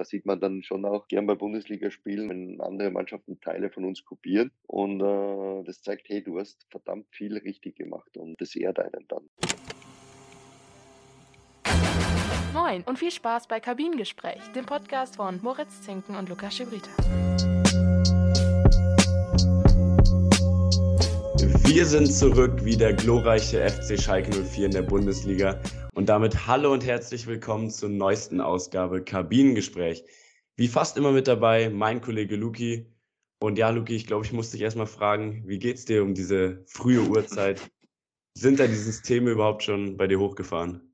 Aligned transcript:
da 0.00 0.04
sieht 0.04 0.24
man 0.24 0.40
dann 0.40 0.62
schon 0.62 0.86
auch 0.86 1.08
gern 1.08 1.26
bei 1.26 1.34
Bundesliga 1.34 1.90
spielen, 1.90 2.30
wenn 2.30 2.58
andere 2.62 2.90
Mannschaften 2.90 3.38
Teile 3.38 3.68
von 3.68 3.84
uns 3.84 4.02
kopieren. 4.02 4.50
Und 4.66 5.02
äh, 5.02 5.62
das 5.64 5.82
zeigt, 5.82 6.08
hey, 6.08 6.24
du 6.24 6.38
hast 6.38 6.66
verdammt 6.70 7.06
viel 7.10 7.36
richtig 7.36 7.76
gemacht 7.76 8.16
und 8.16 8.40
das 8.40 8.56
ehrt 8.56 8.78
einen 8.78 9.06
dann. 9.08 9.28
Moin 12.54 12.82
und 12.84 12.98
viel 12.98 13.10
Spaß 13.10 13.46
bei 13.46 13.60
Kabinengespräch, 13.60 14.40
dem 14.54 14.64
Podcast 14.64 15.16
von 15.16 15.38
Moritz 15.42 15.82
Zinken 15.82 16.16
und 16.16 16.30
Lukas 16.30 16.56
Schibrita. 16.56 16.90
Wir 21.72 21.86
sind 21.86 22.12
zurück 22.12 22.64
wie 22.64 22.76
der 22.76 22.94
glorreiche 22.94 23.64
FC 23.64 23.96
Schalke 23.96 24.32
04 24.32 24.66
in 24.66 24.72
der 24.72 24.82
Bundesliga 24.82 25.62
und 25.94 26.08
damit 26.08 26.48
hallo 26.48 26.72
und 26.72 26.84
herzlich 26.84 27.28
willkommen 27.28 27.70
zur 27.70 27.90
neuesten 27.90 28.40
Ausgabe 28.40 29.04
Kabinengespräch. 29.04 30.04
Wie 30.56 30.66
fast 30.66 30.96
immer 30.96 31.12
mit 31.12 31.28
dabei 31.28 31.70
mein 31.70 32.00
Kollege 32.00 32.34
Luki. 32.34 32.92
Und 33.38 33.56
ja, 33.56 33.70
Luki, 33.70 33.94
ich 33.94 34.08
glaube, 34.08 34.26
ich 34.26 34.32
muss 34.32 34.50
dich 34.50 34.62
erstmal 34.62 34.88
fragen, 34.88 35.44
wie 35.46 35.60
geht's 35.60 35.84
dir 35.84 36.02
um 36.02 36.12
diese 36.12 36.64
frühe 36.66 37.02
Uhrzeit? 37.02 37.60
Sind 38.36 38.58
da 38.58 38.66
die 38.66 38.74
Systeme 38.74 39.30
überhaupt 39.30 39.62
schon 39.62 39.96
bei 39.96 40.08
dir 40.08 40.18
hochgefahren? 40.18 40.92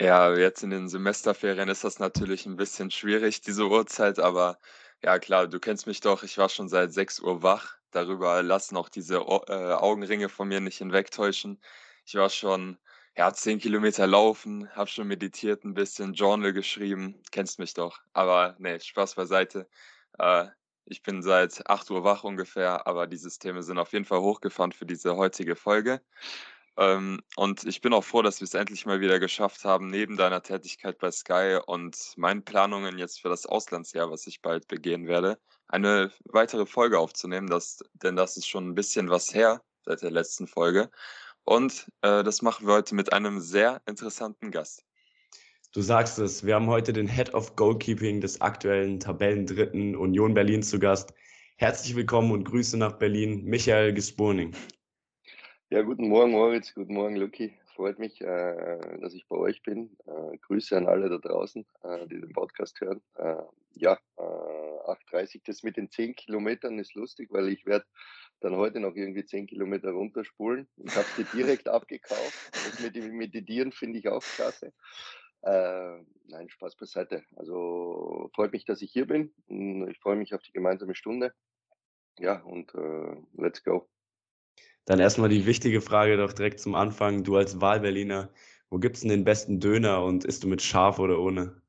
Ja, 0.00 0.36
jetzt 0.36 0.62
in 0.62 0.70
den 0.70 0.88
Semesterferien 0.88 1.68
ist 1.68 1.82
das 1.82 1.98
natürlich 1.98 2.46
ein 2.46 2.56
bisschen 2.56 2.92
schwierig, 2.92 3.40
diese 3.40 3.68
Uhrzeit, 3.68 4.20
aber 4.20 4.60
ja 5.02 5.18
klar, 5.18 5.48
du 5.48 5.58
kennst 5.58 5.88
mich 5.88 5.98
doch, 5.98 6.22
ich 6.22 6.38
war 6.38 6.48
schon 6.48 6.68
seit 6.68 6.92
6 6.92 7.18
Uhr 7.18 7.42
wach. 7.42 7.76
Darüber 7.96 8.42
lassen 8.42 8.76
auch 8.76 8.90
diese 8.90 9.16
äh, 9.16 9.72
Augenringe 9.72 10.28
von 10.28 10.48
mir 10.48 10.60
nicht 10.60 10.76
hinwegtäuschen. 10.76 11.58
Ich 12.04 12.14
war 12.14 12.28
schon, 12.28 12.76
ja, 13.16 13.32
10 13.32 13.58
Kilometer 13.58 14.06
laufen, 14.06 14.68
habe 14.74 14.90
schon 14.90 15.08
meditiert 15.08 15.64
ein 15.64 15.72
bisschen, 15.72 16.12
Journal 16.12 16.52
geschrieben, 16.52 17.18
kennst 17.30 17.58
mich 17.58 17.72
doch. 17.72 17.98
Aber 18.12 18.54
ne, 18.58 18.78
Spaß 18.78 19.14
beiseite. 19.14 19.66
Äh, 20.18 20.48
ich 20.84 21.02
bin 21.02 21.22
seit 21.22 21.66
8 21.70 21.90
Uhr 21.90 22.04
wach 22.04 22.22
ungefähr, 22.22 22.86
aber 22.86 23.06
die 23.06 23.16
Systeme 23.16 23.62
sind 23.62 23.78
auf 23.78 23.94
jeden 23.94 24.04
Fall 24.04 24.20
hochgefahren 24.20 24.72
für 24.72 24.84
diese 24.84 25.16
heutige 25.16 25.56
Folge. 25.56 26.02
Ähm, 26.78 27.20
und 27.36 27.64
ich 27.64 27.80
bin 27.80 27.92
auch 27.94 28.04
froh, 28.04 28.22
dass 28.22 28.40
wir 28.40 28.44
es 28.44 28.54
endlich 28.54 28.84
mal 28.84 29.00
wieder 29.00 29.18
geschafft 29.18 29.64
haben, 29.64 29.88
neben 29.88 30.16
deiner 30.16 30.42
Tätigkeit 30.42 30.98
bei 30.98 31.10
Sky 31.10 31.58
und 31.64 31.96
meinen 32.16 32.44
Planungen 32.44 32.98
jetzt 32.98 33.20
für 33.20 33.28
das 33.28 33.46
Auslandsjahr, 33.46 34.10
was 34.10 34.26
ich 34.26 34.42
bald 34.42 34.68
begehen 34.68 35.06
werde, 35.06 35.38
eine 35.68 36.12
weitere 36.24 36.66
Folge 36.66 36.98
aufzunehmen. 36.98 37.48
Das, 37.48 37.78
denn 37.94 38.16
das 38.16 38.36
ist 38.36 38.46
schon 38.46 38.68
ein 38.68 38.74
bisschen 38.74 39.08
was 39.08 39.34
her 39.34 39.62
seit 39.84 40.02
der 40.02 40.10
letzten 40.10 40.46
Folge. 40.46 40.90
Und 41.44 41.86
äh, 42.02 42.22
das 42.24 42.42
machen 42.42 42.66
wir 42.66 42.74
heute 42.74 42.94
mit 42.94 43.12
einem 43.12 43.40
sehr 43.40 43.80
interessanten 43.86 44.50
Gast. 44.50 44.84
Du 45.72 45.80
sagst 45.80 46.18
es, 46.18 46.44
wir 46.44 46.54
haben 46.56 46.66
heute 46.66 46.92
den 46.92 47.08
Head 47.08 47.34
of 47.34 47.54
Goalkeeping 47.56 48.20
des 48.20 48.40
aktuellen 48.40 48.98
Tabellendritten 48.98 49.94
Union 49.94 50.34
Berlin 50.34 50.62
zu 50.62 50.78
Gast. 50.78 51.12
Herzlich 51.56 51.94
willkommen 51.94 52.32
und 52.32 52.44
Grüße 52.44 52.76
nach 52.76 52.92
Berlin, 52.92 53.44
Michael 53.44 53.94
Gespurning. 53.94 54.54
Ja, 55.68 55.82
guten 55.82 56.06
Morgen, 56.06 56.30
Moritz. 56.30 56.72
Guten 56.74 56.94
Morgen, 56.94 57.16
Luki. 57.16 57.52
Freut 57.74 57.98
mich, 57.98 58.20
äh, 58.20 58.98
dass 59.00 59.14
ich 59.14 59.26
bei 59.26 59.34
euch 59.34 59.62
bin. 59.62 59.96
Äh, 60.06 60.38
Grüße 60.38 60.76
an 60.76 60.86
alle 60.86 61.08
da 61.08 61.18
draußen, 61.18 61.66
äh, 61.82 62.06
die 62.06 62.20
den 62.20 62.32
Podcast 62.32 62.80
hören. 62.80 63.02
Äh, 63.16 63.42
ja, 63.72 63.98
8.30 64.16 65.34
äh, 65.34 65.40
das 65.44 65.64
mit 65.64 65.76
den 65.76 65.90
10 65.90 66.14
Kilometern 66.14 66.78
ist 66.78 66.94
lustig, 66.94 67.32
weil 67.32 67.48
ich 67.48 67.66
werde 67.66 67.84
dann 68.38 68.54
heute 68.54 68.78
noch 68.78 68.94
irgendwie 68.94 69.24
10 69.24 69.48
Kilometer 69.48 69.90
runterspulen. 69.90 70.68
Ich 70.76 70.94
habe 70.94 71.08
die 71.18 71.24
direkt 71.36 71.68
abgekauft. 71.68 72.50
Das 72.52 72.78
mit 72.78 72.94
dem 72.94 73.16
Meditieren 73.16 73.72
finde 73.72 73.98
ich 73.98 74.06
auch 74.06 74.22
klasse. 74.22 74.72
Äh, 75.42 75.98
nein, 76.28 76.48
Spaß 76.48 76.76
beiseite. 76.76 77.24
Also 77.34 78.30
freut 78.36 78.52
mich, 78.52 78.64
dass 78.66 78.82
ich 78.82 78.92
hier 78.92 79.08
bin. 79.08 79.34
Ich 79.90 79.98
freue 79.98 80.14
mich 80.14 80.32
auf 80.32 80.42
die 80.42 80.52
gemeinsame 80.52 80.94
Stunde. 80.94 81.34
Ja, 82.20 82.40
und 82.44 82.72
let's 83.34 83.64
go. 83.64 83.88
Dann 84.86 85.00
erstmal 85.00 85.28
die 85.28 85.46
wichtige 85.46 85.80
Frage 85.80 86.16
doch 86.16 86.32
direkt 86.32 86.60
zum 86.60 86.76
Anfang. 86.76 87.24
Du 87.24 87.36
als 87.36 87.60
Wahlberliner, 87.60 88.30
wo 88.70 88.78
gibt 88.78 88.94
es 88.96 89.02
denn 89.02 89.10
den 89.10 89.24
besten 89.24 89.58
Döner 89.58 90.04
und 90.04 90.24
isst 90.24 90.44
du 90.44 90.48
mit 90.48 90.62
scharf 90.62 91.00
oder 91.00 91.18
ohne? 91.18 91.60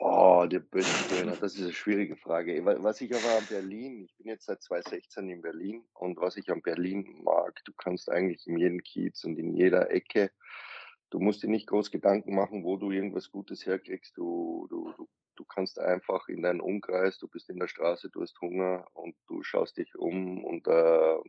Oh, 0.00 0.44
der 0.44 0.58
beste 0.58 1.14
Döner, 1.14 1.36
das 1.36 1.54
ist 1.54 1.62
eine 1.62 1.72
schwierige 1.72 2.16
Frage. 2.16 2.64
Was 2.64 3.00
ich 3.00 3.14
aber 3.14 3.38
an 3.38 3.46
Berlin, 3.48 4.02
ich 4.02 4.16
bin 4.16 4.26
jetzt 4.26 4.46
seit 4.46 4.60
2016 4.60 5.30
in 5.30 5.40
Berlin 5.40 5.84
und 5.94 6.18
was 6.18 6.36
ich 6.36 6.50
an 6.50 6.62
Berlin 6.62 7.22
mag, 7.22 7.64
du 7.64 7.72
kannst 7.72 8.10
eigentlich 8.10 8.44
in 8.48 8.58
jedem 8.58 8.82
Kiez 8.82 9.22
und 9.22 9.38
in 9.38 9.54
jeder 9.54 9.92
Ecke, 9.92 10.32
du 11.10 11.20
musst 11.20 11.44
dir 11.44 11.48
nicht 11.48 11.68
groß 11.68 11.92
Gedanken 11.92 12.34
machen, 12.34 12.64
wo 12.64 12.76
du 12.76 12.90
irgendwas 12.90 13.30
Gutes 13.30 13.66
herkriegst. 13.66 14.16
Du, 14.16 14.66
du, 14.68 14.92
du 14.96 15.08
du 15.36 15.44
kannst 15.44 15.78
einfach 15.78 16.28
in 16.28 16.42
deinen 16.42 16.60
Umkreis, 16.60 17.18
du 17.18 17.28
bist 17.28 17.50
in 17.50 17.58
der 17.58 17.68
Straße, 17.68 18.10
du 18.10 18.22
hast 18.22 18.40
Hunger 18.40 18.86
und 18.92 19.16
du 19.26 19.42
schaust 19.42 19.76
dich 19.76 19.94
um 19.96 20.44
und 20.44 20.66
äh, 20.66 20.70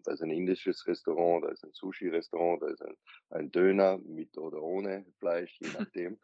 da 0.03 0.11
ist 0.11 0.21
ein 0.21 0.31
indisches 0.31 0.85
Restaurant, 0.88 1.43
da 1.45 1.49
ist 1.49 1.63
ein 1.63 1.73
Sushi-Restaurant, 1.73 2.61
da 2.61 2.67
ist 2.67 2.81
ein, 2.81 2.95
ein 3.29 3.51
Döner 3.51 3.97
mit 3.97 4.38
oder 4.38 4.61
ohne 4.61 5.05
Fleisch, 5.19 5.57
je 5.59 5.69
nachdem. 5.77 6.19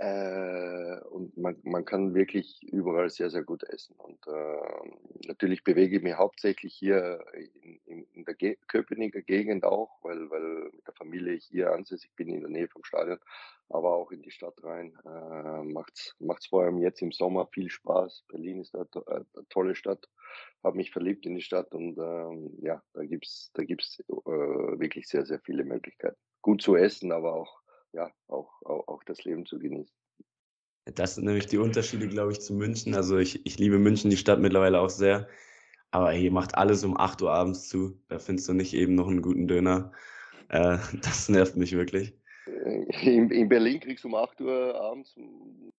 Äh, 0.00 0.98
und 1.10 1.36
man, 1.36 1.58
man 1.62 1.84
kann 1.84 2.14
wirklich 2.14 2.62
überall 2.62 3.10
sehr, 3.10 3.28
sehr 3.28 3.42
gut 3.42 3.64
essen. 3.64 3.94
Und 3.98 4.26
äh, 4.28 5.26
natürlich 5.26 5.62
bewege 5.62 5.98
ich 5.98 6.02
mich 6.02 6.14
hauptsächlich 6.14 6.74
hier 6.74 7.22
in, 7.34 7.80
in, 7.84 8.06
in 8.14 8.24
der 8.24 8.34
Ge 8.34 8.56
Köpenicker 8.66 9.20
Gegend 9.20 9.62
auch, 9.62 9.98
weil, 10.00 10.30
weil 10.30 10.70
mit 10.72 10.86
der 10.86 10.94
Familie 10.94 11.34
hier 11.34 11.74
ansässig 11.74 12.10
bin, 12.16 12.30
in 12.30 12.40
der 12.40 12.48
Nähe 12.48 12.68
vom 12.68 12.82
Stadion, 12.82 13.18
aber 13.68 13.94
auch 13.94 14.10
in 14.10 14.22
die 14.22 14.30
Stadt 14.30 14.64
rein. 14.64 14.96
Äh, 15.04 15.64
macht's, 15.64 16.16
macht's 16.18 16.46
vor 16.46 16.62
allem 16.62 16.78
jetzt 16.78 17.02
im 17.02 17.12
Sommer 17.12 17.46
viel 17.48 17.68
Spaß. 17.68 18.24
Berlin 18.28 18.62
ist 18.62 18.74
eine, 18.74 18.86
eine 19.06 19.26
äh, 19.34 19.42
tolle 19.50 19.74
Stadt. 19.74 20.08
Habe 20.64 20.78
mich 20.78 20.92
verliebt 20.92 21.26
in 21.26 21.34
die 21.34 21.42
Stadt 21.42 21.74
und 21.74 21.98
ähm, 21.98 22.56
ja, 22.62 22.82
da 22.94 23.04
gibt's 23.04 23.50
da 23.52 23.64
gibt's 23.64 24.00
äh, 24.08 24.14
wirklich 24.24 25.08
sehr, 25.08 25.26
sehr 25.26 25.40
viele 25.40 25.64
Möglichkeiten. 25.64 26.16
Gut 26.40 26.62
zu 26.62 26.74
essen, 26.74 27.12
aber 27.12 27.34
auch 27.34 27.59
ja, 27.92 28.10
auch, 28.28 28.62
auch, 28.62 28.88
auch 28.88 29.04
das 29.04 29.24
Leben 29.24 29.46
zu 29.46 29.58
genießen. 29.58 29.94
Das 30.86 31.14
sind 31.14 31.24
nämlich 31.24 31.46
die 31.46 31.58
Unterschiede, 31.58 32.08
glaube 32.08 32.32
ich, 32.32 32.40
zu 32.40 32.54
München. 32.54 32.94
Also 32.94 33.18
ich, 33.18 33.44
ich 33.46 33.58
liebe 33.58 33.78
München, 33.78 34.10
die 34.10 34.16
Stadt 34.16 34.40
mittlerweile 34.40 34.80
auch 34.80 34.90
sehr. 34.90 35.28
Aber 35.90 36.12
hier 36.12 36.30
macht 36.30 36.54
alles 36.54 36.84
um 36.84 36.96
8 36.96 37.22
Uhr 37.22 37.32
abends 37.32 37.68
zu. 37.68 38.00
Da 38.08 38.18
findest 38.18 38.48
du 38.48 38.54
nicht 38.54 38.74
eben 38.74 38.94
noch 38.94 39.08
einen 39.08 39.22
guten 39.22 39.48
Döner. 39.48 39.92
Äh, 40.48 40.78
das 41.02 41.28
nervt 41.28 41.56
mich 41.56 41.72
wirklich. 41.72 42.14
Äh, 42.46 42.84
in, 43.02 43.30
in, 43.30 43.48
Berlin 43.48 43.80
kriegst 43.80 44.04
du 44.04 44.08
um 44.08 44.14
8 44.14 44.40
Uhr 44.40 44.74
abends 44.74 45.16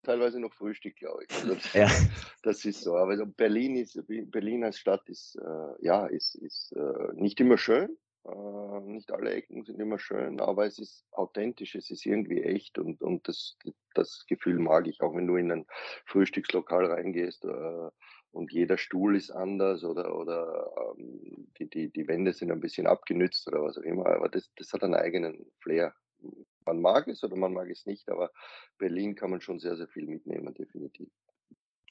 teilweise 0.02 0.40
noch 0.40 0.52
Frühstück, 0.54 0.96
glaube 0.96 1.24
ich. 1.24 1.34
Also 1.34 1.54
das, 1.54 1.72
ja. 1.72 1.88
das 2.42 2.64
ist 2.64 2.82
so. 2.82 2.96
Aber 2.96 3.16
Berlin, 3.26 3.76
ist, 3.76 4.00
Berlin 4.06 4.64
als 4.64 4.78
Stadt 4.78 5.08
ist, 5.08 5.36
äh, 5.36 5.84
ja, 5.84 6.06
ist, 6.06 6.34
ist 6.36 6.72
äh, 6.72 7.14
nicht 7.14 7.40
immer 7.40 7.58
schön, 7.58 7.96
äh, 8.24 8.80
nicht 8.80 9.12
alle 9.12 9.32
Ecken 9.32 9.64
sind 9.64 9.80
immer 9.80 9.98
schön, 9.98 10.40
aber 10.40 10.66
es 10.66 10.78
ist 10.78 11.04
authentisch, 11.12 11.74
es 11.74 11.90
ist 11.90 12.06
irgendwie 12.06 12.42
echt 12.42 12.78
und, 12.78 13.00
und 13.02 13.26
das, 13.26 13.56
das 13.94 14.24
Gefühl 14.28 14.58
mag 14.58 14.86
ich, 14.86 15.00
auch 15.00 15.14
wenn 15.14 15.26
du 15.26 15.36
in 15.36 15.50
ein 15.50 15.66
Frühstückslokal 16.06 16.86
reingehst 16.86 17.44
äh, 17.44 17.90
und 18.30 18.52
jeder 18.52 18.78
Stuhl 18.78 19.16
ist 19.16 19.30
anders 19.30 19.84
oder, 19.84 20.16
oder 20.16 20.94
ähm, 20.96 21.48
die, 21.58 21.68
die, 21.68 21.90
die 21.90 22.08
Wände 22.08 22.32
sind 22.32 22.50
ein 22.50 22.60
bisschen 22.60 22.86
abgenützt 22.86 23.46
oder 23.48 23.62
was 23.62 23.76
auch 23.76 23.82
immer, 23.82 24.06
aber 24.06 24.28
das, 24.28 24.50
das 24.56 24.72
hat 24.72 24.82
einen 24.84 24.94
eigenen 24.94 25.46
Flair. 25.60 25.94
Man 26.64 26.80
mag 26.80 27.08
es 27.08 27.24
oder 27.24 27.34
man 27.36 27.52
mag 27.52 27.68
es 27.70 27.86
nicht, 27.86 28.08
aber 28.08 28.30
Berlin 28.78 29.16
kann 29.16 29.30
man 29.30 29.40
schon 29.40 29.58
sehr, 29.58 29.76
sehr 29.76 29.88
viel 29.88 30.06
mitnehmen, 30.06 30.54
definitiv. 30.54 31.10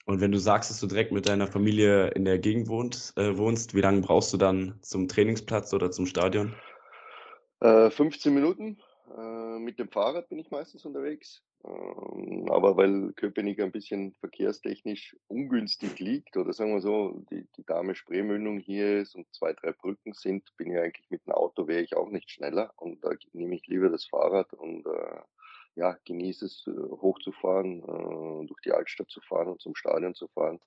Und 0.05 0.19
wenn 0.19 0.31
du 0.31 0.39
sagst, 0.39 0.69
dass 0.69 0.79
du 0.79 0.87
direkt 0.87 1.11
mit 1.11 1.27
deiner 1.27 1.47
Familie 1.47 2.09
in 2.09 2.25
der 2.25 2.39
Gegend 2.39 2.67
wohnt, 2.67 3.13
äh, 3.17 3.37
wohnst, 3.37 3.75
wie 3.75 3.81
lange 3.81 4.01
brauchst 4.01 4.33
du 4.33 4.37
dann 4.37 4.79
zum 4.81 5.07
Trainingsplatz 5.07 5.73
oder 5.73 5.91
zum 5.91 6.05
Stadion? 6.05 6.55
Äh, 7.59 7.89
15 7.91 8.33
Minuten. 8.33 8.79
Äh, 9.15 9.59
mit 9.59 9.77
dem 9.77 9.89
Fahrrad 9.89 10.29
bin 10.29 10.39
ich 10.39 10.51
meistens 10.51 10.85
unterwegs. 10.85 11.43
Ähm, 11.63 12.49
aber 12.49 12.75
weil 12.77 13.13
Köpenick 13.13 13.61
ein 13.61 13.71
bisschen 13.71 14.13
verkehrstechnisch 14.13 15.15
ungünstig 15.27 15.99
liegt, 15.99 16.35
oder 16.37 16.53
sagen 16.53 16.73
wir 16.73 16.81
so, 16.81 17.23
die, 17.29 17.47
die 17.55 17.65
Dame 17.65 17.93
Spreemündung 17.93 18.59
hier 18.59 18.99
ist 18.99 19.15
und 19.15 19.31
zwei, 19.31 19.53
drei 19.53 19.71
Brücken 19.71 20.13
sind, 20.13 20.49
bin 20.57 20.71
ich 20.71 20.79
eigentlich 20.79 21.09
mit 21.11 21.25
dem 21.25 21.33
Auto, 21.33 21.67
wäre 21.67 21.81
ich 21.81 21.95
auch 21.95 22.09
nicht 22.09 22.31
schneller. 22.31 22.73
Und 22.77 23.03
da 23.03 23.11
nehme 23.33 23.55
ich 23.55 23.67
lieber 23.67 23.89
das 23.89 24.05
Fahrrad 24.05 24.53
und 24.53 24.87
äh, 24.87 25.21
ja, 25.75 25.97
genieße 26.05 26.45
es, 26.45 26.65
äh, 26.67 26.71
hochzufahren, 26.71 27.79
äh, 27.81 28.47
durch 28.47 28.61
die 28.63 28.71
Altstadt 28.71 29.09
zu 29.09 29.21
fahren 29.21 29.49
und 29.49 29.61
zum 29.61 29.75
Stadion 29.75 30.13
zu 30.13 30.27
fahren. 30.29 30.59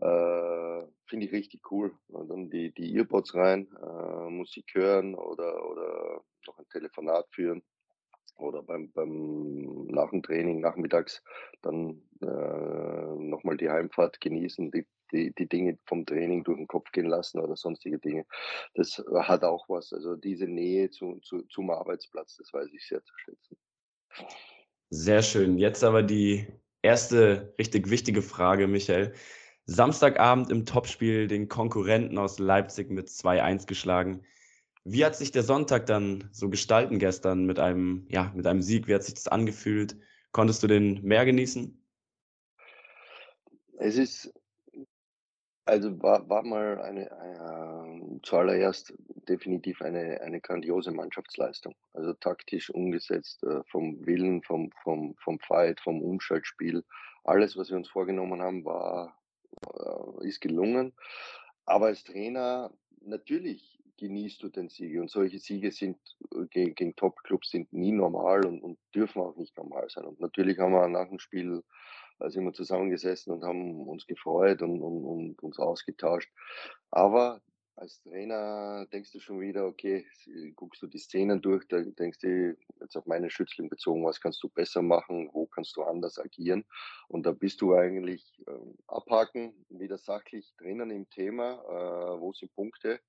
Äh, 0.00 0.86
Finde 1.06 1.26
ich 1.26 1.32
richtig 1.32 1.70
cool. 1.70 1.94
Und 2.08 2.28
dann 2.28 2.50
die, 2.50 2.72
die 2.72 2.96
Earpods 2.96 3.34
rein, 3.34 3.68
äh, 3.82 4.30
Musik 4.30 4.74
hören 4.74 5.14
oder, 5.14 5.70
oder 5.70 6.22
noch 6.46 6.58
ein 6.58 6.68
Telefonat 6.70 7.28
führen 7.30 7.62
oder 8.38 8.62
beim, 8.62 8.90
beim 8.92 9.86
nach 9.86 10.10
dem 10.10 10.22
Training 10.22 10.60
nachmittags 10.60 11.22
dann 11.60 12.02
äh, 12.20 12.26
nochmal 12.26 13.56
die 13.56 13.70
Heimfahrt 13.70 14.20
genießen, 14.20 14.70
die, 14.70 14.86
die, 15.12 15.32
die 15.34 15.48
Dinge 15.48 15.78
vom 15.86 16.06
Training 16.06 16.42
durch 16.42 16.56
den 16.58 16.66
Kopf 16.66 16.90
gehen 16.92 17.06
lassen 17.06 17.40
oder 17.40 17.56
sonstige 17.56 17.98
Dinge. 17.98 18.26
Das 18.74 19.02
hat 19.14 19.44
auch 19.44 19.68
was. 19.68 19.92
Also 19.92 20.16
diese 20.16 20.46
Nähe 20.46 20.90
zu, 20.90 21.20
zu, 21.20 21.42
zum 21.42 21.70
Arbeitsplatz, 21.70 22.36
das 22.36 22.52
weiß 22.52 22.72
ich 22.72 22.86
sehr 22.86 23.04
zu 23.04 23.12
schätzen. 23.18 23.56
Sehr 24.90 25.22
schön. 25.22 25.58
Jetzt 25.58 25.84
aber 25.84 26.02
die 26.02 26.46
erste 26.82 27.54
richtig 27.58 27.88
wichtige 27.90 28.22
Frage, 28.22 28.68
Michael. 28.68 29.14
Samstagabend 29.64 30.50
im 30.50 30.66
Topspiel 30.66 31.28
den 31.28 31.48
Konkurrenten 31.48 32.18
aus 32.18 32.38
Leipzig 32.38 32.90
mit 32.90 33.08
2-1 33.08 33.66
geschlagen. 33.66 34.24
Wie 34.84 35.04
hat 35.04 35.14
sich 35.14 35.30
der 35.30 35.44
Sonntag 35.44 35.86
dann 35.86 36.28
so 36.32 36.50
gestalten 36.50 36.98
gestern 36.98 37.46
mit 37.46 37.60
einem, 37.60 38.06
ja, 38.08 38.32
mit 38.34 38.46
einem 38.46 38.62
Sieg? 38.62 38.88
Wie 38.88 38.94
hat 38.94 39.04
sich 39.04 39.14
das 39.14 39.28
angefühlt? 39.28 39.96
Konntest 40.32 40.62
du 40.62 40.66
den 40.66 41.02
mehr 41.02 41.24
genießen? 41.24 41.80
Es 43.78 43.96
ist, 43.96 44.34
also 45.64 46.02
war, 46.02 46.28
war 46.28 46.42
mal 46.42 46.80
eine, 46.80 47.10
äh, 47.10 48.20
zuallererst 48.22 48.94
definitiv 49.28 49.80
eine, 49.82 50.20
eine 50.20 50.40
grandiose 50.40 50.90
Mannschaftsleistung. 50.90 51.74
Also 51.92 52.12
taktisch 52.14 52.70
umgesetzt, 52.70 53.42
äh, 53.44 53.62
vom 53.70 54.04
Willen, 54.04 54.42
vom, 54.42 54.70
vom, 54.82 55.14
vom 55.18 55.38
Fight, 55.40 55.80
vom 55.80 56.02
Umschaltspiel. 56.02 56.84
Alles, 57.24 57.56
was 57.56 57.70
wir 57.70 57.76
uns 57.76 57.88
vorgenommen 57.88 58.42
haben, 58.42 58.64
war, 58.64 59.16
äh, 59.74 60.26
ist 60.26 60.40
gelungen. 60.40 60.92
Aber 61.64 61.86
als 61.86 62.02
Trainer, 62.02 62.72
natürlich 63.00 63.78
genießt 63.98 64.42
du 64.42 64.48
den 64.48 64.68
Sieg. 64.68 65.00
Und 65.00 65.10
solche 65.10 65.38
Siege 65.38 65.70
sind 65.70 65.96
äh, 66.34 66.46
gegen, 66.50 66.74
gegen 66.74 66.96
Top-Clubs 66.96 67.50
sind 67.50 67.72
nie 67.72 67.92
normal 67.92 68.44
und, 68.44 68.60
und 68.60 68.78
dürfen 68.94 69.22
auch 69.22 69.36
nicht 69.36 69.56
normal 69.56 69.88
sein. 69.88 70.04
Und 70.04 70.20
natürlich 70.20 70.58
haben 70.58 70.72
wir 70.72 70.88
nach 70.88 71.08
dem 71.08 71.20
Spiel 71.20 71.62
da 72.22 72.30
sind 72.30 72.44
wir 72.44 72.52
zusammengesessen 72.52 73.32
und 73.32 73.42
haben 73.42 73.88
uns 73.88 74.06
gefreut 74.06 74.62
und, 74.62 74.80
und, 74.80 75.04
und 75.04 75.42
uns 75.42 75.58
ausgetauscht. 75.58 76.30
Aber 76.92 77.42
als 77.74 78.00
Trainer 78.02 78.86
denkst 78.92 79.10
du 79.10 79.18
schon 79.18 79.40
wieder, 79.40 79.66
okay, 79.66 80.06
guckst 80.54 80.82
du 80.82 80.86
die 80.86 80.98
Szenen 80.98 81.42
durch, 81.42 81.66
da 81.66 81.80
denkst 81.80 82.20
du, 82.20 82.56
jetzt 82.80 82.96
auf 82.96 83.06
meine 83.06 83.28
Schützling 83.28 83.68
bezogen, 83.68 84.04
was 84.04 84.20
kannst 84.20 84.40
du 84.44 84.48
besser 84.48 84.82
machen, 84.82 85.30
wo 85.32 85.46
kannst 85.46 85.76
du 85.76 85.82
anders 85.82 86.16
agieren? 86.18 86.64
Und 87.08 87.26
da 87.26 87.32
bist 87.32 87.60
du 87.60 87.74
eigentlich 87.74 88.40
ähm, 88.46 88.76
abhaken, 88.86 89.66
wieder 89.68 89.98
sachlich 89.98 90.54
drinnen 90.58 90.90
im 90.90 91.10
Thema, 91.10 91.54
äh, 91.54 92.20
wo 92.20 92.32
sind 92.32 92.54
Punkte, 92.54 93.00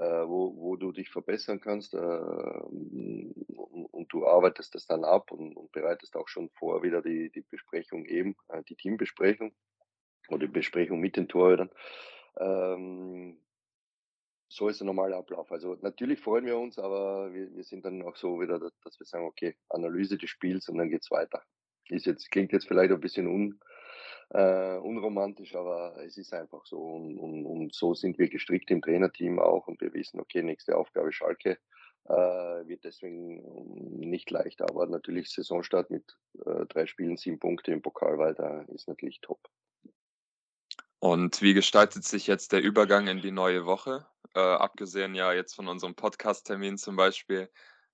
wo, 0.00 0.56
wo 0.56 0.76
du 0.76 0.92
dich 0.92 1.10
verbessern 1.10 1.60
kannst 1.60 1.94
äh, 1.94 1.98
und, 1.98 3.34
und, 3.90 4.12
du 4.12 4.26
arbeitest 4.26 4.74
das 4.74 4.86
dann 4.86 5.04
ab 5.04 5.30
und, 5.30 5.54
und, 5.56 5.70
bereitest 5.72 6.16
auch 6.16 6.28
schon 6.28 6.48
vor 6.50 6.82
wieder 6.82 7.02
die, 7.02 7.30
die 7.30 7.42
Besprechung 7.42 8.06
eben, 8.06 8.36
äh, 8.48 8.62
die 8.64 8.76
Teambesprechung 8.76 9.54
oder 10.28 10.46
die 10.46 10.52
Besprechung 10.52 11.00
mit 11.00 11.16
den 11.16 11.28
Torhütern. 11.28 11.70
Ähm, 12.38 13.38
so 14.48 14.68
ist 14.68 14.80
der 14.80 14.86
normale 14.86 15.16
Ablauf. 15.16 15.50
Also 15.50 15.76
natürlich 15.80 16.20
freuen 16.20 16.46
wir 16.46 16.58
uns, 16.58 16.78
aber 16.78 17.32
wir, 17.32 17.54
wir 17.54 17.64
sind 17.64 17.84
dann 17.84 18.02
auch 18.02 18.16
so 18.16 18.40
wieder, 18.40 18.58
dass 18.58 18.98
wir 18.98 19.06
sagen, 19.06 19.24
okay, 19.24 19.56
Analyse 19.70 20.18
des 20.18 20.30
Spiels 20.30 20.68
und 20.68 20.78
dann 20.78 20.90
geht's 20.90 21.10
weiter. 21.10 21.42
Ist 21.88 22.06
jetzt, 22.06 22.30
klingt 22.30 22.52
jetzt 22.52 22.68
vielleicht 22.68 22.92
ein 22.92 23.00
bisschen 23.00 23.26
un, 23.26 23.60
äh, 24.32 24.78
unromantisch, 24.78 25.54
aber 25.54 25.96
es 26.04 26.16
ist 26.16 26.32
einfach 26.32 26.64
so. 26.64 26.78
Und, 26.78 27.18
und, 27.18 27.44
und, 27.44 27.74
so 27.74 27.94
sind 27.94 28.18
wir 28.18 28.28
gestrickt 28.28 28.70
im 28.70 28.80
Trainerteam 28.80 29.38
auch 29.38 29.68
und 29.68 29.80
wir 29.80 29.92
wissen, 29.92 30.20
okay, 30.20 30.42
nächste 30.42 30.76
Aufgabe 30.76 31.12
Schalke 31.12 31.58
äh, 32.04 32.12
wird 32.12 32.84
deswegen 32.84 33.42
nicht 33.98 34.30
leicht. 34.30 34.62
Aber 34.62 34.86
natürlich 34.86 35.30
Saisonstart 35.30 35.90
mit 35.90 36.16
äh, 36.46 36.64
drei 36.66 36.86
Spielen, 36.86 37.16
sieben 37.16 37.38
Punkte 37.38 37.72
im 37.72 37.82
Pokal 37.82 38.18
weiter 38.18 38.64
ist 38.68 38.88
natürlich 38.88 39.20
top. 39.20 39.40
Und 40.98 41.42
wie 41.42 41.52
gestaltet 41.52 42.04
sich 42.04 42.26
jetzt 42.26 42.52
der 42.52 42.62
Übergang 42.62 43.08
in 43.08 43.20
die 43.20 43.32
neue 43.32 43.66
Woche? 43.66 44.06
Äh, 44.34 44.40
abgesehen 44.40 45.14
ja 45.14 45.32
jetzt 45.32 45.54
von 45.54 45.68
unserem 45.68 45.94
Podcast-Termin 45.94 46.78
zum 46.78 46.96
Beispiel, 46.96 47.50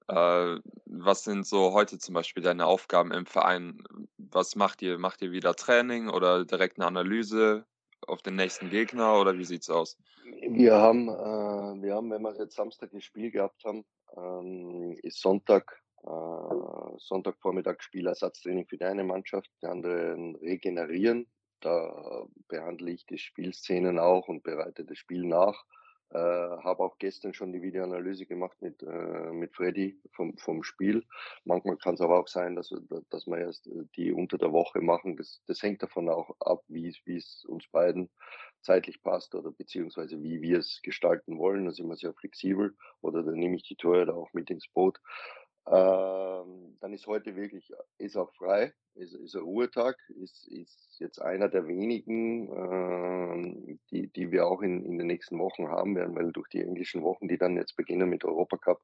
äh, 0.09 0.59
was 0.87 1.25
sind 1.25 1.47
so 1.47 1.73
heute 1.73 1.99
zum 1.99 2.15
Beispiel 2.15 2.43
deine 2.43 2.67
Aufgaben 2.67 3.13
im 3.13 3.27
Verein? 3.27 3.83
Was 4.17 4.57
macht 4.57 4.83
ihr? 4.83 4.99
Macht 4.99 5.23
ihr 5.23 5.33
wieder 5.33 5.55
Training 5.55 6.09
oder 6.09 6.45
direkt 6.45 6.79
eine 6.79 6.87
Analyse 6.87 7.67
auf 8.07 8.23
den 8.23 8.37
nächsten 8.37 8.71
Gegner 8.71 9.21
oder 9.21 9.37
wie 9.39 9.45
sieht's 9.45 9.69
aus? 9.69 9.99
Wir 10.25 10.75
haben, 10.75 11.09
äh, 11.09 11.83
wir 11.83 11.95
haben, 11.95 12.11
wenn 12.11 12.23
wir 12.23 12.37
jetzt 12.39 12.57
Samstag 12.57 12.93
ein 12.93 13.03
Spiel 13.03 13.31
gehabt 13.31 13.65
haben, 13.65 13.85
ähm, 14.17 14.99
ist 15.03 15.21
Sonntag, 15.21 15.83
äh, 16.05 16.99
Sonntagvormittag 16.99 17.83
Spielersatztraining 17.83 18.67
für 18.67 18.79
deine 18.79 19.05
Mannschaft, 19.05 19.51
die 19.63 19.67
anderen 19.67 20.37
regenerieren. 20.37 21.27
Da 21.61 22.25
behandle 22.47 22.93
ich 22.93 23.05
die 23.05 23.19
Spielszenen 23.19 23.99
auch 23.99 24.29
und 24.29 24.43
bereite 24.43 24.85
das 24.85 24.97
Spiel 24.97 25.27
nach. 25.27 25.65
Äh, 26.11 26.19
habe 26.19 26.83
auch 26.83 26.97
gestern 26.99 27.35
schon 27.35 27.53
die 27.53 27.61
Videoanalyse 27.61 28.25
gemacht 28.25 28.57
mit, 28.63 28.83
äh, 28.83 29.31
mit 29.31 29.55
Freddy 29.55 30.01
vom, 30.13 30.39
vom 30.39 30.63
Spiel. 30.63 31.05
Manchmal 31.45 31.77
kann 31.77 31.97
es 31.97 32.01
aber 32.01 32.19
auch 32.19 32.29
sein, 32.29 32.57
dass, 32.57 32.73
dass 33.11 33.27
wir 33.27 33.39
erst 33.39 33.67
äh, 33.67 33.85
die 33.95 34.13
unter 34.13 34.39
der 34.39 34.53
Woche 34.53 34.81
machen. 34.81 35.19
Das, 35.19 35.43
das 35.47 35.63
hängt 35.63 35.83
davon 35.83 36.09
auch 36.09 36.35
ab, 36.41 36.63
wie 36.69 36.89
es 36.89 37.45
uns 37.45 37.69
beiden 37.69 38.09
zeitlich 38.63 39.03
passt 39.03 39.35
oder 39.35 39.51
beziehungsweise 39.51 40.23
wie 40.23 40.41
wir 40.41 40.59
es 40.59 40.81
gestalten 40.83 41.39
wollen. 41.39 41.67
Da 41.67 41.73
sind 41.73 41.89
wir 41.89 41.97
sehr 41.97 42.15
flexibel 42.15 42.75
oder 43.03 43.23
dann 43.23 43.35
nehme 43.35 43.57
ich 43.57 43.65
die 43.65 43.77
Tore 43.77 44.15
auch 44.15 44.33
mit 44.33 44.49
ins 44.49 44.67
Boot. 44.69 44.99
Ähm, 45.71 46.77
dann 46.81 46.93
ist 46.93 47.07
heute 47.07 47.37
wirklich, 47.37 47.73
ist 47.99 48.17
auch 48.17 48.33
frei, 48.35 48.73
ist, 48.95 49.15
ist 49.15 49.35
ein 49.35 49.43
Ruhetag, 49.43 49.97
ist, 50.21 50.49
ist 50.49 50.97
jetzt 50.99 51.21
einer 51.21 51.49
der 51.49 51.67
wenigen, 51.67 52.49
ähm, 52.53 53.81
die, 53.91 54.09
die 54.09 54.31
wir 54.31 54.47
auch 54.47 54.63
in, 54.63 54.85
in 54.85 54.99
den 54.99 55.07
nächsten 55.07 55.39
Wochen 55.39 55.69
haben 55.69 55.97
werden, 55.97 56.17
weil 56.17 56.33
durch 56.33 56.49
die 56.49 56.63
englischen 56.63 57.03
Wochen, 57.03 57.29
die 57.29 57.39
dann 57.39 57.57
jetzt 57.57 57.77
beginnen 57.77 58.09
mit 58.09 58.25
Europacup, 58.25 58.81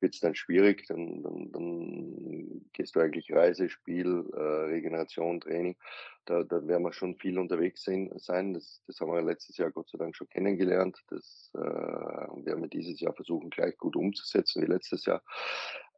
wird 0.00 0.14
es 0.14 0.20
dann 0.20 0.34
schwierig, 0.34 0.86
dann, 0.86 1.22
dann, 1.22 1.52
dann 1.52 2.68
gehst 2.72 2.94
du 2.94 3.00
eigentlich 3.00 3.32
Reise, 3.32 3.68
Spiel, 3.68 4.24
äh, 4.34 4.40
Regeneration, 4.40 5.40
Training, 5.40 5.76
da, 6.24 6.42
da 6.44 6.66
werden 6.66 6.82
wir 6.82 6.92
schon 6.92 7.16
viel 7.16 7.38
unterwegs 7.38 7.82
sein, 7.84 8.10
sein. 8.16 8.52
Das, 8.54 8.82
das 8.86 9.00
haben 9.00 9.10
wir 9.10 9.22
letztes 9.22 9.56
Jahr 9.56 9.70
Gott 9.70 9.88
sei 9.88 9.98
Dank 9.98 10.14
schon 10.14 10.28
kennengelernt, 10.28 11.02
das 11.08 11.50
äh, 11.54 11.58
werden 11.58 12.62
wir 12.62 12.68
dieses 12.68 13.00
Jahr 13.00 13.14
versuchen 13.14 13.50
gleich 13.50 13.76
gut 13.78 13.96
umzusetzen 13.96 14.62
wie 14.62 14.66
letztes 14.66 15.06
Jahr. 15.06 15.22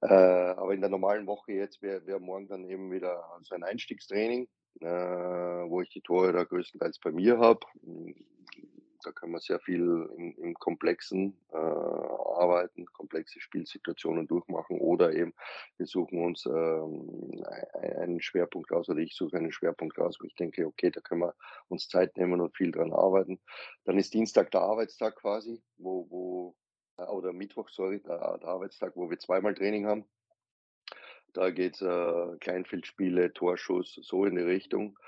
Äh, 0.02 0.14
aber 0.14 0.72
in 0.72 0.80
der 0.80 0.90
normalen 0.90 1.26
Woche 1.26 1.52
jetzt 1.52 1.82
wäre 1.82 2.06
wär 2.06 2.20
morgen 2.20 2.48
dann 2.48 2.64
eben 2.64 2.90
wieder 2.90 3.22
so 3.42 3.54
ein 3.54 3.62
Einstiegstraining, 3.62 4.48
äh, 4.80 4.86
wo 4.86 5.82
ich 5.82 5.90
die 5.90 6.00
Tore 6.00 6.32
da 6.32 6.44
größtenteils 6.44 6.98
bei 7.00 7.12
mir 7.12 7.38
habe. 7.38 7.60
Da 9.02 9.12
können 9.12 9.32
wir 9.32 9.40
sehr 9.40 9.60
viel 9.60 10.10
im, 10.16 10.34
im 10.42 10.54
Komplexen 10.54 11.36
äh, 11.52 11.56
arbeiten, 11.56 12.86
komplexe 12.86 13.40
Spielsituationen 13.40 14.26
durchmachen 14.26 14.78
oder 14.78 15.12
eben 15.12 15.34
wir 15.76 15.86
suchen 15.86 16.22
uns 16.22 16.44
ähm, 16.46 17.42
einen 17.82 18.20
Schwerpunkt 18.20 18.70
raus 18.70 18.88
oder 18.88 19.00
ich 19.00 19.14
suche 19.14 19.36
einen 19.36 19.52
Schwerpunkt 19.52 19.98
raus, 19.98 20.18
wo 20.20 20.26
ich 20.26 20.34
denke, 20.34 20.66
okay, 20.66 20.90
da 20.90 21.00
können 21.00 21.22
wir 21.22 21.34
uns 21.68 21.88
Zeit 21.88 22.16
nehmen 22.16 22.40
und 22.40 22.56
viel 22.56 22.72
dran 22.72 22.92
arbeiten. 22.92 23.40
Dann 23.84 23.98
ist 23.98 24.14
Dienstag 24.14 24.50
der 24.50 24.62
Arbeitstag 24.62 25.16
quasi, 25.16 25.62
wo, 25.78 26.06
wo 26.10 26.56
oder 27.08 27.32
Mittwoch, 27.32 27.68
sorry, 27.68 28.00
der, 28.00 28.38
der 28.38 28.48
Arbeitstag, 28.48 28.96
wo 28.96 29.10
wir 29.10 29.18
zweimal 29.18 29.54
Training 29.54 29.86
haben. 29.86 30.04
Da 31.32 31.50
geht 31.50 31.74
es 31.76 31.82
äh, 31.82 32.36
Kleinfeldspiele, 32.40 33.32
Torschuss, 33.32 33.98
so 34.02 34.24
in 34.24 34.36
die 34.36 34.42
Richtung. 34.42 34.98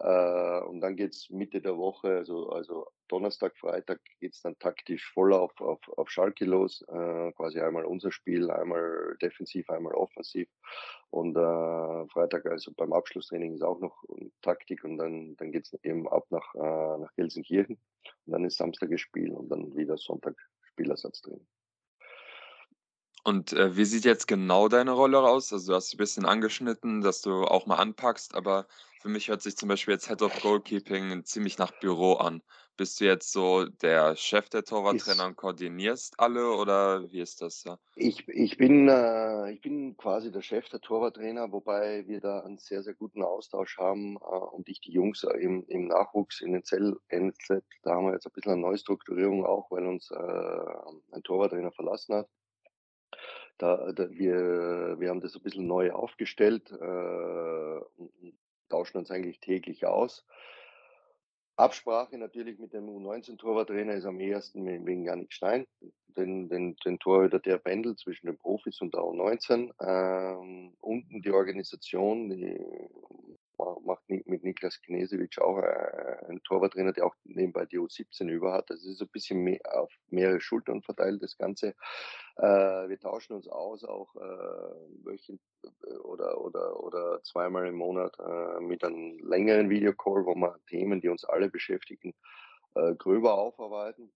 Äh, 0.00 0.60
und 0.60 0.80
dann 0.80 0.96
geht 0.96 1.14
es 1.14 1.30
Mitte 1.30 1.60
der 1.60 1.76
Woche, 1.76 2.08
also, 2.18 2.50
also 2.50 2.86
Donnerstag, 3.08 3.56
Freitag 3.56 4.00
geht 4.20 4.34
es 4.34 4.42
dann 4.42 4.58
taktisch 4.58 5.10
voll 5.12 5.32
auf, 5.32 5.58
auf, 5.60 5.80
auf 5.96 6.10
Schalke 6.10 6.44
los. 6.44 6.82
Äh, 6.88 7.32
quasi 7.32 7.60
einmal 7.60 7.84
unser 7.84 8.12
Spiel, 8.12 8.50
einmal 8.50 9.16
defensiv, 9.20 9.68
einmal 9.70 9.94
offensiv. 9.94 10.48
Und 11.10 11.36
äh, 11.36 12.06
Freitag, 12.08 12.46
also 12.46 12.72
beim 12.76 12.92
Abschlusstraining 12.92 13.54
ist 13.54 13.62
auch 13.62 13.80
noch 13.80 14.04
Taktik 14.42 14.84
und 14.84 14.98
dann, 14.98 15.36
dann 15.36 15.50
geht 15.50 15.64
es 15.64 15.72
eben 15.82 16.08
ab 16.08 16.26
nach, 16.30 16.54
äh, 16.54 16.98
nach 16.98 17.12
Gelsenkirchen. 17.16 17.78
Und 18.26 18.32
dann 18.32 18.44
ist 18.44 18.58
Samstag 18.58 18.90
das 18.90 19.00
Spiel 19.00 19.32
und 19.32 19.48
dann 19.48 19.74
wieder 19.74 19.96
Sonntag 19.96 20.36
Spielersatz 20.78 21.22
drin. 21.22 21.44
Und 23.24 23.52
äh, 23.52 23.76
wie 23.76 23.84
sieht 23.84 24.04
jetzt 24.04 24.28
genau 24.28 24.68
deine 24.68 24.92
Rolle 24.92 25.18
aus? 25.20 25.52
Also 25.52 25.72
du 25.72 25.76
hast 25.76 25.92
ein 25.92 25.98
bisschen 25.98 26.24
angeschnitten, 26.24 27.00
dass 27.00 27.20
du 27.20 27.44
auch 27.44 27.66
mal 27.66 27.76
anpackst, 27.76 28.34
aber 28.34 28.66
für 29.00 29.08
mich 29.08 29.28
hört 29.28 29.42
sich 29.42 29.56
zum 29.56 29.68
Beispiel 29.68 29.94
jetzt 29.94 30.08
Head 30.08 30.22
of 30.22 30.40
Goalkeeping 30.42 31.24
ziemlich 31.24 31.58
nach 31.58 31.72
Büro 31.80 32.14
an. 32.14 32.42
Bist 32.76 33.00
du 33.00 33.04
jetzt 33.06 33.32
so 33.32 33.64
der 33.64 34.14
Chef 34.14 34.48
der 34.50 34.64
Torwarttrainer 34.64 35.26
und 35.26 35.36
koordinierst 35.36 36.18
alle 36.18 36.52
oder 36.52 37.10
wie 37.10 37.20
ist 37.20 37.42
das? 37.42 37.64
Ja? 37.64 37.78
Ich, 37.96 38.28
ich, 38.28 38.56
bin, 38.56 38.88
äh, 38.88 39.50
ich 39.52 39.60
bin 39.60 39.96
quasi 39.96 40.30
der 40.30 40.42
Chef 40.42 40.68
der 40.68 40.80
Torwarttrainer, 40.80 41.50
wobei 41.50 42.06
wir 42.06 42.20
da 42.20 42.40
einen 42.40 42.58
sehr, 42.58 42.82
sehr 42.82 42.94
guten 42.94 43.22
Austausch 43.22 43.78
haben 43.78 44.16
äh, 44.16 44.18
und 44.18 44.68
ich 44.68 44.80
die 44.80 44.92
Jungs 44.92 45.24
im, 45.24 45.64
im 45.66 45.88
Nachwuchs 45.88 46.40
in 46.40 46.52
den 46.52 46.64
Zell 46.64 46.96
NZ, 47.08 47.64
da 47.82 47.94
haben 47.94 48.06
wir 48.06 48.12
jetzt 48.12 48.26
ein 48.26 48.32
bisschen 48.32 48.52
eine 48.52 48.60
Neustrukturierung 48.60 49.44
auch, 49.44 49.70
weil 49.70 49.86
uns 49.86 50.10
äh, 50.10 50.16
ein 50.16 51.22
Torwarttrainer 51.24 51.72
verlassen 51.72 52.14
hat. 52.14 52.28
Da, 53.58 53.90
da, 53.92 54.08
wir, 54.10 55.00
wir 55.00 55.08
haben 55.08 55.20
das 55.20 55.34
ein 55.34 55.42
bisschen 55.42 55.66
neu 55.66 55.90
aufgestellt 55.90 56.70
äh, 56.70 57.80
und 57.96 58.38
tauschen 58.68 58.98
uns 58.98 59.10
eigentlich 59.10 59.40
täglich 59.40 59.86
aus. 59.86 60.24
Absprache 61.56 62.16
natürlich 62.16 62.58
mit 62.60 62.72
dem 62.72 62.88
U19-Torwarttrainer 62.88 63.94
ist 63.94 64.04
am 64.04 64.20
ehesten 64.20 64.64
wegen 64.86 65.04
Janik 65.04 65.32
Stein, 65.32 65.66
den, 66.16 66.48
den, 66.48 66.76
den 66.76 66.98
Torhüter, 67.00 67.40
der 67.40 67.58
pendelt 67.58 67.98
zwischen 67.98 68.26
den 68.26 68.38
Profis 68.38 68.80
und 68.80 68.94
der 68.94 69.00
U19. 69.00 69.72
Ähm, 69.80 70.72
unten 70.80 71.20
die 71.20 71.32
Organisation, 71.32 72.28
die 72.30 72.60
mit 74.08 74.42
Niklas 74.42 74.80
Knesewitsch 74.82 75.38
auch 75.38 75.58
äh, 75.58 76.26
ein 76.28 76.42
Torwarttrainer, 76.42 76.92
der 76.92 77.06
auch 77.06 77.14
nebenbei 77.24 77.66
die 77.66 77.78
U17 77.78 78.28
über 78.28 78.52
hat. 78.52 78.70
Das 78.70 78.84
ist 78.84 79.00
ein 79.00 79.08
bisschen 79.08 79.42
mehr 79.42 79.60
auf 79.72 79.92
mehrere 80.08 80.40
Schultern 80.40 80.82
verteilt, 80.82 81.22
das 81.22 81.36
Ganze. 81.36 81.74
Äh, 82.36 82.42
wir 82.88 82.98
tauschen 82.98 83.34
uns 83.34 83.48
aus, 83.48 83.84
auch 83.84 84.14
äh, 84.16 85.04
wöchentlich 85.04 85.40
oder, 86.02 86.40
oder, 86.40 86.82
oder 86.82 87.22
zweimal 87.22 87.66
im 87.66 87.76
Monat 87.76 88.16
mit 88.60 88.84
einem 88.84 89.18
längeren 89.18 89.70
Videocall, 89.70 90.24
wo 90.24 90.34
wir 90.34 90.58
Themen, 90.66 91.00
die 91.00 91.08
uns 91.08 91.24
alle 91.24 91.50
beschäftigen, 91.50 92.14
gröber 92.74 93.34
aufarbeiten. 93.38 94.12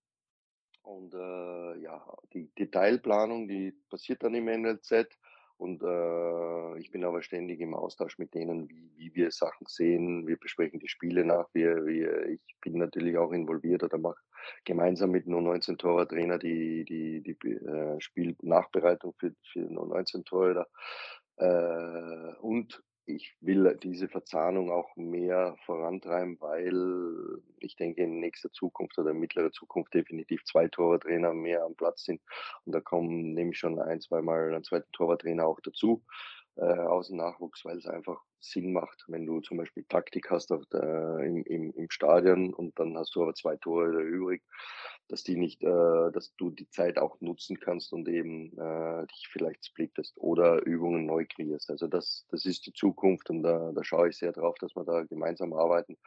Und 0.82 1.12
ja, 1.12 2.16
die 2.32 2.48
Detailplanung, 2.54 3.48
die 3.48 3.72
passiert 3.90 4.22
dann 4.22 4.34
im 4.34 4.46
NLZ. 4.46 5.08
Und 5.62 5.80
äh, 5.80 6.78
ich 6.80 6.90
bin 6.90 7.04
aber 7.04 7.22
ständig 7.22 7.60
im 7.60 7.72
Austausch 7.72 8.18
mit 8.18 8.34
denen, 8.34 8.68
wie, 8.68 8.90
wie 8.96 9.14
wir 9.14 9.30
Sachen 9.30 9.64
sehen. 9.68 10.26
Wir 10.26 10.36
besprechen 10.36 10.80
die 10.80 10.88
Spiele 10.88 11.24
nach. 11.24 11.46
Wir, 11.52 11.86
wir, 11.86 12.26
ich 12.30 12.40
bin 12.60 12.78
natürlich 12.78 13.16
auch 13.16 13.30
involviert 13.30 13.84
oder 13.84 13.96
mache 13.96 14.20
gemeinsam 14.64 15.12
mit 15.12 15.28
nur 15.28 15.40
19 15.40 15.78
Torwarttrainer 15.78 16.40
die, 16.40 16.84
die, 16.84 17.22
die 17.22 17.48
äh, 17.48 18.00
Spielnachbereitung 18.00 19.14
für, 19.20 19.36
für 19.52 19.60
nur 19.60 19.86
19 19.86 20.24
Torhüter. 20.24 20.66
Äh, 21.36 22.34
und 22.40 22.82
ich 23.06 23.34
will 23.40 23.78
diese 23.82 24.08
Verzahnung 24.08 24.70
auch 24.70 24.94
mehr 24.96 25.56
vorantreiben, 25.66 26.40
weil 26.40 27.42
ich 27.58 27.76
denke, 27.76 28.02
in 28.02 28.20
nächster 28.20 28.52
Zukunft 28.52 28.98
oder 28.98 29.10
in 29.10 29.18
mittlerer 29.18 29.50
Zukunft 29.50 29.94
definitiv 29.94 30.44
zwei 30.44 30.68
Torwarttrainer 30.68 31.34
mehr 31.34 31.64
am 31.64 31.74
Platz 31.74 32.04
sind. 32.04 32.20
Und 32.64 32.74
da 32.74 32.80
kommen 32.80 33.34
nämlich 33.34 33.58
schon 33.58 33.78
ein, 33.80 34.00
zweimal 34.00 34.52
einen 34.52 34.64
zweiten 34.64 34.90
Torwarttrainer 34.92 35.46
auch 35.46 35.60
dazu 35.60 36.02
äh, 36.56 36.62
aus 36.62 37.08
dem 37.08 37.16
Nachwuchs, 37.16 37.64
weil 37.64 37.78
es 37.78 37.86
einfach 37.86 38.22
Sinn 38.40 38.72
macht, 38.72 39.04
wenn 39.08 39.26
du 39.26 39.40
zum 39.40 39.56
Beispiel 39.56 39.84
Taktik 39.88 40.30
hast 40.30 40.52
auf 40.52 40.64
der, 40.66 41.18
im, 41.20 41.44
im, 41.44 41.72
im 41.72 41.90
Stadion 41.90 42.52
und 42.52 42.78
dann 42.78 42.96
hast 42.98 43.14
du 43.14 43.22
aber 43.22 43.34
zwei 43.34 43.56
Tore 43.56 44.02
übrig, 44.02 44.42
dass 45.12 45.22
die 45.22 45.36
nicht, 45.36 45.62
äh, 45.62 46.10
dass 46.10 46.34
du 46.36 46.50
die 46.50 46.70
Zeit 46.70 46.96
auch 46.96 47.20
nutzen 47.20 47.60
kannst 47.60 47.92
und 47.92 48.08
eben 48.08 48.58
äh, 48.58 49.06
dich 49.08 49.28
vielleicht 49.30 49.66
splittest 49.66 50.16
oder 50.16 50.64
Übungen 50.64 51.04
neu 51.04 51.26
kreierst. 51.26 51.68
Also 51.68 51.86
das, 51.86 52.26
das 52.30 52.46
ist 52.46 52.64
die 52.64 52.72
Zukunft 52.72 53.28
und 53.28 53.42
da, 53.42 53.72
da 53.74 53.84
schaue 53.84 54.08
ich 54.08 54.16
sehr 54.16 54.32
drauf, 54.32 54.56
dass 54.58 54.74
wir 54.74 54.84
da 54.84 55.02
gemeinsam 55.02 55.52
arbeiten. 55.52 55.98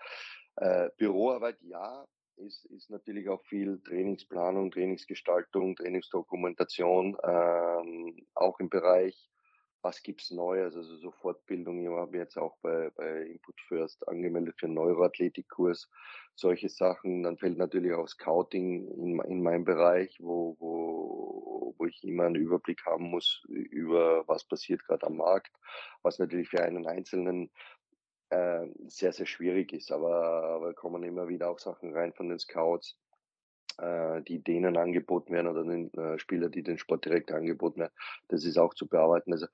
Äh, 0.55 0.89
Büroarbeit, 0.97 1.61
ja, 1.61 2.03
ist, 2.37 2.65
ist 2.65 2.89
natürlich 2.89 3.29
auch 3.29 3.43
viel 3.45 3.79
Trainingsplanung, 3.83 4.71
Trainingsgestaltung, 4.71 5.75
Trainingsdokumentation, 5.75 7.15
ähm, 7.23 8.25
auch 8.33 8.59
im 8.59 8.69
Bereich 8.69 9.29
was 9.85 10.01
gibt's 10.01 10.31
Neues, 10.31 10.75
also 10.75 10.97
so 10.97 11.11
Fortbildung. 11.11 11.79
Ich 11.79 11.87
habe 11.87 12.17
jetzt 12.17 12.37
auch 12.37 12.57
bei, 12.63 12.89
bei 12.95 13.21
Input 13.21 13.61
First 13.67 14.07
angemeldet 14.07 14.55
für 14.57 14.65
einen 14.65 14.73
Neuroathletikkurs, 14.73 15.87
solche 16.33 16.69
Sachen. 16.69 17.21
Dann 17.21 17.37
fällt 17.37 17.59
natürlich 17.59 17.93
auch 17.93 18.07
Scouting 18.07 18.87
in, 18.87 19.19
in 19.19 19.43
meinen 19.43 19.63
Bereich, 19.63 20.17
wo, 20.19 20.57
wo, 20.59 21.75
wo 21.77 21.85
ich 21.85 22.03
immer 22.03 22.23
einen 22.23 22.35
Überblick 22.35 22.83
haben 22.87 23.11
muss 23.11 23.43
über 23.47 24.27
was 24.27 24.43
passiert 24.43 24.83
gerade 24.85 25.05
am 25.05 25.17
Markt, 25.17 25.55
was 26.01 26.17
natürlich 26.17 26.49
für 26.49 26.63
einen 26.63 26.87
Einzelnen 26.87 27.51
äh, 28.31 28.65
sehr, 28.87 29.13
sehr 29.13 29.27
schwierig 29.27 29.71
ist. 29.71 29.91
Aber, 29.91 30.45
aber 30.45 30.73
kommen 30.73 31.03
immer 31.03 31.27
wieder 31.27 31.51
auch 31.51 31.59
Sachen 31.59 31.93
rein 31.93 32.11
von 32.11 32.29
den 32.29 32.39
Scouts 32.39 32.97
äh, 33.77 34.21
die 34.23 34.43
denen 34.43 34.77
angeboten 34.77 35.33
werden 35.33 35.47
oder 35.47 35.63
den 35.63 35.93
äh, 35.93 36.19
Spieler, 36.19 36.49
die 36.49 36.63
den 36.63 36.77
Sport 36.77 37.05
direkt 37.05 37.31
angeboten 37.31 37.81
werden. 37.81 37.93
Das 38.27 38.45
ist 38.45 38.57
auch 38.57 38.73
zu 38.73 38.87
bearbeiten. 38.87 39.33
Also, 39.33 39.47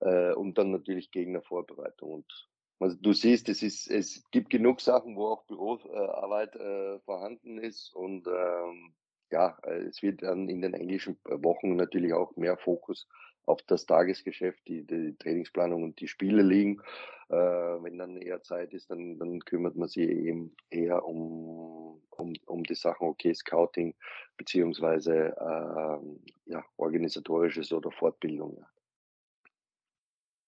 äh, 0.00 0.32
und 0.32 0.58
dann 0.58 0.70
natürlich 0.70 1.10
Gegnervorbereitung. 1.10 2.10
Und 2.10 2.48
also 2.78 2.96
du 3.00 3.12
siehst, 3.12 3.48
es, 3.48 3.62
ist, 3.62 3.90
es 3.90 4.22
gibt 4.30 4.50
genug 4.50 4.80
Sachen, 4.80 5.16
wo 5.16 5.28
auch 5.28 5.44
Büroarbeit 5.46 6.56
äh, 6.56 6.98
vorhanden 7.00 7.58
ist. 7.58 7.94
Und 7.94 8.26
ähm, 8.26 8.94
ja, 9.30 9.58
es 9.88 10.02
wird 10.02 10.22
dann 10.22 10.48
in 10.48 10.60
den 10.60 10.74
englischen 10.74 11.18
Wochen 11.24 11.76
natürlich 11.76 12.12
auch 12.12 12.36
mehr 12.36 12.56
Fokus 12.56 13.08
auf 13.46 13.62
das 13.62 13.86
Tagesgeschäft, 13.86 14.60
die, 14.68 14.84
die 14.84 15.16
Trainingsplanung 15.18 15.82
und 15.82 16.00
die 16.00 16.08
Spiele 16.08 16.42
liegen. 16.42 16.82
Äh, 17.28 17.34
wenn 17.34 17.98
dann 17.98 18.16
eher 18.16 18.42
Zeit 18.42 18.72
ist, 18.72 18.90
dann, 18.90 19.18
dann 19.18 19.40
kümmert 19.40 19.76
man 19.76 19.88
sich 19.88 20.08
eben 20.08 20.54
eher 20.70 21.04
um, 21.04 22.00
um, 22.10 22.34
um 22.46 22.62
die 22.64 22.74
Sachen, 22.74 23.08
okay, 23.08 23.34
Scouting 23.34 23.94
beziehungsweise 24.36 25.34
äh, 25.36 26.50
ja, 26.52 26.64
organisatorisches 26.76 27.72
oder 27.72 27.90
Fortbildung. 27.90 28.58
Ja. 28.58 28.66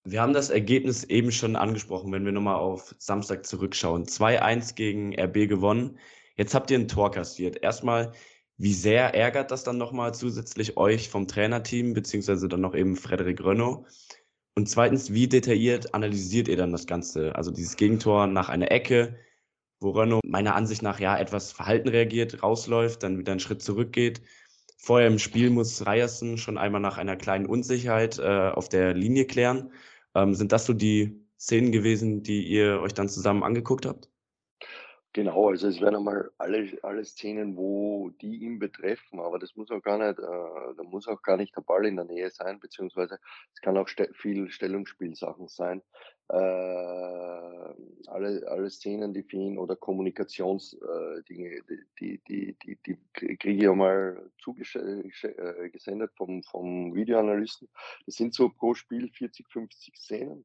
Wir 0.05 0.23
haben 0.23 0.33
das 0.33 0.51
Ergebnis 0.51 1.05
eben 1.05 1.33
schon 1.33 1.57
angesprochen, 1.57 2.13
wenn 2.13 2.25
wir 2.25 2.33
nochmal 2.33 2.57
auf 2.57 2.95
Samstag 2.99 3.45
zurückschauen. 3.45 4.05
2-1 4.05 4.75
gegen 4.75 5.19
RB 5.19 5.49
gewonnen. 5.49 5.99
Jetzt 6.37 6.55
habt 6.55 6.71
ihr 6.71 6.79
ein 6.79 6.89
Tor 6.89 7.11
kassiert. 7.11 7.63
Erstmal, 7.63 8.13
wie 8.59 8.75
sehr 8.75 9.15
ärgert 9.15 9.51
das 9.53 9.65
dann 9.65 9.79
nochmal 9.79 10.15
zusätzlich 10.15 10.77
euch 10.77 11.09
vom 11.09 11.29
Trainerteam, 11.29 11.95
beziehungsweise 11.95 12.49
dann 12.49 12.61
noch 12.61 12.75
eben 12.75 12.97
Frederik 12.97 13.43
Rönno? 13.43 13.87
Und 14.57 14.69
zweitens, 14.69 15.13
wie 15.13 15.29
detailliert 15.29 15.95
analysiert 15.95 16.49
ihr 16.49 16.57
dann 16.57 16.73
das 16.73 16.87
Ganze? 16.87 17.37
Also 17.37 17.53
dieses 17.53 17.77
Gegentor 17.77 18.27
nach 18.27 18.49
einer 18.49 18.73
Ecke, 18.73 19.17
wo 19.79 19.91
Rönno 19.91 20.21
meiner 20.25 20.57
Ansicht 20.57 20.83
nach 20.83 20.99
ja 20.99 21.17
etwas 21.17 21.53
verhalten 21.53 21.89
reagiert, 21.89 22.43
rausläuft, 22.43 23.05
dann 23.05 23.19
wieder 23.19 23.33
einen 23.33 23.41
Schritt 23.41 23.63
zurückgeht. 23.63 24.23
Vorher 24.77 25.07
im 25.07 25.21
Spiel 25.21 25.51
muss 25.51 25.87
Ryerson 25.87 26.39
schon 26.39 26.59
einmal 26.59 26.81
nach 26.81 26.99
einer 26.99 27.17
kleinen 27.17 27.47
Unsicherheit 27.47 28.19
äh, 28.19 28.51
auf 28.51 28.69
der 28.69 28.95
Linie 28.95 29.27
klären. 29.27 29.73
Ähm, 30.17 30.35
sind 30.35 30.51
das 30.51 30.67
so 30.67 30.73
die 30.73 31.25
Szenen 31.39 31.71
gewesen, 31.71 32.25
die 32.25 32.45
ihr 32.49 32.81
euch 32.81 32.95
dann 32.95 33.09
zusammen 33.09 33.45
angeguckt 33.45 33.87
habt? 33.87 34.09
Genau, 35.19 35.49
also 35.49 35.67
es 35.67 35.81
werden 35.81 35.97
einmal 35.97 36.31
alle, 36.39 36.79
alle 36.83 37.05
Szenen, 37.05 37.57
wo 37.57 38.11
die 38.21 38.37
ihn 38.37 38.61
betreffen, 38.61 39.19
aber 39.19 39.41
das 39.41 39.57
muss 39.57 39.69
auch 39.73 39.83
gar 39.83 39.99
nicht, 39.99 40.21
äh, 40.21 40.75
da 40.77 40.83
muss 40.85 41.09
auch 41.09 41.23
gar 41.23 41.37
nicht 41.37 41.57
der 41.57 41.63
Ball 41.63 41.87
in 41.87 41.97
der 41.97 42.05
Nähe 42.05 42.31
sein, 42.31 42.61
beziehungsweise 42.61 43.19
es 43.53 43.61
kann 43.61 43.77
auch 43.77 43.89
ste 43.89 44.15
viel 44.15 44.49
Stellungsspielsachen 44.49 45.49
sein. 45.49 45.83
Äh, 46.29 46.37
alle, 46.37 48.47
alle 48.47 48.71
Szenen, 48.71 49.13
die 49.13 49.25
für 49.25 49.39
ihn 49.39 49.59
oder 49.59 49.75
Kommunikationsdinge, 49.75 51.49
äh, 51.49 51.63
die, 51.99 52.21
die, 52.29 52.57
die, 52.63 52.77
die, 52.77 52.79
die 52.87 53.37
kriege 53.39 53.65
ich 53.65 53.69
einmal 53.69 54.31
zugesendet 54.39 56.13
vom, 56.15 56.45
vom 56.45 56.95
Videoanalysten. 56.95 57.69
Das 58.07 58.15
sind 58.15 58.35
so 58.35 58.51
pro 58.51 58.75
Spiel 58.75 59.09
40, 59.09 59.49
50 59.49 59.97
Szenen 59.97 60.45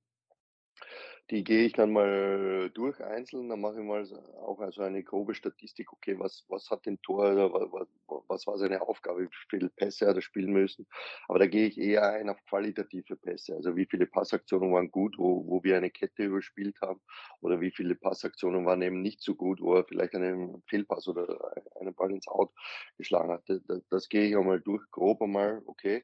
die 1.32 1.44
gehe 1.44 1.66
ich 1.66 1.74
dann 1.74 1.94
mal 1.94 2.70
durch 2.74 3.02
einzeln, 3.02 3.48
dann 3.50 3.62
mache 3.62 3.80
ich 3.80 3.86
mal 3.86 4.04
auch 4.42 4.60
also 4.60 4.82
eine 4.82 5.04
grobe 5.04 5.34
Statistik, 5.34 5.94
okay, 5.94 6.20
was, 6.20 6.46
was 6.50 6.70
hat 6.70 6.86
den 6.86 7.02
Tor 7.02 7.32
oder 7.32 7.52
was, 7.54 7.88
was 8.28 8.46
war 8.46 8.58
seine 8.58 8.82
Aufgabe, 8.82 9.24
wie 9.24 9.30
viele 9.50 9.70
Pässe 9.70 10.06
hat 10.08 10.18
er 10.18 10.22
spielen 10.22 10.52
müssen. 10.52 10.86
Aber 11.28 11.40
da 11.40 11.48
gehe 11.48 11.68
ich 11.68 11.78
eher 11.78 12.04
ein 12.12 12.30
auf 12.30 12.44
qualitative 12.50 13.16
Pässe, 13.16 13.56
also 13.56 13.76
wie 13.76 13.88
viele 13.90 14.06
Passaktionen 14.06 14.74
waren 14.74 14.92
gut, 14.92 15.16
wo, 15.18 15.48
wo 15.48 15.64
wir 15.64 15.78
eine 15.78 15.92
Kette 15.92 16.26
überspielt 16.26 16.80
haben 16.82 17.00
oder 17.40 17.62
wie 17.62 17.72
viele 17.72 17.96
Passaktionen 17.96 18.66
waren 18.66 18.82
eben 18.82 19.02
nicht 19.02 19.22
so 19.22 19.34
gut, 19.36 19.62
wo 19.62 19.76
er 19.76 19.86
vielleicht 19.86 20.16
einen 20.16 20.62
Fehlpass 20.68 21.08
oder 21.08 21.54
einen 21.80 21.96
Ball 21.96 22.12
ins 22.12 22.28
Out 22.28 22.52
geschlagen 22.98 23.32
hat. 23.32 23.44
Das, 23.48 23.62
das 23.90 24.10
gehe 24.10 24.28
ich 24.28 24.36
einmal 24.36 24.60
durch, 24.60 24.84
grob 24.92 25.22
einmal, 25.22 25.62
okay 25.66 26.04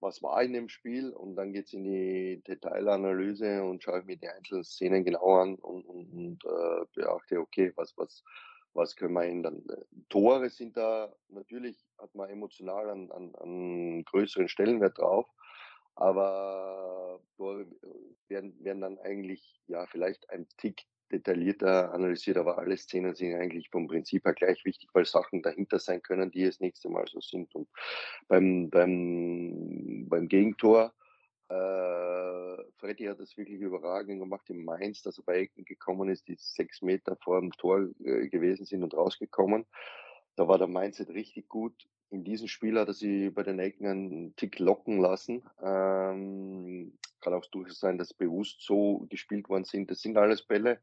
was 0.00 0.22
war 0.22 0.42
in 0.42 0.52
dem 0.52 0.68
Spiel 0.68 1.10
und 1.10 1.36
dann 1.36 1.52
geht 1.52 1.66
es 1.66 1.72
in 1.72 1.84
die 1.84 2.42
Detailanalyse 2.46 3.62
und 3.62 3.82
schaue 3.82 4.00
ich 4.00 4.06
mir 4.06 4.16
die 4.16 4.28
einzelnen 4.28 4.64
Szenen 4.64 5.04
genau 5.04 5.36
an 5.36 5.54
und, 5.56 5.84
und, 5.84 6.12
und 6.12 6.44
äh, 6.44 6.84
beachte, 6.94 7.38
okay, 7.40 7.72
was, 7.76 7.96
was, 7.96 8.24
was 8.72 8.96
können 8.96 9.14
wir 9.14 9.24
ändern. 9.24 9.62
Tore 10.08 10.48
sind 10.48 10.76
da, 10.76 11.14
natürlich 11.28 11.78
hat 11.98 12.14
man 12.14 12.30
emotional 12.30 12.88
an, 12.90 13.10
an, 13.10 13.34
an 13.36 14.04
größeren 14.04 14.48
Stellenwert 14.48 14.98
drauf, 14.98 15.26
aber 15.96 17.20
werden, 18.28 18.56
werden 18.64 18.80
dann 18.80 18.98
eigentlich 19.00 19.60
ja 19.66 19.86
vielleicht 19.86 20.30
ein 20.30 20.48
Tick 20.56 20.86
detaillierter 21.12 21.92
analysiert, 21.92 22.36
aber 22.36 22.58
alle 22.58 22.76
Szenen 22.76 23.14
sind 23.14 23.34
eigentlich 23.34 23.70
vom 23.70 23.86
Prinzip 23.86 24.24
her 24.24 24.34
gleich 24.34 24.64
wichtig, 24.64 24.90
weil 24.92 25.04
Sachen 25.04 25.42
dahinter 25.42 25.78
sein 25.78 26.02
können, 26.02 26.30
die 26.30 26.44
das 26.44 26.60
nächste 26.60 26.88
Mal 26.88 27.06
so 27.06 27.20
sind. 27.20 27.54
Und 27.54 27.68
beim, 28.28 28.70
beim, 28.70 30.06
beim 30.08 30.28
Gegentor, 30.28 30.92
äh, 31.48 32.62
Freddy 32.76 33.04
hat 33.06 33.20
das 33.20 33.36
wirklich 33.36 33.60
überragend 33.60 34.20
gemacht 34.20 34.48
in 34.50 34.64
Mainz, 34.64 35.02
dass 35.02 35.18
er 35.18 35.24
bei 35.24 35.40
Ecken 35.40 35.64
gekommen 35.64 36.08
ist, 36.08 36.28
die 36.28 36.36
sechs 36.38 36.80
Meter 36.80 37.16
vor 37.16 37.40
dem 37.40 37.52
Tor 37.52 37.88
äh, 38.04 38.28
gewesen 38.28 38.64
sind 38.64 38.82
und 38.82 38.94
rausgekommen. 38.94 39.66
Da 40.36 40.48
war 40.48 40.58
der 40.58 40.68
Mindset 40.68 41.10
richtig 41.10 41.48
gut. 41.48 41.74
In 42.10 42.24
diesem 42.24 42.48
Spiel 42.48 42.78
hat 42.78 42.88
er 42.88 42.94
sie 42.94 43.30
bei 43.30 43.42
den 43.42 43.58
Ecken 43.58 43.86
einen 43.86 44.36
Tick 44.36 44.58
locken 44.58 44.98
lassen. 44.98 45.42
Ähm, 45.62 46.92
kann 47.20 47.34
auch 47.34 47.44
durchaus 47.46 47.80
sein, 47.80 47.98
dass 47.98 48.14
bewusst 48.14 48.62
so 48.62 49.06
gespielt 49.08 49.48
worden 49.48 49.64
sind. 49.64 49.90
Das 49.90 50.00
sind 50.00 50.16
alles 50.16 50.42
Bälle, 50.42 50.80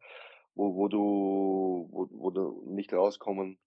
wo, 0.56 0.76
wo 0.76 0.88
du, 0.88 1.88
wo, 1.92 2.08
wo 2.12 2.32
du 2.32 2.64
nicht 2.66 2.94
rauskommen, 2.94 3.58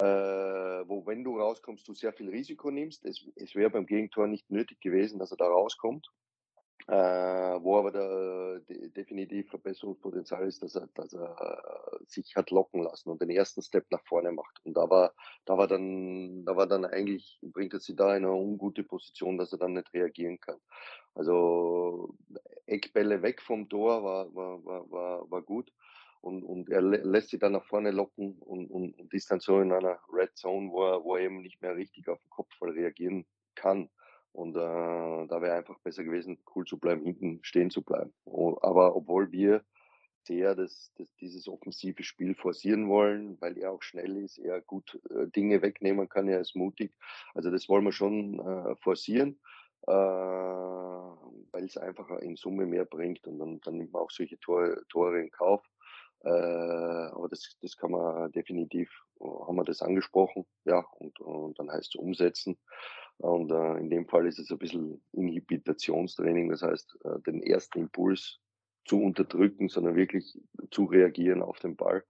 äh, 0.00 0.04
wo 0.04 1.06
wenn 1.06 1.24
du 1.24 1.38
rauskommst, 1.38 1.86
du 1.86 1.94
sehr 1.94 2.12
viel 2.12 2.30
Risiko 2.30 2.70
nimmst. 2.70 3.04
Es, 3.04 3.24
es 3.36 3.54
wäre 3.54 3.70
beim 3.70 3.86
Gegentor 3.86 4.26
nicht 4.26 4.50
nötig 4.50 4.80
gewesen, 4.80 5.18
dass 5.18 5.30
er 5.30 5.36
da 5.36 5.46
rauskommt. 5.46 6.10
Äh, 6.88 6.94
wo 7.62 7.78
aber 7.78 7.92
der 7.92 8.60
de 8.60 8.88
definitiv 8.90 9.48
Verbesserungspotenzial 9.50 10.46
ist, 10.48 10.62
dass 10.62 10.74
er 10.76 10.88
dass 10.94 11.12
er 11.12 12.00
sich 12.06 12.34
hat 12.36 12.50
locken 12.50 12.82
lassen 12.82 13.10
und 13.10 13.20
den 13.20 13.30
ersten 13.30 13.62
Step 13.62 13.86
nach 13.90 14.04
vorne 14.06 14.32
macht. 14.32 14.60
Und 14.64 14.74
da 14.76 14.88
war 14.90 15.14
da 15.44 15.56
war 15.58 15.66
dann 15.68 16.44
da 16.44 16.56
war 16.56 16.66
dann 16.66 16.84
eigentlich 16.84 17.38
bringt 17.42 17.74
er 17.74 17.80
sich 17.80 17.96
da 17.96 18.16
in 18.16 18.24
eine 18.24 18.32
ungute 18.34 18.82
Position, 18.82 19.38
dass 19.38 19.52
er 19.52 19.58
dann 19.58 19.74
nicht 19.74 19.92
reagieren 19.94 20.40
kann. 20.40 20.58
Also, 21.14 22.14
Eckbälle 22.66 23.22
weg 23.22 23.42
vom 23.42 23.68
Tor 23.68 24.02
war 24.04 24.34
war 24.34 24.64
war 24.64 24.90
war 24.90 25.30
war 25.30 25.42
gut 25.42 25.72
und 26.20 26.42
und 26.44 26.70
er 26.70 26.82
lä 26.82 26.98
lässt 27.02 27.30
sich 27.30 27.40
dann 27.40 27.52
nach 27.52 27.64
vorne 27.64 27.90
locken 27.90 28.38
und 28.40 28.70
und 28.70 28.94
und 28.98 29.12
ist 29.14 29.30
dann 29.30 29.40
so 29.40 29.60
in 29.60 29.72
einer 29.72 29.98
Red 30.12 30.36
Zone, 30.36 30.70
wo 30.70 30.84
er 30.84 31.04
wo 31.04 31.16
er 31.16 31.22
eben 31.22 31.42
nicht 31.42 31.60
mehr 31.62 31.76
richtig 31.76 32.08
auf 32.08 32.20
den 32.20 32.30
Kopfball 32.30 32.70
reagieren 32.70 33.26
kann. 33.54 33.90
Und, 34.32 34.56
äh, 34.56 34.60
da 34.60 35.40
wäre 35.42 35.54
einfach 35.56 35.78
besser 35.80 36.04
gewesen, 36.04 36.38
cool 36.54 36.64
zu 36.64 36.78
bleiben, 36.78 37.04
hinten 37.04 37.40
stehen 37.42 37.70
zu 37.70 37.82
bleiben. 37.82 38.12
Aber 38.26 38.96
obwohl 38.96 39.32
wir 39.32 39.64
sehr 40.24 40.54
das 40.54 40.92
das 40.98 41.08
dieses 41.16 41.48
offensive 41.48 42.02
Spiel 42.04 42.34
forcieren 42.34 42.88
wollen, 42.88 43.40
weil 43.40 43.58
er 43.58 43.72
auch 43.72 43.82
schnell 43.82 44.16
ist, 44.18 44.38
er 44.38 44.60
gut, 44.60 45.00
äh, 45.10 45.28
Dinge 45.28 45.62
wegnehmen 45.62 46.08
kann, 46.08 46.28
er 46.28 46.40
ist 46.40 46.54
mutig. 46.56 46.94
Also, 47.34 47.50
das 47.50 47.68
wollen 47.68 47.84
wir 47.84 47.92
schon, 47.92 48.38
äh, 48.40 48.76
forcieren, 48.76 49.40
äh, 49.86 49.92
weil 49.92 51.64
es 51.64 51.76
einfach 51.76 52.10
in 52.20 52.36
Summe 52.36 52.66
mehr 52.66 52.84
bringt 52.84 53.26
und 53.26 53.38
dann 53.38 53.60
dann 53.62 53.76
nimmt 53.78 53.92
man 53.92 54.02
auch 54.02 54.10
solche 54.10 54.38
Tore 54.40 54.82
Tore 54.88 55.20
in 55.20 55.30
Kauf. 55.30 55.62
Äh, 56.24 56.28
aber 56.30 57.28
das 57.30 57.56
das 57.62 57.76
kann 57.76 57.92
man 57.92 58.30
definitiv 58.32 58.90
haben 59.20 59.56
wir 59.56 59.64
das 59.64 59.82
angesprochen, 59.82 60.46
ja, 60.64 60.80
und 60.98 61.18
und 61.20 61.58
dann 61.58 61.70
heißt 61.70 61.94
es 61.94 62.00
umsetzen. 62.00 62.58
Und, 63.20 63.50
äh, 63.52 63.76
in 63.78 63.90
dem 63.90 64.06
Fall 64.08 64.26
ist 64.26 64.38
es 64.38 64.50
ein 64.50 64.58
bisschen 64.58 65.02
Inhibitationstraining, 65.12 66.48
das 66.50 66.62
heißt, 66.62 66.98
äh, 67.04 67.20
den 67.26 67.42
ersten 67.42 67.80
Impuls 67.80 68.40
zu 68.86 69.00
unterdrücken, 69.02 69.68
sondern 69.68 69.94
wirklich 69.96 70.38
zu 70.70 70.84
reagieren 70.84 71.42
auf 71.42 71.58
den 71.58 71.76
Ball. 71.76 72.04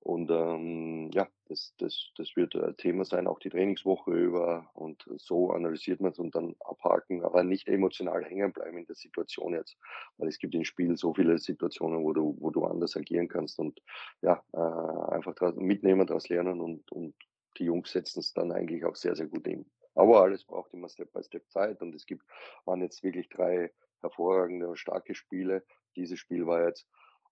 Und, 0.00 0.30
ähm, 0.30 1.10
ja, 1.12 1.28
das 1.48 1.74
das 1.78 2.12
das 2.16 2.36
wird, 2.36 2.54
äh, 2.54 2.74
Thema 2.74 3.04
sein, 3.04 3.26
auch 3.26 3.40
die 3.40 3.50
Trainingswoche 3.50 4.12
über 4.12 4.70
und 4.74 5.04
so 5.18 5.50
analysiert 5.50 6.00
man's 6.00 6.18
und 6.20 6.34
dann 6.36 6.54
abhaken, 6.60 7.24
aber 7.24 7.42
nicht 7.42 7.66
emotional 7.68 8.24
hängen 8.24 8.52
bleiben 8.52 8.78
in 8.78 8.86
der 8.86 8.94
Situation 8.94 9.52
jetzt, 9.54 9.76
weil 10.16 10.28
es 10.28 10.38
gibt 10.38 10.54
im 10.54 10.64
Spiel 10.64 10.96
so 10.96 11.12
viele 11.12 11.38
Situationen, 11.38 12.04
wo 12.04 12.12
du 12.12 12.36
wo 12.40 12.50
du 12.50 12.64
anders 12.64 12.96
agieren 12.96 13.28
kannst 13.28 13.58
und 13.58 13.80
ja, 14.22 14.42
äh, 14.52 15.14
einfach 15.14 15.34
mitnehmen, 15.56 16.06
daraus 16.06 16.28
lernen 16.28 16.60
und 16.60 16.90
und 16.92 17.14
die 17.58 17.64
Jungs 17.64 17.90
setzen 17.90 18.20
es 18.20 18.32
dann 18.32 18.52
eigentlich 18.52 18.84
auch 18.84 18.94
sehr, 18.96 19.16
sehr 19.16 19.26
gut 19.26 19.48
um. 19.48 19.66
Aber 19.96 20.22
alles 20.22 20.44
braucht 20.44 20.72
immer 20.74 20.88
Step 20.88 21.12
by 21.12 21.22
Step 21.24 21.50
Zeit 21.50 21.80
und 21.82 21.94
es 21.94 22.06
gibt 22.06 22.22
waren 22.66 22.82
jetzt 22.82 23.02
wirklich 23.02 23.28
3 23.30 23.72
hervorragende 24.02 24.68
und 24.68 24.78
starke 24.78 25.14
Spiele. 25.14 25.64
Dieses 25.96 26.18
Spiel 26.18 26.46
war 26.46 26.66
jetzt, 26.66 26.86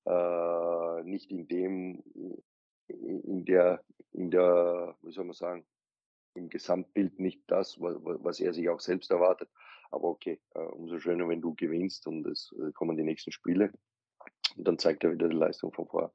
äh, 0.06 1.02
nicht 1.04 1.30
in 1.30 1.46
dem 1.46 2.02
in 2.88 3.44
der 3.44 3.84
in 4.12 4.30
der 4.30 4.96
wie 5.02 5.12
soll 5.12 5.24
man 5.24 5.34
sagen, 5.34 5.66
im 6.34 6.48
Gesamtbild 6.48 7.20
nicht 7.20 7.42
das, 7.46 7.80
wa 7.80 7.94
wa 8.02 8.16
was 8.20 8.40
er 8.40 8.54
sich 8.54 8.68
auch 8.68 8.80
selbst 8.80 9.10
erwartet. 9.10 9.50
Aber 9.90 10.08
okay, 10.08 10.40
äh, 10.54 10.58
umso 10.60 10.98
schöner, 10.98 11.28
wenn 11.28 11.40
du 11.40 11.54
gewinnst 11.54 12.06
und 12.06 12.26
es, 12.26 12.52
äh, 12.58 12.72
kommen 12.72 12.96
die 12.96 13.04
nächsten 13.04 13.30
Spiele. 13.30 13.72
Und 14.56 14.66
dann 14.66 14.78
zeigt 14.78 15.04
er 15.04 15.12
wieder 15.12 15.28
die 15.28 15.36
Leistung 15.36 15.72
von 15.72 15.86
vorher. 15.86 16.10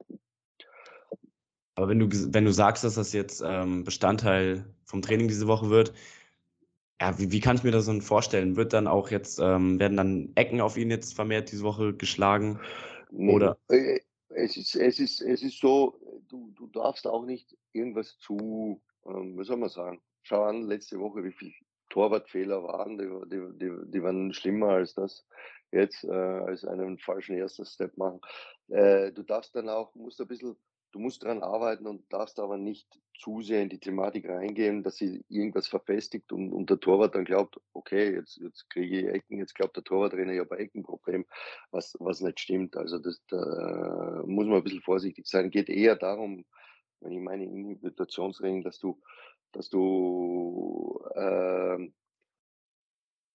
Aber 1.76 1.88
wenn 1.88 1.98
du 1.98 2.08
wenn 2.34 2.44
du 2.44 2.52
sagst, 2.52 2.84
dass 2.84 2.96
das 2.96 3.12
jetzt, 3.12 3.42
ähm, 3.44 3.84
Bestandteil 3.84 4.66
vom 4.84 5.00
Training 5.00 5.28
diese 5.28 5.46
Woche 5.46 5.70
wird, 5.70 5.94
ja, 7.00 7.18
wie 7.18 7.32
wie 7.32 7.40
kann 7.40 7.56
ich 7.56 7.64
mir 7.64 7.70
das 7.70 7.86
dann 7.86 8.02
vorstellen? 8.02 8.56
Wird 8.56 8.72
dann 8.72 8.86
auch 8.86 9.10
jetzt 9.10 9.38
ähm, 9.38 9.78
werden 9.80 9.96
dann 9.96 10.32
Ecken 10.34 10.60
auf 10.60 10.76
ihn 10.76 10.90
jetzt 10.90 11.14
vermehrt 11.14 11.50
diese 11.50 11.64
Woche 11.64 11.94
geschlagen 11.94 12.60
oder 13.12 13.56
äh, 13.68 14.00
es 14.28 14.56
ist 14.56 14.74
es 14.76 15.00
ist 15.00 15.20
es 15.22 15.42
ist 15.42 15.58
so, 15.58 15.98
du 16.28 16.52
du 16.56 16.66
darfst 16.68 17.06
auch 17.06 17.24
nicht 17.24 17.56
irgendwas 17.72 18.18
zu 18.18 18.80
ähm, 19.06 19.38
wie 19.38 19.44
soll 19.44 19.56
man 19.56 19.68
sagen? 19.70 20.00
Schau 20.22 20.44
an, 20.44 20.62
letzte 20.62 21.00
Woche, 21.00 21.24
wie 21.24 21.32
viel 21.32 21.52
Torwartfehler 21.88 22.62
waren, 22.62 22.98
die 22.98 23.08
die 23.28 23.58
die 23.58 23.90
die 23.90 24.02
waren 24.02 24.32
schlimmer 24.32 24.68
als 24.68 24.94
das 24.94 25.26
jetzt, 25.72 26.04
äh, 26.04 26.10
als 26.10 26.64
einen 26.64 26.98
falschen 26.98 27.36
ersten 27.36 27.64
Step 27.64 27.96
machen. 27.96 28.20
Äh, 28.68 29.12
du 29.12 29.22
darfst 29.22 29.54
dann 29.54 29.68
auch 29.68 29.94
musst 29.94 30.20
ein 30.20 30.26
bisschen 30.26 30.56
du 30.92 30.98
musst 31.00 31.22
dran 31.24 31.42
arbeiten 31.42 31.86
und 31.86 32.12
darfst 32.12 32.40
aber 32.40 32.56
nicht 32.58 33.00
zu 33.18 33.42
sehr 33.42 33.62
in 33.62 33.68
die 33.68 33.78
Thematik 33.80 34.28
reingehen, 34.28 34.82
dass 34.82 34.96
sie 34.96 35.24
irgendwas 35.28 35.68
verfestigt 35.68 36.32
und 36.32 36.52
und 36.52 36.70
der 36.70 36.80
Torwart 36.80 37.14
dann 37.14 37.24
glaubt: 37.24 37.60
„Okay, 37.72 38.14
jetzt 38.14 38.36
jetzt 38.38 38.68
kriege 38.70 39.00
ich 39.00 39.06
Ecken, 39.08 39.38
jetzt 39.38 39.54
glaubt 39.54 39.76
der 39.76 39.84
Torwarttrainer, 39.84 40.32
ich 40.34 40.40
habe 40.40 40.56
ein 40.56 40.60
Eckenproblem“, 40.66 41.26
was 41.70 41.94
was 42.00 42.20
nicht 42.20 42.40
stimmt. 42.40 42.76
Also, 42.76 42.98
das 42.98 43.22
da 43.28 44.22
muss 44.26 44.46
man 44.46 44.56
ein 44.58 44.64
bisschen 44.64 44.82
vorsichtig 44.82 45.26
sein. 45.28 45.50
Geht 45.50 45.68
eher 45.68 45.96
darum, 45.96 46.44
wenn 47.00 47.12
ich 47.12 47.20
meine 47.20 47.44
Inhibitationstraining, 47.46 48.62
dass 48.64 48.78
du 48.78 49.00
dass 49.52 49.68
du, 49.70 51.00
ähm 51.16 51.94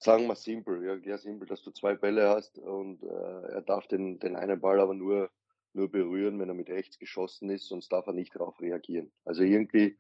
sagen 0.02 0.28
wir 0.28 0.36
simpel, 0.36 0.84
ja, 0.86 0.98
sehr 1.00 1.18
simpel, 1.18 1.48
dass 1.48 1.62
du 1.64 1.72
2 1.72 1.96
Bälle 1.96 2.30
hast 2.30 2.58
und, 2.60 3.02
äh, 3.04 3.08
er 3.08 3.62
darf 3.62 3.88
den 3.88 4.20
den 4.20 4.36
einen 4.36 4.60
Ball 4.60 4.80
aber 4.80 4.94
nur 4.94 5.32
nur 5.76 5.90
berühren, 5.90 6.40
wenn 6.40 6.50
er 6.50 6.56
mit 6.56 6.70
rechts 6.70 6.98
geschossen 6.98 7.50
ist, 7.50 7.68
sonst 7.68 7.90
darf 7.92 8.08
er 8.08 8.14
nicht 8.14 8.36
drauf 8.36 8.60
reagieren. 8.62 9.12
Also, 9.24 9.44
irgendwie 9.44 9.98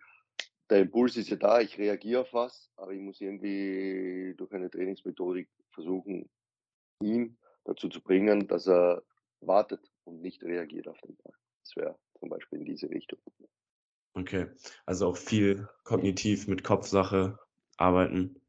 der 0.69 0.79
Impuls 0.81 1.15
ist 1.17 1.29
ja 1.29 1.35
da, 1.35 1.61
ich 1.61 1.77
reagiere 1.77 2.21
auf 2.21 2.33
was, 2.33 2.71
aber 2.75 2.91
ich 2.91 3.01
muss 3.01 3.21
irgendwie 3.21 4.33
durch 4.37 4.51
eine 4.51 4.69
Trainingsmethodik 4.69 5.47
versuchen, 5.71 6.29
ihn 7.01 7.37
dazu 7.65 7.89
zu 7.89 8.01
bringen, 8.01 8.47
dass 8.47 8.67
er 8.67 9.03
wartet 9.41 9.91
und 10.05 10.21
nicht 10.21 10.43
reagiert 10.43 10.87
auf 10.87 10.99
den 11.01 11.15
Ball. 11.17 11.33
Das 11.61 11.75
wäre 11.75 11.99
zum 12.19 12.29
Beispiel 12.29 12.59
in 12.59 12.65
diese 12.65 12.89
Richtung. 12.89 13.19
Okay, 14.13 14.47
also 14.85 15.07
auch 15.07 15.17
viel 15.17 15.67
kognitiv 15.83 16.47
mit 16.47 16.63
Kopfsache 16.63 17.37
arbeiten. 17.77 18.41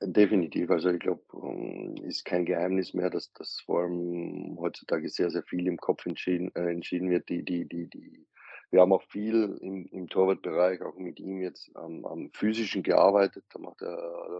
Definitiv. 0.00 0.70
Also, 0.70 0.90
ich 0.90 1.00
glaube, 1.00 1.22
ähm, 1.42 1.96
ist 2.04 2.24
kein 2.24 2.44
Geheimnis 2.44 2.94
mehr, 2.94 3.10
dass 3.10 3.32
dass 3.32 3.60
vor 3.60 3.80
allem 3.82 4.56
heutzutage 4.58 5.08
sehr, 5.08 5.30
sehr 5.30 5.42
viel 5.42 5.66
im 5.66 5.78
Kopf 5.78 6.06
entschieden 6.06 6.52
äh, 6.54 6.70
entschieden 6.70 7.10
wird. 7.10 7.28
Die 7.28 7.44
die 7.44 7.66
die 7.68 7.88
die 7.88 8.26
wir 8.70 8.80
haben 8.80 8.92
auch 8.92 9.02
viel 9.02 9.58
im 9.60 9.86
im 9.90 10.08
Torwartbereich, 10.08 10.80
auch 10.82 10.96
mit 10.96 11.18
ihm 11.18 11.40
jetzt 11.40 11.74
am 11.76 12.04
am 12.04 12.30
Physischen 12.32 12.82
gearbeitet. 12.84 13.44
Da 13.52 13.58
macht 13.58 13.82
er 13.82 13.96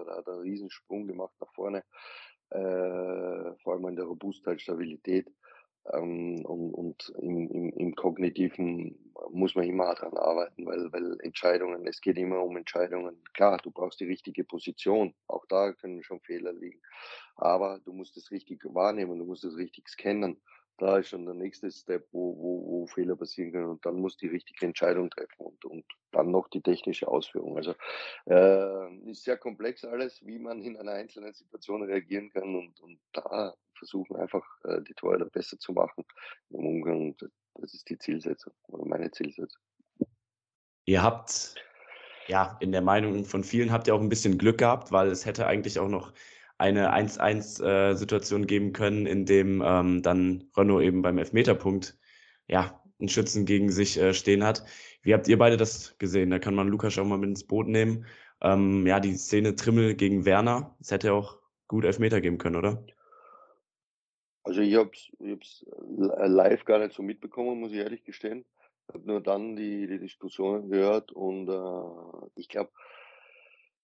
da 0.06 0.16
hat 0.18 0.26
er 0.28 0.34
'n 0.34 0.40
Riesensprung 0.42 1.06
gemacht 1.08 1.34
nach 1.40 1.52
vorne, 1.52 1.82
äh, 2.50 3.54
vor 3.62 3.74
allem 3.74 3.88
in 3.88 3.96
der 3.96 4.04
Robustheit, 4.06 4.60
Stabilität. 4.60 5.28
Ähm, 5.92 6.44
und 6.46 6.72
und 6.72 7.12
im 7.20 7.50
im 7.50 7.70
im 7.72 7.94
Kognitiven 7.94 9.12
muss 9.30 9.54
man 9.54 9.64
immer 9.66 9.94
dran 9.94 10.16
arbeiten, 10.16 10.66
weil 10.66 10.92
weil 10.92 11.18
Entscheidungen 11.20 11.86
es 11.86 12.00
geht 12.00 12.16
immer 12.16 12.42
um 12.42 12.56
Entscheidungen. 12.56 13.22
Klar, 13.34 13.58
du 13.62 13.70
brauchst 13.70 14.00
die 14.00 14.06
richtige 14.06 14.44
Position. 14.44 15.14
Auch 15.26 15.44
da 15.46 15.72
können 15.72 16.02
schon 16.02 16.20
Fehler 16.20 16.52
liegen. 16.52 16.80
Aber 17.36 17.80
du 17.84 17.92
musst 17.92 18.16
es 18.16 18.30
richtig 18.30 18.64
wahrnehmen, 18.64 19.18
du 19.18 19.24
musst 19.26 19.44
es 19.44 19.56
richtig 19.56 19.88
scannen. 19.88 20.40
Da 20.80 20.98
ist 20.98 21.08
schon 21.10 21.24
der 21.24 21.34
nächste 21.34 21.70
Step, 21.70 22.08
wo 22.10 22.36
wo 22.36 22.80
wo 22.82 22.86
Fehler 22.86 23.14
passieren 23.16 23.52
können 23.52 23.68
und 23.68 23.86
dann 23.86 23.96
musst 24.00 24.20
du 24.20 24.26
die 24.26 24.32
richtige 24.32 24.66
Entscheidung 24.66 25.08
treffen 25.08 25.36
und 25.46 25.64
und 25.64 25.84
dann 26.10 26.30
noch 26.32 26.48
die 26.48 26.62
technische 26.62 27.06
Ausführung. 27.06 27.56
Also, 27.56 27.74
äh, 28.26 29.10
ist 29.10 29.22
sehr 29.24 29.36
komplex 29.36 29.84
alles, 29.84 30.24
wie 30.26 30.38
man 30.40 30.62
in 30.62 30.76
einer 30.76 30.92
einzelnen 30.92 31.32
Situation 31.32 31.82
reagieren 31.84 32.30
kann 32.30 32.56
und 32.56 32.80
und 32.80 32.98
da 33.12 33.54
versuchen 33.78 34.16
einfach, 34.16 34.44
äh, 34.64 34.82
die 34.82 34.94
Torhüter 34.94 35.26
besser 35.26 35.58
zu 35.58 35.72
machen 35.72 36.04
im 36.50 36.66
Umgang. 36.66 37.16
Das 37.54 37.72
ist 37.72 37.88
die 37.88 37.98
Zielsetzung 37.98 38.52
oder 38.68 38.84
meine 38.84 39.10
Zielsetzung. 39.12 39.60
Ihr 40.86 41.02
habt 41.02 41.54
ja, 42.28 42.56
in 42.60 42.72
der 42.72 42.82
Meinung 42.82 43.24
von 43.26 43.44
vielen 43.44 43.72
habt 43.72 43.86
ihr 43.88 43.94
auch 43.94 44.00
'n 44.00 44.08
bisschen 44.10 44.38
Glück 44.38 44.58
gehabt, 44.58 44.92
weil 44.92 45.08
es 45.08 45.26
hätte 45.26 45.46
eigentlich 45.46 45.78
auch 45.78 45.88
noch 45.88 46.12
eine 46.58 46.92
1:1, 46.92 47.60
äh, 47.60 47.94
geben 48.46 48.72
können, 48.72 49.06
in 49.06 49.26
dem, 49.26 49.62
ähm, 49.64 50.02
dann 50.02 50.44
Renaud 50.56 50.82
eben 50.82 51.02
beim 51.02 51.18
Elfmeterpunkt, 51.18 51.98
ja, 52.48 52.82
'n 53.00 53.08
Schützen 53.08 53.44
gegen 53.46 53.70
sich, 53.72 53.98
äh, 53.98 54.14
stehen 54.14 54.44
hat. 54.44 54.64
Wie 55.02 55.14
habt 55.14 55.28
ihr 55.28 55.38
beide 55.38 55.56
das 55.56 55.96
gesehen? 55.98 56.30
Da 56.30 56.38
kann 56.38 56.54
man 56.54 56.68
Lukas 56.68 56.98
auch 56.98 57.04
mal 57.04 57.18
mit 57.18 57.30
ins 57.30 57.46
Boot 57.46 57.68
nehmen. 57.68 58.06
Ähm, 58.42 58.86
ja, 58.86 59.00
die 59.00 59.14
Szene 59.16 59.56
Trimmel 59.56 59.94
gegen 59.96 60.24
Werner, 60.24 60.76
es 60.80 60.90
hätte 60.90 61.12
auch 61.14 61.38
gut 61.68 61.84
Elfmeter 61.84 62.20
geben 62.20 62.38
können, 62.38 62.56
oder? 62.56 62.84
Also, 64.46 64.60
ich 64.60 64.74
habe 64.74 64.90
es 64.92 65.10
ich 65.20 65.66
li 65.88 66.08
live 66.28 66.64
gar 66.66 66.78
nicht 66.78 66.92
so 66.94 67.02
mitbekommen, 67.02 67.60
muss 67.60 67.72
ich 67.72 67.78
ehrlich 67.78 68.04
gestehen. 68.04 68.44
Habe 68.92 69.06
nur 69.06 69.22
dann 69.22 69.56
die 69.56 69.86
die 69.86 69.98
Diskussionen 69.98 70.68
gehört 70.68 71.12
und, 71.12 71.48
äh, 71.48 72.28
ich 72.36 72.48
glaube 72.48 72.70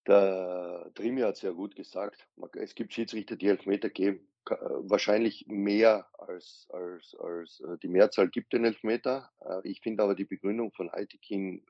der 0.07 0.91
Trimi 0.95 1.23
hat's 1.23 1.43
ja 1.43 1.53
gut 1.53 1.77
gesagt. 1.77 2.27
Es 2.55 2.75
gibt 2.75 2.93
Schiedsrichter, 2.93 3.37
die 3.37 3.49
Elfmeter 3.49 3.91
geben. 3.91 4.27
Äh, 4.49 4.55
wahrscheinlich 4.55 5.47
mehr 5.47 6.07
als 6.19 6.67
als 6.71 7.15
als 7.21 7.61
äh, 7.61 7.77
die 7.83 7.89
Mehrzahl 7.89 8.29
gibt 8.29 8.53
den 8.53 8.65
Elfmeter. 8.65 9.31
Äh, 9.41 9.69
ich 9.69 9.81
finde 9.81 10.03
aber 10.03 10.15
die 10.15 10.25
Begründung 10.25 10.73
von 10.73 10.91
Eitekin 10.91 11.65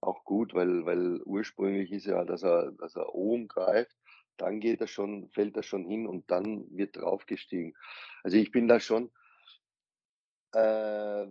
auch 0.00 0.24
gut, 0.24 0.52
weil 0.52 0.84
weil 0.84 1.22
ursprünglich 1.22 1.92
ist 1.92 2.06
ja, 2.06 2.24
dass 2.24 2.42
er 2.42 2.72
dass 2.72 2.96
er 2.96 3.14
oben 3.14 3.48
greift 3.48 3.96
dann 4.36 4.60
geht 4.60 4.80
er 4.80 4.86
schon, 4.86 5.28
fällt 5.30 5.56
er 5.56 5.62
schon 5.62 5.84
hin 5.84 6.06
und 6.06 6.30
dann 6.30 6.66
wird 6.76 6.96
draufgestiegen. 6.96 7.74
Also 8.22 8.36
ich 8.36 8.50
bin 8.50 8.68
da 8.68 8.80
schon, 8.80 9.10
äh, 10.54 11.26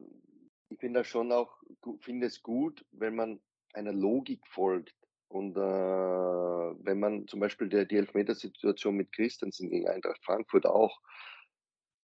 ich 0.70 0.78
bin 0.80 0.94
da 0.94 1.04
schon 1.04 1.32
auch, 1.32 1.62
finde 2.02 2.28
es 2.28 2.42
gut, 2.42 2.86
wenn 2.92 3.16
man 3.16 3.42
einer 3.74 3.94
Logik 3.94 4.46
folgt. 4.48 4.96
Und 5.28 5.58
äh, 5.58 5.60
wenn 5.60 7.00
man 7.00 7.28
zum 7.28 7.40
Beispiel 7.40 7.68
der, 7.68 7.86
die 7.86 7.98
Elfmetersituation 7.98 8.96
mit 8.96 9.12
Christensen 9.12 9.70
gegen 9.70 9.88
Eintracht 9.88 10.24
Frankfurt 10.24 10.66
auch, 10.66 11.02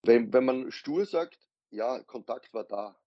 wenn, 0.03 0.34
wenn 0.34 0.45
man 0.45 0.71
stur 0.71 1.05
sagt, 1.05 1.39
ja, 1.69 1.99
Kontakt 2.03 2.53
war 2.53 2.63
da, 2.63 2.97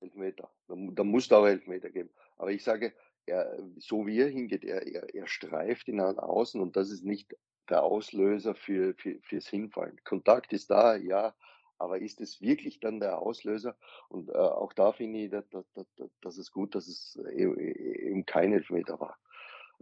Elfmeter, 0.00 0.50
dann, 0.68 0.94
dann 0.94 1.06
muss 1.08 1.28
da 1.28 1.38
auch 1.38 1.46
Elfmeter 1.46 1.90
geben. 1.90 2.10
Aber 2.36 2.50
ich 2.50 2.62
sage, 2.62 2.92
er, 3.26 3.58
so 3.78 4.06
wie 4.06 4.18
er 4.18 4.28
hingeht, 4.28 4.64
er, 4.64 4.86
er, 4.86 5.14
er 5.14 5.26
streift 5.26 5.88
ihn 5.88 6.00
an 6.00 6.18
außen 6.18 6.60
und 6.60 6.76
das 6.76 6.90
ist 6.90 7.04
nicht 7.04 7.34
der 7.68 7.82
Auslöser 7.82 8.54
für, 8.54 8.94
für, 8.94 9.20
fürs 9.22 9.46
Hinfallen. 9.46 10.00
Kontakt 10.04 10.52
ist 10.52 10.70
da, 10.70 10.96
ja, 10.96 11.34
aber 11.82 11.98
ist 11.98 12.20
es 12.20 12.40
wirklich 12.40 12.78
dann 12.78 13.00
der 13.00 13.18
Auslöser? 13.18 13.76
Und 14.08 14.28
äh, 14.28 14.32
auch 14.32 14.72
da 14.72 14.92
finde 14.92 15.18
ich, 15.18 15.30
dass, 15.30 15.48
dass, 15.50 15.64
dass, 15.74 15.86
dass 16.20 16.38
es 16.38 16.52
gut, 16.52 16.74
dass 16.74 16.86
es 16.86 17.18
e, 17.32 17.42
e, 17.42 18.08
eben 18.10 18.24
kein 18.24 18.52
Elfmeter 18.52 19.00
war. 19.00 19.18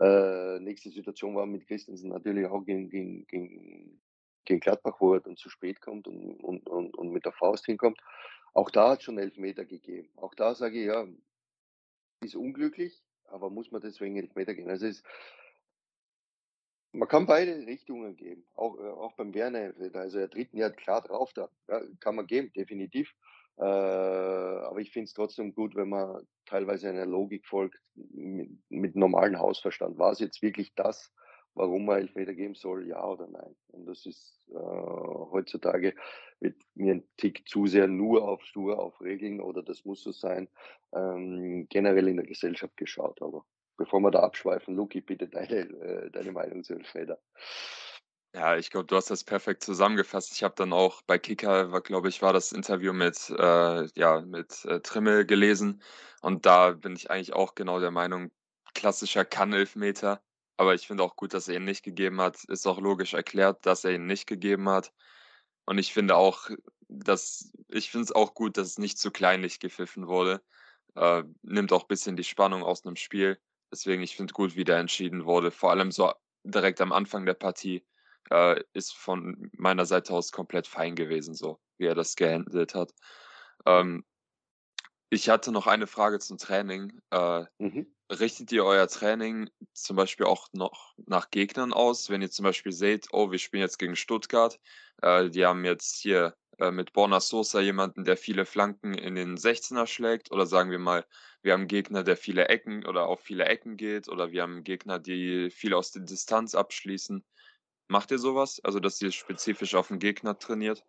Äh, 0.00 0.60
nächste 0.60 0.90
Situation 0.90 1.36
war 1.36 1.44
mit 1.44 1.66
Christensen 1.66 2.08
natürlich 2.08 2.46
auch 2.46 2.64
gegen, 2.64 2.88
gegen, 2.88 3.26
gegen, 3.26 4.00
gegen 4.46 4.60
Gladbach, 4.60 4.96
wo 4.98 5.14
er 5.14 5.20
dann 5.20 5.36
zu 5.36 5.50
spät 5.50 5.82
kommt 5.82 6.08
und, 6.08 6.42
und, 6.42 6.68
und, 6.70 6.96
und 6.96 7.10
mit 7.10 7.26
der 7.26 7.32
Faust 7.32 7.66
hinkommt. 7.66 8.00
Auch 8.54 8.70
da 8.70 8.90
hat 8.90 9.00
es 9.00 9.04
schon 9.04 9.18
Elfmeter 9.18 9.66
gegeben. 9.66 10.08
Auch 10.16 10.34
da 10.34 10.54
sage 10.54 10.80
ich, 10.80 10.86
ja, 10.86 11.06
ist 12.24 12.34
unglücklich, 12.34 13.04
aber 13.24 13.50
muss 13.50 13.70
man 13.70 13.82
deswegen 13.82 14.16
Elfmeter 14.16 14.54
gehen? 14.54 14.70
Also 14.70 14.86
es, 14.86 15.02
man 16.92 17.08
kann 17.08 17.26
beide 17.26 17.66
Richtungen 17.66 18.16
geben, 18.16 18.44
auch, 18.54 18.78
äh, 18.78 18.88
auch 18.88 19.12
beim 19.14 19.34
Werner. 19.34 19.72
Also 19.94 20.18
er 20.18 20.30
tritt 20.30 20.52
ja 20.52 20.70
klar 20.70 21.02
drauf, 21.02 21.32
da 21.34 21.48
ja, 21.68 21.80
kann 22.00 22.16
man 22.16 22.26
geben, 22.26 22.52
definitiv. 22.54 23.12
Äh, 23.58 23.64
aber 23.64 24.78
ich 24.78 24.90
finde 24.90 25.04
es 25.04 25.12
trotzdem 25.12 25.54
gut, 25.54 25.74
wenn 25.76 25.90
man 25.90 26.26
teilweise 26.46 26.88
einer 26.88 27.06
Logik 27.06 27.46
folgt, 27.46 27.78
mit, 27.94 28.50
mit 28.70 28.96
normalem 28.96 29.38
Hausverstand. 29.38 29.98
War 29.98 30.12
es 30.12 30.18
jetzt 30.20 30.40
wirklich 30.42 30.74
das, 30.74 31.12
warum 31.54 31.84
man 31.84 31.98
Elfmeter 31.98 32.34
geben 32.34 32.54
soll, 32.54 32.86
ja 32.88 33.04
oder 33.04 33.28
nein? 33.28 33.54
Und 33.68 33.86
das 33.86 34.06
ist 34.06 34.40
äh, 34.48 34.54
heutzutage 34.54 35.94
wird 36.40 36.56
mir 36.74 36.94
ein 36.94 37.08
Tick 37.18 37.46
zu 37.46 37.66
sehr 37.66 37.86
nur 37.86 38.26
auf 38.26 38.42
Stur, 38.44 38.78
auf 38.78 39.00
Regeln 39.00 39.40
oder 39.40 39.62
das 39.62 39.84
muss 39.84 40.02
so 40.02 40.10
sein, 40.10 40.48
ähm, 40.94 41.66
generell 41.68 42.08
in 42.08 42.16
der 42.16 42.26
Gesellschaft 42.26 42.76
geschaut. 42.76 43.20
Aber 43.20 43.44
bevor 43.80 44.00
wir 44.00 44.10
da 44.10 44.20
abschweifen, 44.20 44.76
Luki, 44.76 45.00
bitte 45.00 45.26
deine, 45.26 45.60
äh, 45.60 46.10
deine 46.10 46.32
Meinung 46.32 46.62
zu 46.62 46.74
Elfmeter. 46.74 47.18
Ja, 48.34 48.56
ich 48.56 48.70
glaube, 48.70 48.86
du 48.86 48.94
hast 48.94 49.10
das 49.10 49.24
perfekt 49.24 49.64
zusammengefasst. 49.64 50.32
Ich 50.32 50.42
habe 50.42 50.54
dann 50.54 50.74
auch 50.74 51.00
bei 51.02 51.18
Kicker, 51.18 51.80
glaube 51.80 52.10
ich, 52.10 52.20
war 52.20 52.34
das 52.34 52.52
Interview 52.52 52.92
mit, 52.92 53.30
äh, 53.30 53.86
ja, 53.98 54.20
mit 54.20 54.66
äh, 54.66 54.80
Trimmel 54.80 55.24
gelesen. 55.24 55.82
Und 56.20 56.44
da 56.44 56.72
bin 56.72 56.94
ich 56.94 57.10
eigentlich 57.10 57.32
auch 57.32 57.54
genau 57.54 57.80
der 57.80 57.90
Meinung, 57.90 58.30
klassischer 58.74 59.24
Kann-Elfmeter. 59.24 60.22
Aber 60.58 60.74
ich 60.74 60.86
finde 60.86 61.02
auch 61.02 61.16
gut, 61.16 61.32
dass 61.32 61.48
er 61.48 61.56
ihn 61.56 61.64
nicht 61.64 61.82
gegeben 61.82 62.20
hat. 62.20 62.44
Ist 62.44 62.66
auch 62.66 62.78
logisch 62.78 63.14
erklärt, 63.14 63.64
dass 63.64 63.84
er 63.84 63.92
ihn 63.92 64.06
nicht 64.06 64.26
gegeben 64.26 64.68
hat. 64.68 64.92
Und 65.64 65.78
ich 65.78 65.94
finde 65.94 66.16
auch, 66.16 66.50
dass 66.88 67.50
ich 67.68 67.90
finde 67.90 68.04
es 68.04 68.12
auch 68.12 68.34
gut, 68.34 68.58
dass 68.58 68.68
es 68.68 68.78
nicht 68.78 68.98
zu 68.98 69.10
kleinlich 69.10 69.58
gepfiffen 69.58 70.06
wurde. 70.06 70.42
Äh, 70.96 71.24
nimmt 71.42 71.72
auch 71.72 71.84
ein 71.84 71.88
bisschen 71.88 72.16
die 72.16 72.24
Spannung 72.24 72.62
aus 72.62 72.84
einem 72.84 72.96
Spiel. 72.96 73.40
Deswegen, 73.72 74.02
ich 74.02 74.16
finde 74.16 74.32
gut, 74.32 74.56
wie 74.56 74.64
da 74.64 74.78
entschieden 74.78 75.24
wurde. 75.24 75.50
Vor 75.50 75.70
allem 75.70 75.92
so 75.92 76.12
direkt 76.44 76.80
am 76.80 76.92
Anfang 76.92 77.26
der 77.26 77.34
Partie 77.34 77.84
äh, 78.30 78.62
ist 78.72 78.94
von 78.94 79.50
meiner 79.52 79.86
Seite 79.86 80.12
aus 80.12 80.32
komplett 80.32 80.66
fein 80.66 80.94
gewesen, 80.94 81.34
so 81.34 81.60
wie 81.78 81.86
er 81.86 81.94
das 81.94 82.16
gehandelt 82.16 82.74
hat. 82.74 82.92
Ähm, 83.66 84.04
ich 85.10 85.28
hatte 85.28 85.50
noch 85.50 85.66
eine 85.66 85.86
Frage 85.86 86.20
zum 86.20 86.38
Training. 86.38 87.00
Äh, 87.10 87.44
mhm. 87.58 87.92
Richtet 88.10 88.50
ihr 88.52 88.64
euer 88.64 88.88
Training 88.88 89.50
zum 89.72 89.96
Beispiel 89.96 90.26
auch 90.26 90.48
noch 90.52 90.94
nach 91.06 91.30
Gegnern 91.30 91.72
aus? 91.72 92.10
Wenn 92.10 92.22
ihr 92.22 92.30
zum 92.30 92.44
Beispiel 92.44 92.72
seht, 92.72 93.08
oh, 93.12 93.30
wir 93.30 93.38
spielen 93.38 93.62
jetzt 93.62 93.78
gegen 93.78 93.96
Stuttgart, 93.96 94.58
äh, 95.02 95.28
die 95.28 95.44
haben 95.44 95.64
jetzt 95.64 96.00
hier 96.00 96.36
äh, 96.60 96.70
mit 96.70 96.92
Borna 96.92 97.20
Sosa 97.20 97.60
jemanden, 97.60 98.04
der 98.04 98.16
viele 98.16 98.44
Flanken 98.44 98.94
in 98.94 99.14
den 99.14 99.36
16er 99.36 99.86
schlägt, 99.86 100.30
oder 100.30 100.46
sagen 100.46 100.70
wir 100.70 100.78
mal, 100.78 101.04
wir 101.42 101.52
haben 101.52 101.60
einen 101.60 101.68
Gegner, 101.68 102.04
der 102.04 102.16
viele 102.16 102.48
Ecken 102.48 102.86
oder 102.86 103.06
auf 103.06 103.20
viele 103.20 103.46
Ecken 103.46 103.76
geht, 103.76 104.08
oder 104.08 104.32
wir 104.32 104.42
haben 104.42 104.56
einen 104.56 104.64
Gegner, 104.64 104.98
die 104.98 105.50
viel 105.50 105.74
aus 105.74 105.92
der 105.92 106.02
Distanz 106.02 106.54
abschließen. 106.54 107.24
Macht 107.88 108.10
ihr 108.10 108.18
sowas? 108.18 108.60
Also, 108.62 108.80
dass 108.80 109.00
ihr 109.02 109.12
spezifisch 109.12 109.74
auf 109.74 109.88
den 109.88 109.98
Gegner 109.98 110.38
trainiert? 110.38 110.84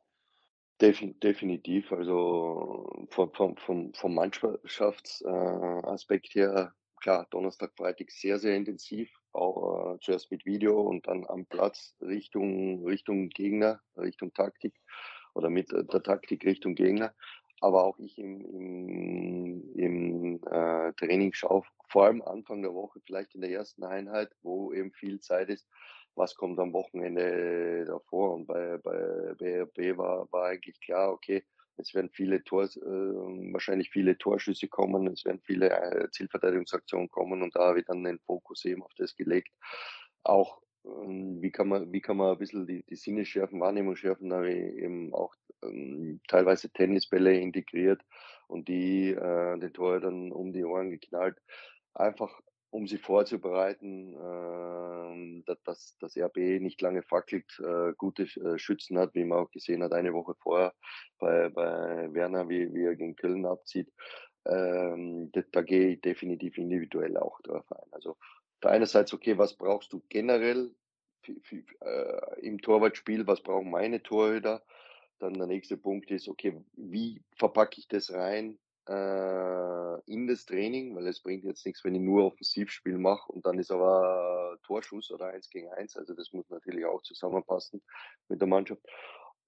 definitiv. 0.80 1.92
Also 1.92 3.08
vom, 3.10 3.34
vom, 3.34 3.58
vom, 3.58 3.94
vom 3.94 4.16
Mannschaftsaspekt 4.16 6.36
her 6.36 6.74
klar, 7.02 7.28
Donnerstag, 7.32 7.74
Freitag 7.76 8.12
sehr, 8.12 8.40
sehr 8.40 8.56
intensiv, 8.56 9.12
auch 9.34 9.96
äh, 9.96 10.00
zuerst 10.00 10.32
mit 10.32 10.46
Video 10.46 10.80
und 10.80 11.08
dann 11.08 11.26
am 11.28 11.46
Platz 11.46 11.96
Richtung, 12.02 12.86
Richtung 12.86 13.30
Gegner, 13.30 13.82
Richtung 13.98 14.34
Taktik 14.34 14.74
oder 15.34 15.50
mit 15.50 15.72
der 15.72 16.04
Taktik 16.04 16.46
Richtung 16.46 16.76
Gegner. 16.76 17.14
Aber 17.60 17.84
auch 17.84 18.00
ich 18.00 18.18
im, 18.18 18.42
im, 18.42 19.76
im 19.76 20.36
äh, 20.50 20.94
Training 20.94 21.34
schaue, 21.34 21.64
vor 21.88 22.06
allem 22.06 22.22
Anfang 22.24 22.64
der 22.64 22.74
Woche, 22.74 23.00
vielleicht 23.06 23.36
in 23.36 23.42
der 23.42 23.52
ersten 23.52 23.84
Einheit, 23.84 24.32
wo 24.42 24.74
eben 24.74 24.92
viel 24.92 25.20
Zeit 25.20 25.50
ist, 25.50 25.68
was 26.16 26.36
kommt 26.36 26.60
am 26.60 26.74
Wochenende 26.74 27.86
davor. 27.86 28.34
Und 28.34 28.48
bei, 28.48 28.78
bei 28.78 29.36
BRB 29.38 29.98
war, 29.98 30.32
war 30.32 30.48
eigentlich 30.48 30.80
klar, 30.82 31.12
okay, 31.12 31.44
es 31.78 31.94
werden 31.94 32.10
viele 32.12 32.44
Tor, 32.44 32.64
äh, 32.64 33.54
wahrscheinlich 33.54 33.90
viele 33.90 34.18
Torschüsse 34.18 34.68
kommen, 34.68 35.08
es 35.08 35.26
werden 35.26 35.42
viele 35.44 35.70
äh, 35.70 36.10
Zielverteidigungsaktionen 36.12 37.10
kommen 37.10 37.42
und 37.42 37.56
da 37.56 37.68
habe 37.68 37.80
ich 37.80 37.86
dann 37.86 38.04
den 38.04 38.20
Fokus 38.20 38.66
eben 38.66 38.84
auf 38.84 38.94
das 38.98 39.16
gelegt. 39.16 39.52
Auch 40.24 40.62
wie 40.84 41.52
kann 41.52 41.68
man, 41.68 41.92
wie 41.92 42.02
kann 42.02 42.18
man 42.18 42.32
ein 42.32 42.38
bisschen 42.38 42.66
die, 42.66 42.84
die 42.84 42.96
Sinne 42.96 43.26
schärfen, 43.26 43.60
Wahrnehmung 43.60 43.96
schärfen, 43.96 44.30
da 44.30 44.38
habe 44.38 44.52
ich 44.52 44.78
eben 44.78 45.14
auch 45.14 45.34
ähm, 45.64 46.20
teilweise 46.28 46.70
Tennisbälle 46.72 47.38
integriert 47.38 48.02
und 48.48 48.68
die 48.68 49.12
äh, 49.12 49.60
den 49.60 49.74
Tor 49.74 50.00
dann 50.00 50.32
um 50.32 50.54
die 50.54 50.66
Ohren 50.66 50.90
geknallt. 50.90 51.38
Einfach 51.94 52.42
um 52.72 52.88
sie 52.88 52.98
vorzubereiten, 52.98 54.14
äh, 54.14 55.56
dass 55.66 55.98
das 56.00 56.18
RB 56.18 56.38
nicht 56.62 56.82
lange 56.82 57.04
fackelt, 57.04 57.60
äh, 57.60 57.94
gute 57.98 58.24
äh, 58.24 58.58
Schützen 58.58 58.98
hat, 58.98 59.14
wie 59.14 59.26
man 59.26 59.40
auch 59.40 59.52
gesehen 59.52 59.84
hat, 59.84 59.92
eine 59.92 60.14
Woche 60.14 60.36
vorher 60.42 60.74
bei, 61.20 61.50
bei 61.50 62.14
Werner, 62.14 62.48
wie, 62.50 62.74
wie 62.74 62.86
er 62.86 62.96
gegen 62.96 63.16
Köln 63.16 63.46
abzieht. 63.46 63.92
Ähm, 64.48 65.30
da, 65.34 65.42
da 65.52 65.62
gehe 65.62 65.90
ich 65.90 66.02
definitiv 66.02 66.58
individuell 66.58 67.18
auch 67.18 67.40
drauf 67.42 67.70
ein. 67.72 67.92
Also 67.92 68.18
der 68.64 68.72
einerseits, 68.72 69.14
okay, 69.14 69.38
was 69.38 69.56
brauchst 69.56 69.94
du 69.94 70.02
generell 70.10 70.74
äh, 71.28 72.40
im 72.42 72.62
Torwartspiel, 72.62 73.28
was 73.28 73.42
brauchen 73.42 73.70
meine 73.70 74.02
Torhüter? 74.02 74.64
Dann 75.20 75.34
der 75.34 75.48
nächste 75.48 75.78
Punkt 75.78 76.10
ist, 76.12 76.28
okay, 76.28 76.60
wie 76.74 77.22
verpacke 77.38 77.80
ich 77.80 77.88
das 77.88 78.12
rein? 78.12 78.58
äh, 78.88 80.12
in 80.12 80.28
das 80.28 80.46
Training, 80.46 80.96
weil 80.96 81.08
es 81.08 81.22
bringt 81.22 81.44
jetzt 81.44 81.66
nichts, 81.66 81.84
wenn 81.84 81.96
ich 81.96 82.02
nur 82.02 82.26
Offensivspiel 82.26 82.98
mache 82.98 83.32
und 83.32 83.46
dann 83.46 83.60
ist 83.60 83.72
aber 83.72 84.58
Torschuss 84.64 85.12
oder 85.12 85.28
eins 85.28 85.50
gegen 85.50 85.70
eins. 85.72 85.96
Also 85.96 86.14
das 86.14 86.34
muss 86.34 86.50
natürlich 86.50 86.86
auch 86.86 87.02
zusammenpassen 87.02 87.82
mit 88.28 88.42
der 88.42 88.48
Mannschaft. 88.48 88.82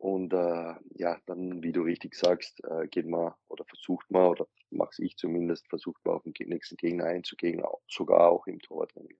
Und 0.04 0.34
äh, 0.34 0.76
ja, 0.96 1.18
dann, 1.28 1.64
wie 1.64 1.72
du 1.72 1.84
richtig 1.84 2.16
sagst, 2.16 2.62
äh, 2.66 2.90
geht 2.90 3.08
man 3.08 3.34
oder 3.48 3.64
versucht 3.64 4.12
man, 4.12 4.32
oder 4.32 4.48
mache 4.70 5.02
ich 5.02 5.16
zumindest, 5.16 5.66
versucht 5.70 6.04
man 6.04 6.16
auf 6.16 6.24
den 6.24 6.50
nächsten 6.50 6.76
Gegner 6.76 7.06
einzugehen, 7.06 7.64
sogar 7.88 8.30
auch 8.30 8.46
im 8.46 8.60
Tortraining. 8.60 9.18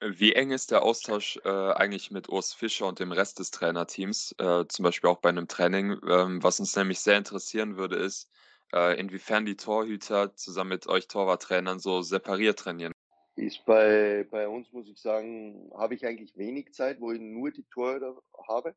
Wie 0.00 0.32
eng 0.32 0.52
ist 0.52 0.70
der 0.70 0.84
Austausch 0.84 1.40
äh, 1.44 1.48
eigentlich 1.48 2.12
mit 2.12 2.28
Urs 2.28 2.54
Fischer 2.54 2.86
und 2.86 3.00
dem 3.00 3.10
Rest 3.10 3.40
des 3.40 3.50
Trainerteams, 3.50 4.36
äh, 4.38 4.64
zum 4.68 4.84
Beispiel 4.84 5.10
auch 5.10 5.18
bei 5.18 5.30
einem 5.30 5.48
Training? 5.48 5.98
Ähm, 6.08 6.40
was 6.40 6.60
uns 6.60 6.76
nämlich 6.76 7.00
sehr 7.00 7.18
interessieren 7.18 7.76
würde, 7.76 7.96
ist, 7.96 8.30
äh, 8.72 8.96
inwiefern 8.96 9.44
die 9.44 9.56
Torhüter 9.56 10.36
zusammen 10.36 10.70
mit 10.70 10.86
euch 10.86 11.08
Torwarttrainern 11.08 11.80
so 11.80 12.00
separiert 12.00 12.60
trainieren? 12.60 12.92
Ist 13.34 13.64
bei, 13.66 14.24
bei 14.30 14.46
uns, 14.46 14.70
muss 14.70 14.86
ich 14.86 15.00
sagen, 15.00 15.72
habe 15.76 15.96
ich 15.96 16.06
eigentlich 16.06 16.36
wenig 16.36 16.72
Zeit, 16.72 17.00
wo 17.00 17.10
ich 17.10 17.20
nur 17.20 17.50
die 17.50 17.64
Torhüter 17.64 18.22
habe. 18.46 18.76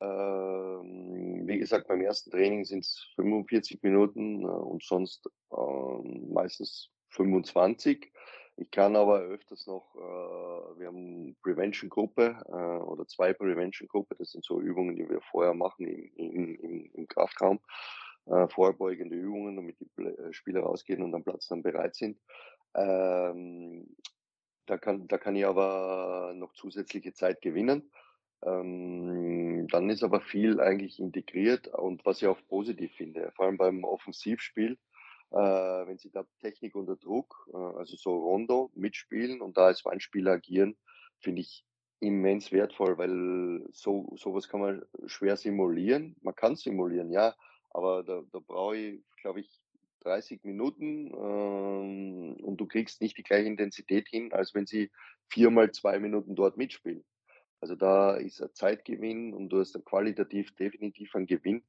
Ähm, 0.00 1.46
wie 1.46 1.58
gesagt, 1.58 1.88
beim 1.88 2.00
ersten 2.00 2.30
Training 2.30 2.64
sind 2.64 2.84
es 2.84 3.06
45 3.16 3.82
Minuten 3.82 4.42
äh, 4.42 4.46
und 4.46 4.82
sonst 4.82 5.28
äh, 5.52 6.08
meistens 6.32 6.90
25. 7.10 8.12
Ich 8.56 8.70
kann 8.70 8.96
aber 8.96 9.20
öfters 9.20 9.66
noch, 9.66 9.94
äh, 9.96 10.78
wir 10.78 10.86
haben 10.88 11.36
Prevention-Gruppe 11.42 12.42
äh, 12.46 12.82
oder 12.82 13.06
zwei 13.06 13.32
Prevention-Gruppe, 13.32 14.16
das 14.16 14.30
sind 14.30 14.44
so 14.44 14.60
Übungen, 14.60 14.96
die 14.96 15.08
wir 15.08 15.20
vorher 15.22 15.54
machen 15.54 15.86
im, 15.86 16.10
im, 16.16 16.90
im, 16.92 17.08
Kraftraum 17.08 17.60
vorbeugende 18.48 19.16
Übungen, 19.16 19.56
damit 19.56 19.80
die 19.80 19.88
Spieler 20.32 20.60
rausgehen 20.60 21.02
und 21.02 21.14
am 21.14 21.24
Platz 21.24 21.48
dann 21.48 21.62
bereit 21.62 21.96
sind. 21.96 22.20
Ähm, 22.74 23.96
Da 24.66 24.78
kann, 24.78 25.08
da 25.08 25.18
kann 25.18 25.34
ich 25.34 25.44
aber 25.44 26.32
noch 26.36 26.52
zusätzliche 26.52 27.12
Zeit 27.12 27.42
gewinnen. 27.42 27.90
Ähm, 28.42 29.66
dann 29.68 29.90
ist 29.90 30.02
aber 30.02 30.20
viel 30.20 30.60
eigentlich 30.60 30.98
integriert 30.98 31.68
und 31.68 32.04
was 32.06 32.22
ich 32.22 32.28
auch 32.28 32.38
positiv 32.48 32.92
finde, 32.94 33.30
vor 33.36 33.46
allem 33.46 33.58
beim 33.58 33.84
Offensivspiel, 33.84 34.78
äh, 35.32 35.36
wenn 35.36 35.98
sie 35.98 36.10
da 36.10 36.24
Technik 36.40 36.74
unter 36.74 36.96
Druck, 36.96 37.48
äh, 37.52 37.56
also 37.56 37.96
so 37.96 38.16
Rondo 38.16 38.70
mitspielen 38.74 39.42
und 39.42 39.56
da 39.56 39.66
als 39.66 39.84
Wandspieler 39.84 40.32
agieren, 40.32 40.76
finde 41.20 41.42
ich 41.42 41.64
immens 42.00 42.50
wertvoll, 42.50 42.96
weil 42.96 43.66
so 43.72 44.12
sowas 44.16 44.48
kann 44.48 44.60
man 44.60 44.82
schwer 45.06 45.36
simulieren. 45.36 46.16
Man 46.22 46.34
kann 46.34 46.56
simulieren, 46.56 47.10
ja, 47.10 47.34
aber 47.70 48.02
da, 48.02 48.22
da 48.32 48.38
brauche 48.38 48.76
ich, 48.76 49.02
glaube 49.20 49.40
ich, 49.40 49.60
30 50.00 50.44
Minuten 50.44 51.12
ähm, 51.12 52.36
und 52.42 52.56
du 52.56 52.66
kriegst 52.66 53.02
nicht 53.02 53.18
die 53.18 53.22
gleiche 53.22 53.46
Intensität 53.46 54.08
hin, 54.08 54.32
als 54.32 54.54
wenn 54.54 54.66
sie 54.66 54.90
viermal 55.28 55.70
zwei 55.72 55.98
Minuten 55.98 56.34
dort 56.34 56.56
mitspielen. 56.56 57.04
Also 57.60 57.74
da 57.74 58.16
ist 58.16 58.42
ein 58.42 58.54
Zeitgewinn 58.54 59.34
und 59.34 59.50
du 59.50 59.60
hast 59.60 59.74
dann 59.74 59.84
qualitativ 59.84 60.54
definitiv 60.56 61.14
einen 61.14 61.26
Gewinn. 61.26 61.62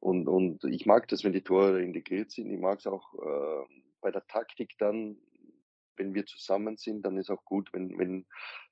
Und, 0.00 0.28
und 0.28 0.64
ich 0.64 0.86
mag 0.86 1.08
das, 1.08 1.24
wenn 1.24 1.32
die 1.32 1.42
Tore 1.42 1.82
integriert 1.82 2.30
sind. 2.30 2.50
Ich 2.50 2.58
mag 2.58 2.78
es 2.78 2.86
auch 2.86 3.14
äh, 3.14 3.66
bei 4.00 4.10
der 4.10 4.26
Taktik 4.26 4.76
dann, 4.78 5.16
wenn 5.96 6.14
wir 6.14 6.26
zusammen 6.26 6.76
sind, 6.76 7.04
dann 7.06 7.16
ist 7.16 7.30
auch 7.30 7.44
gut, 7.44 7.72
wenn, 7.72 7.96
wenn 7.98 8.26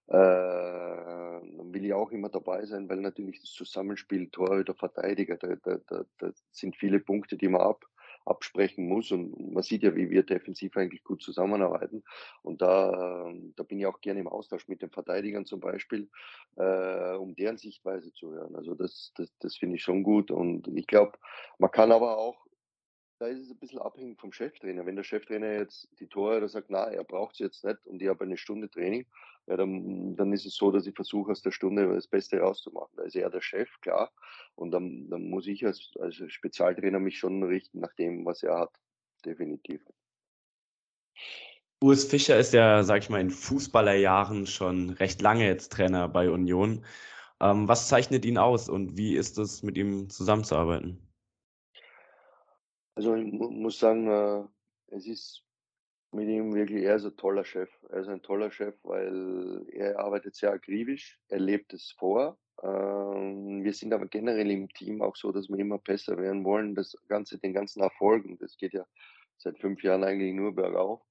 äh, 0.09 0.13
dann 0.13 1.73
will 1.73 1.85
ich 1.85 1.93
auch 1.93 2.11
immer 2.11 2.29
dabei 2.29 2.65
sein, 2.67 2.89
weil 2.89 2.99
natürlich 2.99 3.41
das 3.41 3.53
Zusammenspiel 3.53 4.29
Torhüter, 4.31 4.75
Verteidiger, 4.75 5.37
da, 5.37 5.55
da, 5.57 5.79
da, 5.87 6.05
da 6.19 6.33
sind 6.51 6.77
viele 6.77 7.01
Punkte, 7.01 7.37
die 7.37 7.49
man 7.49 7.61
ab, 7.63 7.85
absprechen 8.25 8.89
muss. 8.89 9.11
Und 9.11 9.53
man 9.53 9.63
sieht 9.63 9.83
ja, 9.83 9.95
wie 9.95 10.11
wir 10.11 10.23
defensiv 10.23 10.77
eigentlich 10.77 11.05
gut 11.05 11.23
zusammenarbeiten. 11.23 12.03
Und 12.43 12.63
da, 12.63 13.33
da 13.57 13.63
bin 13.63 13.79
ich 13.79 13.87
auch 13.87 14.01
gerne 14.01 14.21
im 14.21 14.29
Austausch 14.29 14.69
mit 14.69 14.83
den 14.83 14.91
Verteidigern 14.91 15.47
zum 15.47 15.61
Beispiel, 15.61 16.09
äh, 16.57 17.15
um 17.15 17.35
deren 17.35 17.59
Sichtweise 17.59 18.13
zu 18.13 18.33
hören. 18.33 18.55
Also 18.57 18.75
das, 18.75 19.13
das, 19.17 19.33
das 19.39 19.57
finde 19.57 19.77
ich 19.77 19.83
schon 19.83 20.03
gut. 20.03 20.31
Und 20.31 20.69
ich 20.69 20.87
glaube, 20.87 21.19
man 21.59 21.71
kann 21.71 21.93
aber 21.93 22.19
auch 22.19 22.43
da 23.23 23.29
ist 23.29 23.39
es 23.39 23.51
ein 23.53 23.59
bisschen 23.59 23.79
abhängig 23.79 24.19
vom 24.21 24.33
Cheftrainer. 24.33 24.85
Wenn 24.85 24.97
der 24.97 25.05
Cheftrainer 25.05 25.53
jetzt 25.53 25.89
die 26.01 26.09
Tore 26.09 26.49
sagt, 26.49 26.71
na, 26.71 26.91
er 26.91 27.05
braucht 27.05 27.37
sie 27.37 27.45
jetzt 27.45 27.65
nicht 27.65 27.79
und 27.87 28.03
ich 28.03 28.09
habe 28.09 28.25
eine 28.25 28.37
Stunde 28.37 28.69
Training, 28.69 29.07
ja, 29.47 29.57
dann, 29.57 30.17
dann 30.17 30.33
ist 30.33 30.47
es 30.47 30.55
so, 30.55 30.71
dass 30.71 30.87
ich 30.87 30.95
versuche, 30.95 31.33
aus 31.33 31.43
der 31.43 31.51
Stunde 31.51 31.93
das 31.93 32.07
Beste 32.07 32.39
rauszumachen. 32.39 32.97
Da 32.97 33.03
ist 33.03 33.17
er 33.17 33.31
der 33.31 33.41
Chef, 33.41 33.69
klar. 33.81 34.13
Und 34.55 34.71
dann, 34.71 35.09
dann 35.11 35.29
muss 35.29 35.47
ich 35.47 35.67
als, 35.67 35.91
als 35.99 36.17
Spezialtrainer 36.29 37.01
mich 37.01 37.19
schon 37.19 37.43
richten 37.43 37.81
nach 37.81 37.93
dem, 37.95 38.25
was 38.25 38.43
er 38.43 38.59
hat. 38.59 38.79
Definitiv. 39.25 39.83
Urs 41.83 42.05
Fischer 42.05 42.39
ist 42.39 42.53
ja, 42.53 42.85
sag 42.85 43.03
ich 43.03 43.11
mal, 43.11 43.21
in 43.21 43.31
Fußballerjahren 43.31 44.47
schon 44.47 44.91
recht 44.91 45.21
lange 45.21 45.47
jetzt 45.47 45.73
Trainer 45.73 46.09
bei 46.09 46.31
Union. 46.31 46.85
Ähm, 47.41 47.67
was 47.67 47.89
zeichnet 47.89 48.25
ihn 48.25 48.39
aus 48.39 48.69
und 48.69 48.97
wie 48.97 49.17
ist 49.17 49.37
es, 49.39 49.65
mit 49.65 49.77
ihm 49.77 50.09
zusammenzuarbeiten? 50.09 51.05
Also 52.95 53.17
ich 53.17 53.33
muss 53.33 53.81
sagen, 53.81 54.07
äh, 54.07 54.45
es 54.95 55.07
ist 55.07 55.45
mit 56.13 56.29
ihm 56.29 56.55
wirklich, 56.55 56.85
er 56.85 56.97
ist 56.97 57.05
ein 57.05 57.17
toller 57.17 57.45
Chef. 57.45 57.71
Er 57.89 58.01
ist 58.01 58.09
ein 58.09 58.23
toller 58.23 58.51
Chef, 58.51 58.75
weil 58.83 59.65
er 59.73 59.99
arbeitet 59.99 60.35
sehr 60.35 60.53
akribisch, 60.53 61.19
er 61.29 61.41
lebt 61.41 61.73
es 61.73 61.95
vor. 61.99 62.39
Ähm, 62.63 63.65
wir 63.65 63.73
sind 63.73 63.93
aber 63.93 64.07
generell 64.07 64.51
im 64.51 64.69
Team 64.69 65.03
auch 65.03 65.17
so, 65.17 65.33
dass 65.33 65.49
wir 65.49 65.59
immer 65.59 65.79
besser 65.79 66.19
werden 66.19 66.45
wollen. 66.45 66.75
Das 66.75 66.95
Ganze, 67.09 67.39
den 67.39 67.55
ganzen 67.55 67.83
Erfolg, 67.83 68.25
und 68.25 68.41
das 68.43 68.57
geht 68.57 68.73
ja 68.73 68.87
seit 69.39 69.59
fünf 69.59 69.83
Jahren 69.83 70.05
eigentlich 70.05 70.35
nur 70.35 70.55
bergauf, 70.55 71.03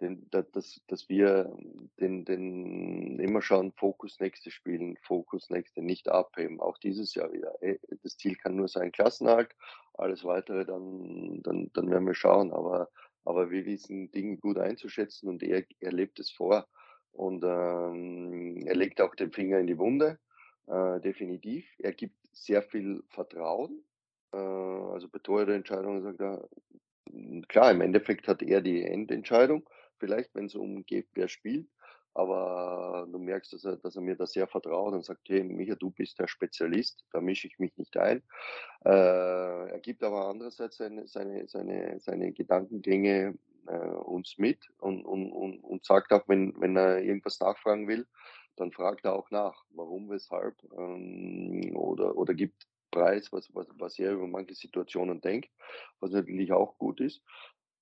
den, 0.00 0.28
dass, 0.30 0.80
dass 0.86 1.08
wir 1.08 1.56
den, 2.00 2.24
den 2.24 3.18
immer 3.18 3.42
schauen, 3.42 3.72
Fokus 3.72 4.18
nächste 4.18 4.50
spielen, 4.50 4.96
Fokus 5.02 5.50
nächste 5.50 5.82
nicht 5.82 6.08
abheben. 6.08 6.60
Auch 6.60 6.78
dieses 6.78 7.14
Jahr 7.14 7.32
wieder. 7.32 7.54
Das 8.02 8.16
Ziel 8.16 8.34
kann 8.36 8.56
nur 8.56 8.68
sein 8.68 8.92
Klassenhalt. 8.92 9.54
Alles 9.94 10.24
weitere, 10.24 10.64
dann, 10.64 11.42
dann, 11.42 11.70
dann 11.74 11.90
werden 11.90 12.06
wir 12.06 12.14
schauen. 12.14 12.52
Aber, 12.52 12.88
aber 13.24 13.50
wir 13.50 13.66
wissen 13.66 14.10
Dinge 14.10 14.36
gut 14.36 14.58
einzuschätzen 14.58 15.28
und 15.28 15.42
er, 15.42 15.64
er 15.80 15.92
lebt 15.92 16.18
es 16.18 16.30
vor. 16.30 16.66
Und 17.12 17.42
ähm, 17.44 18.62
er 18.66 18.76
legt 18.76 19.00
auch 19.00 19.14
den 19.14 19.32
Finger 19.32 19.58
in 19.58 19.66
die 19.66 19.78
Wunde, 19.78 20.18
äh, 20.66 21.00
definitiv. 21.00 21.66
Er 21.78 21.92
gibt 21.92 22.16
sehr 22.32 22.62
viel 22.62 23.02
Vertrauen. 23.08 23.84
Äh, 24.32 24.36
also 24.36 25.08
bei 25.08 25.18
Torhüterentscheidungen 25.18 26.02
sagt 26.02 26.20
er, 26.20 26.48
klar, 27.48 27.70
im 27.72 27.80
Endeffekt 27.80 28.28
hat 28.28 28.42
er 28.42 28.60
die 28.60 28.82
Endentscheidung, 28.82 29.68
vielleicht, 29.98 30.34
wenn 30.34 30.46
es 30.46 30.54
um 30.54 30.84
geht, 30.84 31.08
wer 31.14 31.28
spielt. 31.28 31.68
Aber 32.14 33.06
du 33.10 33.18
merkst, 33.18 33.52
dass 33.52 33.64
er, 33.64 33.76
dass 33.76 33.96
er 33.96 34.02
mir 34.02 34.16
da 34.16 34.26
sehr 34.26 34.48
vertraut 34.48 34.92
und 34.94 35.04
sagt, 35.04 35.28
hey, 35.28 35.44
Micha, 35.44 35.76
du 35.76 35.90
bist 35.90 36.18
der 36.18 36.26
Spezialist, 36.26 37.04
da 37.12 37.20
mische 37.20 37.46
ich 37.46 37.58
mich 37.58 37.76
nicht 37.76 37.96
ein. 37.96 38.22
Äh, 38.84 38.90
er 39.70 39.80
gibt 39.80 40.02
aber 40.02 40.26
andererseits 40.26 40.78
seine, 40.78 41.06
seine, 41.06 41.46
seine, 41.48 42.00
seine 42.00 42.32
Gedankengänge 42.32 43.38
äh, 43.66 43.76
uns 43.76 44.38
mit 44.38 44.58
und, 44.78 45.04
und, 45.04 45.30
und, 45.30 45.60
und 45.60 45.84
sagt 45.84 46.12
auch, 46.12 46.26
wenn, 46.28 46.54
wenn 46.60 46.76
er 46.76 47.02
irgendwas 47.02 47.38
nachfragen 47.40 47.86
will, 47.86 48.06
dann 48.56 48.72
fragt 48.72 49.04
er 49.04 49.14
auch 49.14 49.30
nach, 49.30 49.64
warum, 49.70 50.10
weshalb, 50.10 50.56
ähm, 50.76 51.74
oder, 51.76 52.16
oder 52.16 52.34
gibt 52.34 52.66
Preis, 52.90 53.32
was, 53.32 53.54
was, 53.54 53.66
was 53.78 53.98
er 53.98 54.12
über 54.12 54.26
manche 54.26 54.54
Situationen 54.54 55.20
denkt, 55.20 55.50
was 56.00 56.10
natürlich 56.10 56.52
auch 56.52 56.76
gut 56.76 57.00
ist. 57.00 57.22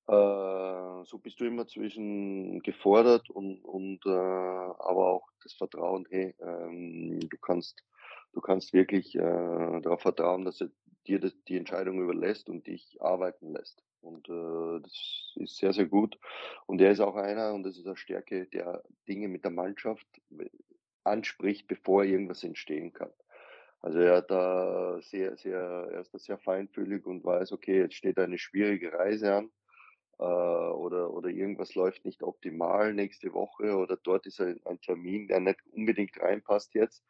Äh, 0.09 1.05
so 1.05 1.19
bist 1.19 1.39
du 1.39 1.45
immer 1.45 1.67
zwischen 1.67 2.61
gefordert 2.63 3.29
und, 3.29 3.63
und 3.63 4.01
äh, 4.07 4.09
aber 4.09 5.09
auch 5.09 5.29
das 5.43 5.53
Vertrauen, 5.53 6.07
hey, 6.09 6.35
ähm, 6.41 7.21
du 7.21 7.37
kannst, 7.37 7.85
du 8.33 8.41
kannst 8.41 8.73
wirklich 8.73 9.15
äh, 9.15 9.21
darauf 9.21 10.01
vertrauen, 10.01 10.47
dass 10.47 10.63
er 10.63 10.71
dir 11.07 11.21
das, 11.21 11.35
die 11.47 11.59
Entscheidung 11.59 12.01
überlässt 12.01 12.49
und 12.49 12.67
dich 12.67 12.97
arbeiten 13.01 13.53
lässt. 13.53 13.83
Und 14.01 14.29
äh, 14.31 14.81
das 14.83 15.35
ist 15.37 15.57
sehr, 15.59 15.75
sehr 15.75 15.87
gut. 15.87 16.19
Und 16.67 16.81
er 16.81 16.91
ist 16.91 17.01
auch 17.01 17.17
einer, 17.17 17.53
und 17.53 17.65
das 17.65 17.77
ist 17.77 17.87
eine 17.87 17.97
Stärke, 17.97 18.47
der 18.47 18.83
Dinge 19.07 19.29
mit 19.29 19.45
der 19.45 19.51
Mannschaft 19.51 20.07
anspricht, 21.05 21.69
bevor 21.69 22.05
irgendwas 22.05 22.45
entstehen 22.45 22.95
kann. 22.95 23.13
Also 23.81 23.99
er 23.99 24.17
hat 24.17 24.31
da 24.31 25.01
sehr, 25.03 25.37
sehr, 25.37 25.59
er 25.59 26.01
ist 26.01 26.15
da 26.15 26.19
sehr 26.19 26.39
feinfühlig 26.39 27.05
und 27.05 27.25
weiß, 27.25 27.53
okay, 27.53 27.81
jetzt 27.81 27.95
steht 27.95 28.19
eine 28.19 28.39
schwierige 28.39 28.93
Reise 28.93 29.35
an 29.35 29.51
äh, 30.19 30.23
oder, 30.23 31.13
oder 31.13 31.29
irgendwas 31.29 31.75
läuft 31.75 32.05
nicht 32.05 32.23
optimal 32.23 32.93
nächste 32.95 33.33
Woche 33.33 33.77
oder 33.77 33.97
dort 33.97 34.27
ist 34.27 34.41
ein, 34.41 34.61
ein 34.65 34.81
Termin, 34.81 35.29
der 35.29 35.41
nicht 35.41 35.61
unbedingt 35.73 36.21
reinpasst 36.21 36.75
jetzt. 36.75 37.05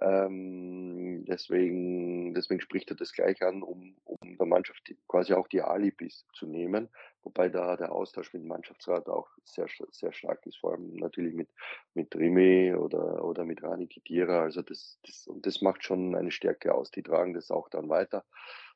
Ähm, 0.00 1.24
deswegen, 1.26 2.34
deswegen 2.34 2.60
spricht 2.60 2.90
er 2.90 2.96
das 2.96 3.12
gleich 3.12 3.40
an, 3.42 3.62
um, 3.62 3.94
um 4.04 4.36
der 4.36 4.46
Mannschaft 4.46 4.92
quasi 5.06 5.32
auch 5.32 5.46
die 5.46 5.62
Alibis 5.62 6.26
zu 6.32 6.46
nehmen, 6.46 6.88
wobei 7.22 7.48
da 7.48 7.76
der 7.76 7.92
Austausch 7.92 8.32
mit 8.32 8.42
dem 8.42 8.48
Mannschaftsrat 8.48 9.08
auch 9.08 9.28
sehr, 9.44 9.68
sehr 9.92 10.12
stark 10.12 10.44
ist, 10.46 10.58
vor 10.58 10.72
allem 10.72 10.96
natürlich 10.96 11.34
mit, 11.34 11.50
mit 11.94 12.16
Rimi 12.16 12.74
oder, 12.74 13.24
oder 13.24 13.44
mit 13.44 13.62
Rani 13.62 13.86
Kidira. 13.86 14.42
Also 14.42 14.62
das, 14.62 14.98
das, 15.06 15.28
und 15.28 15.46
das 15.46 15.62
macht 15.62 15.84
schon 15.84 16.16
eine 16.16 16.32
Stärke 16.32 16.74
aus. 16.74 16.90
Die 16.90 17.02
tragen 17.02 17.34
das 17.34 17.52
auch 17.52 17.68
dann 17.68 17.88
weiter. 17.88 18.24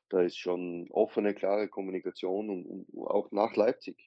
Da 0.09 0.21
ist 0.21 0.37
schon 0.37 0.87
offene, 0.91 1.33
klare 1.33 1.67
Kommunikation 1.67 2.49
und, 2.49 2.65
und 2.65 3.07
auch 3.07 3.31
nach 3.31 3.55
Leipzig. 3.55 3.97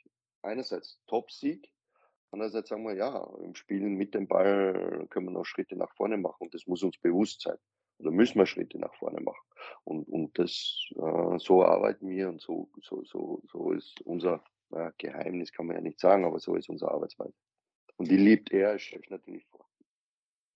Einerseits 0.43 0.99
Top-Sieg, 1.07 1.71
andererseits 2.31 2.71
sagen 2.71 2.85
wir, 2.85 2.95
ja, 2.95 3.29
im 3.43 3.55
Spielen 3.55 3.97
mit 3.97 4.15
dem 4.15 4.27
Ball 4.27 5.07
können 5.11 5.27
wir 5.27 5.33
noch 5.33 5.45
Schritte 5.45 5.77
nach 5.77 5.95
vorne 5.95 6.17
machen 6.17 6.45
und 6.45 6.55
das 6.55 6.67
muss 6.67 6.83
uns 6.83 6.97
bewusst 6.99 7.43
sein. 7.43 7.59
Oder 7.99 8.11
müssen 8.13 8.39
wir 8.39 8.47
Schritte 8.47 8.79
nach 8.79 8.95
vorne 8.95 9.21
machen. 9.21 9.45
Und, 9.85 10.09
und 10.09 10.39
das, 10.39 10.89
äh, 10.97 11.39
so 11.39 11.65
arbeiten 11.65 12.09
wir 12.09 12.31
und 12.31 12.41
so, 12.41 12.71
so, 12.81 13.05
so, 13.05 13.43
so 13.53 13.73
ist 13.73 14.01
unser 14.03 14.43
äh, 14.73 14.91
Geheimnis, 14.97 15.53
kann 15.53 15.67
man 15.67 15.77
ja 15.77 15.83
nicht 15.83 16.01
sagen, 16.01 16.25
aber 16.25 16.39
so 16.39 16.55
ist 16.55 16.71
unsere 16.71 16.93
Arbeitsweise. 16.93 17.35
Und 17.97 18.11
die 18.11 18.17
liebt 18.17 18.51
er 18.53 18.79
Chef 18.79 19.03
natürlich 19.11 19.45
vor. 19.47 19.67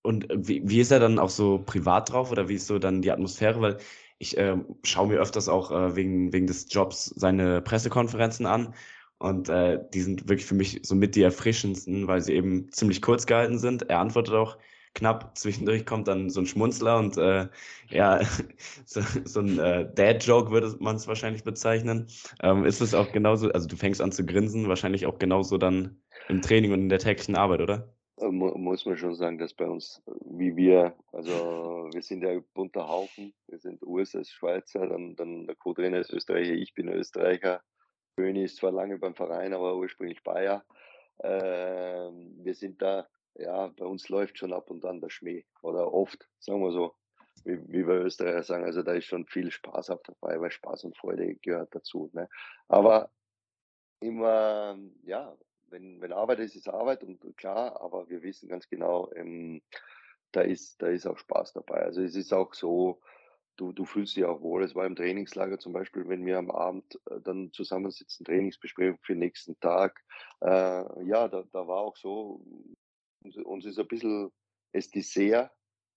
Und 0.02 0.26
wie, 0.34 0.66
wie 0.68 0.80
ist 0.80 0.90
er 0.90 1.00
dann 1.00 1.18
auch 1.18 1.30
so 1.30 1.58
privat 1.58 2.12
drauf 2.12 2.30
oder 2.30 2.48
wie 2.48 2.54
ist 2.54 2.66
so 2.66 2.78
dann 2.78 3.02
die 3.02 3.10
Atmosphäre? 3.10 3.60
Weil 3.60 3.78
ich 4.18 4.36
äh, 4.38 4.56
schaue 4.84 5.08
mir 5.08 5.18
öfters 5.18 5.48
auch 5.48 5.70
äh, 5.70 5.96
wegen, 5.96 6.32
wegen 6.32 6.46
des 6.46 6.66
Jobs 6.72 7.06
seine 7.06 7.60
Pressekonferenzen 7.60 8.46
an. 8.46 8.74
Und 9.18 9.48
äh, 9.48 9.78
die 9.92 10.02
sind 10.02 10.28
wirklich 10.28 10.46
für 10.46 10.54
mich 10.54 10.80
so 10.82 10.94
mit 10.94 11.14
die 11.16 11.22
erfrischendsten, 11.22 12.06
weil 12.08 12.20
sie 12.20 12.34
eben 12.34 12.70
ziemlich 12.72 13.00
kurz 13.00 13.26
gehalten 13.26 13.58
sind. 13.58 13.88
Er 13.88 14.00
antwortet 14.00 14.34
auch 14.34 14.58
knapp. 14.94 15.36
Zwischendurch 15.36 15.86
kommt 15.86 16.08
dann 16.08 16.30
so 16.30 16.40
ein 16.40 16.46
Schmunzler 16.46 16.98
und 16.98 17.16
äh, 17.16 17.48
ja, 17.88 18.20
so, 18.86 19.00
so 19.24 19.40
ein 19.40 19.58
äh, 19.58 19.92
Dad-Joke 19.94 20.50
würde 20.50 20.74
man 20.80 20.96
es 20.96 21.06
wahrscheinlich 21.08 21.44
bezeichnen. 21.44 22.06
Ähm, 22.42 22.64
ist 22.64 22.80
es 22.80 22.94
auch 22.94 23.12
genauso, 23.12 23.50
also 23.50 23.68
du 23.68 23.76
fängst 23.76 24.00
an 24.00 24.12
zu 24.12 24.24
grinsen, 24.24 24.68
wahrscheinlich 24.68 25.06
auch 25.06 25.18
genauso 25.18 25.58
dann 25.58 26.00
im 26.28 26.42
Training 26.42 26.72
und 26.72 26.80
in 26.80 26.88
der 26.88 26.98
täglichen 26.98 27.36
Arbeit, 27.36 27.60
oder? 27.60 27.94
Äh, 28.18 28.28
muss 28.28 28.86
man 28.86 28.96
schon 28.96 29.14
sagen, 29.14 29.38
dass 29.38 29.54
bei 29.54 29.66
uns, 29.66 30.02
wie 30.06 30.56
wir, 30.56 30.94
also 31.12 31.88
wir 31.92 32.02
sind 32.02 32.22
ja 32.22 32.40
bunter 32.54 32.88
Haufen, 32.88 33.34
wir 33.48 33.58
sind 33.58 33.82
USS 33.82 34.30
Schweizer, 34.30 34.86
dann, 34.86 35.16
dann 35.16 35.46
der 35.46 35.56
Co-Trainer 35.56 35.98
ist 35.98 36.12
Österreicher, 36.12 36.54
ich 36.54 36.74
bin 36.74 36.88
Österreicher, 36.88 37.62
Böni 38.16 38.44
ist 38.44 38.56
zwar 38.56 38.72
lange 38.72 38.98
beim 38.98 39.14
Verein, 39.14 39.52
aber 39.52 39.76
ursprünglich 39.76 40.22
Bayer. 40.22 40.64
Ähm, 41.22 42.36
wir 42.42 42.54
sind 42.54 42.80
da 42.80 43.08
ja, 43.36 43.68
bei 43.68 43.84
uns 43.84 44.08
läuft 44.08 44.38
schon 44.38 44.52
ab 44.52 44.70
und 44.70 44.84
an 44.84 45.00
der 45.00 45.10
Schmäh 45.10 45.44
oder 45.62 45.92
oft, 45.92 46.28
sagen 46.38 46.60
wir 46.60 46.72
so, 46.72 46.94
wie, 47.44 47.58
wie 47.68 47.86
wir 47.86 48.04
Österreicher 48.04 48.42
sagen. 48.42 48.64
Also 48.64 48.82
da 48.82 48.92
ist 48.92 49.06
schon 49.06 49.26
viel 49.26 49.50
Spaß 49.50 49.90
auch 49.90 50.02
dabei, 50.02 50.40
weil 50.40 50.50
Spaß 50.50 50.84
und 50.84 50.96
Freude 50.96 51.34
gehört 51.36 51.74
dazu. 51.74 52.10
Ne? 52.12 52.28
Aber 52.68 53.10
immer, 54.00 54.78
ja, 55.02 55.36
wenn, 55.74 56.00
wenn 56.00 56.12
Arbeit 56.12 56.38
ist, 56.38 56.54
ist 56.54 56.68
Arbeit 56.68 57.02
und 57.02 57.20
klar, 57.36 57.80
aber 57.80 58.08
wir 58.08 58.22
wissen 58.22 58.48
ganz 58.48 58.68
genau, 58.68 59.10
ähm, 59.14 59.60
da 60.32 60.40
ist, 60.40 60.80
da 60.80 60.88
ist 60.88 61.06
auch 61.06 61.18
Spaß 61.18 61.52
dabei. 61.52 61.82
Also 61.82 62.00
es 62.00 62.14
ist 62.14 62.32
auch 62.32 62.54
so, 62.54 63.00
du, 63.56 63.72
du 63.72 63.84
fühlst 63.84 64.16
dich 64.16 64.24
auch 64.24 64.40
wohl. 64.40 64.62
Es 64.62 64.74
war 64.74 64.86
im 64.86 64.96
Trainingslager 64.96 65.58
zum 65.58 65.72
Beispiel, 65.72 66.08
wenn 66.08 66.24
wir 66.24 66.38
am 66.38 66.50
Abend 66.50 67.00
äh, 67.10 67.20
dann 67.20 67.52
zusammensitzen, 67.52 68.24
Trainingsbesprechung 68.24 68.98
für 69.02 69.14
den 69.14 69.20
nächsten 69.20 69.58
Tag. 69.60 70.02
Äh, 70.40 70.46
ja, 71.06 71.28
da, 71.28 71.44
da 71.52 71.66
war 71.66 71.78
auch 71.78 71.96
so, 71.96 72.44
uns, 73.22 73.36
uns 73.36 73.66
ist 73.66 73.78
ein 73.78 73.88
bisschen 73.88 74.30
das 74.72 74.90
Dessert 74.90 75.50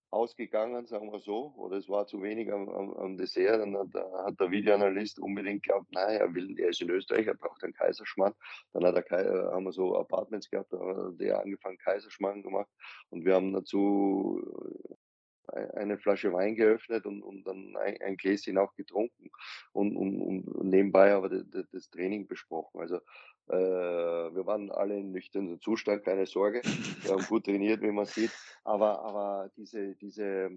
ausgegangen, 0.09 0.85
sagen 0.87 1.11
wir 1.11 1.19
so, 1.19 1.53
oder 1.57 1.77
es 1.77 1.89
war 1.89 2.07
zu 2.07 2.21
wenig 2.21 2.51
am, 2.51 2.69
am, 2.69 2.93
am 2.93 3.17
Dessert. 3.17 3.59
Dann 3.61 3.77
hat, 3.77 3.93
hat, 3.93 4.39
der 4.39 4.51
Videoanalyst 4.51 5.19
unbedingt 5.19 5.63
gehabt, 5.63 5.87
nein, 5.91 6.17
er 6.19 6.33
will, 6.33 6.57
er 6.59 6.69
ist 6.69 6.81
in 6.81 6.89
Österreich, 6.89 7.27
er 7.27 7.35
braucht 7.35 7.63
einen 7.63 7.73
Kaiserschmarrn. 7.73 8.33
Dann 8.73 8.85
hat 8.85 8.95
er, 8.95 9.19
äh, 9.19 9.53
haben 9.53 9.65
wir 9.65 9.71
so 9.71 9.97
Apartments 9.97 10.49
gehabt, 10.49 10.71
da 10.71 10.79
hat 10.79 11.19
der 11.19 11.41
angefangen 11.41 11.77
Kaiserschmarrn 11.77 12.43
gemacht 12.43 12.69
und 13.09 13.25
wir 13.25 13.35
haben 13.35 13.53
dazu 13.53 14.41
eine 15.47 15.97
Flasche 15.97 16.33
Wein 16.33 16.55
geöffnet 16.55 17.05
und, 17.05 17.21
und 17.23 17.45
dann 17.45 17.75
ein, 17.77 18.01
ein 18.01 18.17
Gläschen 18.17 18.57
auch 18.57 18.73
getrunken 18.75 19.29
und, 19.71 19.95
und, 19.95 20.21
und 20.21 20.69
nebenbei 20.69 21.13
aber 21.13 21.29
das 21.29 21.89
Training 21.89 22.27
besprochen. 22.27 22.81
Also 22.81 22.97
äh, 23.49 23.55
wir 24.35 24.45
waren 24.45 24.71
alle 24.71 24.97
in 24.97 25.11
nüchternen 25.11 25.61
Zustand, 25.61 26.03
keine 26.03 26.25
Sorge. 26.25 26.61
Wir 27.03 27.11
haben 27.11 27.25
gut 27.25 27.45
trainiert, 27.45 27.81
wie 27.81 27.91
man 27.91 28.05
sieht. 28.05 28.31
Aber, 28.63 29.01
aber 29.03 29.49
diese, 29.55 29.95
diese 29.95 30.51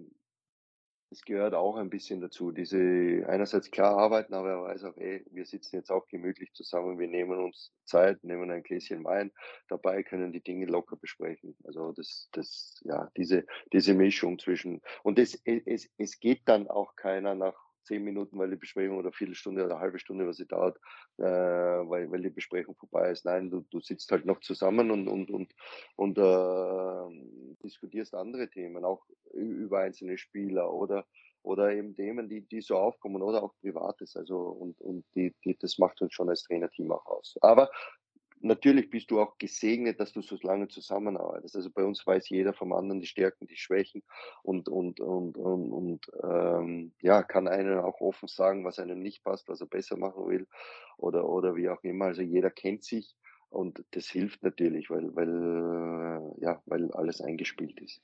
es 1.11 1.23
gehört 1.23 1.53
auch 1.53 1.75
ein 1.75 1.89
bisschen 1.89 2.21
dazu. 2.21 2.51
Diese 2.51 3.25
einerseits 3.27 3.69
klar 3.69 3.97
arbeiten, 3.97 4.33
aber 4.33 4.49
er 4.49 4.63
weiß 4.63 4.85
auch, 4.85 4.97
ey, 4.97 5.25
wir 5.29 5.45
sitzen 5.45 5.75
jetzt 5.75 5.91
auch 5.91 6.07
gemütlich 6.07 6.53
zusammen, 6.53 6.97
wir 6.99 7.09
nehmen 7.09 7.37
uns 7.37 7.73
Zeit, 7.83 8.23
nehmen 8.23 8.49
ein 8.49 8.63
Gläschen 8.63 9.03
Wein 9.03 9.31
dabei, 9.67 10.03
können 10.03 10.31
die 10.31 10.41
Dinge 10.41 10.67
locker 10.67 10.95
besprechen. 10.95 11.55
Also 11.65 11.91
das, 11.91 12.29
das, 12.31 12.81
ja, 12.85 13.11
diese, 13.17 13.45
diese 13.73 13.93
Mischung 13.93 14.39
zwischen 14.39 14.81
und 15.03 15.19
es, 15.19 15.39
es, 15.43 15.89
es 15.97 16.19
geht 16.19 16.41
dann 16.45 16.69
auch 16.69 16.95
keiner 16.95 17.35
nach 17.35 17.70
zehn 17.83 18.03
Minuten, 18.03 18.37
weil 18.37 18.49
die 18.49 18.55
Besprechung 18.55 18.97
oder 18.97 19.11
Viertelstunde 19.11 19.63
oder 19.63 19.75
eine 19.75 19.81
halbe 19.81 19.99
Stunde, 19.99 20.27
was 20.27 20.37
sie 20.37 20.47
dauert, 20.47 20.77
äh, 21.17 21.23
weil, 21.23 22.11
weil 22.11 22.21
die 22.21 22.29
Besprechung 22.29 22.75
vorbei 22.75 23.11
ist. 23.11 23.25
Nein, 23.25 23.49
du, 23.49 23.65
du 23.69 23.79
sitzt 23.79 24.11
halt 24.11 24.25
noch 24.25 24.39
zusammen 24.41 24.91
und, 24.91 25.07
und, 25.07 25.29
und, 25.29 25.53
und 25.95 26.17
äh, 26.17 27.55
diskutierst 27.63 28.15
andere 28.15 28.49
Themen, 28.49 28.85
auch 28.85 29.05
über 29.33 29.79
einzelne 29.79 30.17
Spieler 30.17 30.71
oder, 30.73 31.05
oder 31.43 31.71
eben 31.71 31.95
Themen, 31.95 32.29
die, 32.29 32.41
die 32.41 32.61
so 32.61 32.77
aufkommen 32.77 33.21
oder 33.21 33.43
auch 33.43 33.53
Privates. 33.61 34.15
Also 34.15 34.37
und, 34.37 34.79
und 34.81 35.05
die, 35.15 35.33
die, 35.43 35.57
das 35.57 35.77
macht 35.77 36.01
uns 36.01 36.13
schon 36.13 36.29
als 36.29 36.43
Trainerteam 36.43 36.91
auch 36.91 37.05
aus. 37.05 37.37
Aber 37.41 37.69
natürlich 38.43 38.89
bist 38.89 39.11
du 39.11 39.19
auch 39.21 39.37
gesegnet, 39.37 39.99
dass 39.99 40.13
du 40.13 40.21
so 40.21 40.37
lange 40.41 40.67
zusammenarbeitest. 40.67 41.55
Also 41.55 41.69
bei 41.69 41.83
uns 41.83 42.05
weiß 42.05 42.29
jeder 42.29 42.53
vom 42.53 42.73
anderen 42.73 43.01
die 43.01 43.07
Stärken, 43.07 43.47
die 43.47 43.55
Schwächen 43.55 44.03
und, 44.43 44.69
und, 44.69 44.99
und, 44.99 45.37
und, 45.37 45.71
und 45.71 46.11
ähm, 46.23 46.91
ja, 47.01 47.23
kann 47.23 47.47
einen 47.47 47.79
auch 47.79 48.01
offen 48.01 48.27
sagen, 48.27 48.65
was 48.65 48.79
einem 48.79 48.99
nicht 48.99 49.23
passt, 49.23 49.47
was 49.49 49.61
er 49.61 49.67
besser 49.67 49.97
machen 49.97 50.27
will 50.27 50.47
oder, 50.97 51.27
oder 51.27 51.55
wie 51.55 51.69
auch 51.69 51.83
immer. 51.83 52.05
Also 52.05 52.21
jeder 52.21 52.49
kennt 52.49 52.83
sich 52.83 53.15
und 53.49 53.83
das 53.91 54.07
hilft 54.07 54.43
natürlich, 54.43 54.89
weil, 54.89 55.15
weil, 55.15 56.33
ja, 56.39 56.61
weil 56.65 56.91
alles 56.91 57.21
eingespielt 57.21 57.79
ist. 57.79 58.01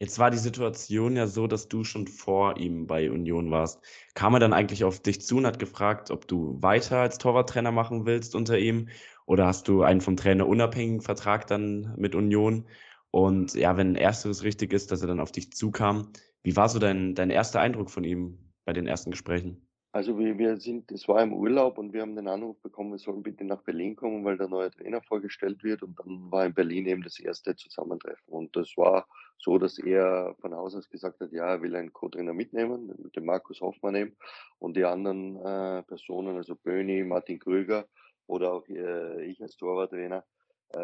Jetzt 0.00 0.18
war 0.20 0.30
die 0.30 0.38
Situation 0.38 1.16
ja 1.16 1.26
so, 1.26 1.46
dass 1.48 1.68
du 1.68 1.82
schon 1.84 2.06
vor 2.06 2.56
ihm 2.56 2.86
bei 2.86 3.10
Union 3.10 3.50
warst. 3.50 3.80
Kam 4.14 4.34
er 4.34 4.40
dann 4.40 4.52
eigentlich 4.52 4.84
auf 4.84 5.00
dich 5.00 5.20
zu 5.20 5.36
und 5.38 5.46
hat 5.46 5.58
gefragt, 5.58 6.10
ob 6.12 6.28
du 6.28 6.60
weiter 6.62 6.98
als 7.00 7.18
Torwarttrainer 7.18 7.72
machen 7.72 8.06
willst 8.06 8.34
unter 8.36 8.58
ihm? 8.58 8.88
Oder 9.26 9.46
hast 9.46 9.66
du 9.68 9.82
einen 9.82 10.00
vom 10.00 10.16
Trainer 10.16 10.46
unabhängigen 10.46 11.00
Vertrag 11.00 11.46
dann 11.48 11.94
mit 11.96 12.14
Union? 12.14 12.68
Und 13.10 13.54
ja, 13.54 13.76
wenn 13.76 13.96
ersteres 13.96 14.42
richtig 14.44 14.72
ist, 14.72 14.92
dass 14.92 15.02
er 15.02 15.08
dann 15.08 15.20
auf 15.20 15.32
dich 15.32 15.52
zukam, 15.52 16.12
wie 16.44 16.56
war 16.56 16.68
so 16.68 16.78
dein, 16.78 17.14
dein 17.14 17.30
erster 17.30 17.60
Eindruck 17.60 17.90
von 17.90 18.04
ihm 18.04 18.52
bei 18.64 18.72
den 18.72 18.86
ersten 18.86 19.10
Gesprächen? 19.10 19.67
Also 19.98 20.16
wir, 20.16 20.38
wir 20.38 20.60
sind, 20.60 20.92
es 20.92 21.08
war 21.08 21.20
im 21.24 21.32
Urlaub 21.32 21.76
und 21.76 21.92
wir 21.92 22.02
haben 22.02 22.14
den 22.14 22.28
Anruf 22.28 22.56
bekommen, 22.60 22.92
wir 22.92 23.00
sollen 23.00 23.24
bitte 23.24 23.42
nach 23.42 23.62
Berlin 23.62 23.96
kommen, 23.96 24.24
weil 24.24 24.38
der 24.38 24.46
neue 24.46 24.70
Trainer 24.70 25.02
vorgestellt 25.02 25.64
wird. 25.64 25.82
Und 25.82 25.98
dann 25.98 26.30
war 26.30 26.46
in 26.46 26.54
Berlin 26.54 26.86
eben 26.86 27.02
das 27.02 27.18
erste 27.18 27.56
Zusammentreffen. 27.56 28.32
Und 28.32 28.54
das 28.54 28.76
war 28.76 29.08
so, 29.38 29.58
dass 29.58 29.76
er 29.76 30.36
von 30.40 30.54
Haus 30.54 30.76
aus 30.76 30.88
gesagt 30.88 31.18
hat, 31.18 31.32
ja, 31.32 31.46
er 31.46 31.62
will 31.62 31.74
einen 31.74 31.92
Co-Trainer 31.92 32.32
mitnehmen, 32.32 32.94
mit 33.02 33.16
dem 33.16 33.24
Markus 33.24 33.60
Hoffmann 33.60 33.96
eben. 33.96 34.16
Und 34.60 34.76
die 34.76 34.84
anderen 34.84 35.34
äh, 35.34 35.82
Personen, 35.82 36.36
also 36.36 36.54
Böni, 36.54 37.02
Martin 37.02 37.40
Krüger 37.40 37.88
oder 38.28 38.52
auch 38.52 38.68
äh, 38.68 39.24
ich 39.24 39.42
als 39.42 39.56
Torwarttrainer, 39.56 40.24
äh, 40.70 40.78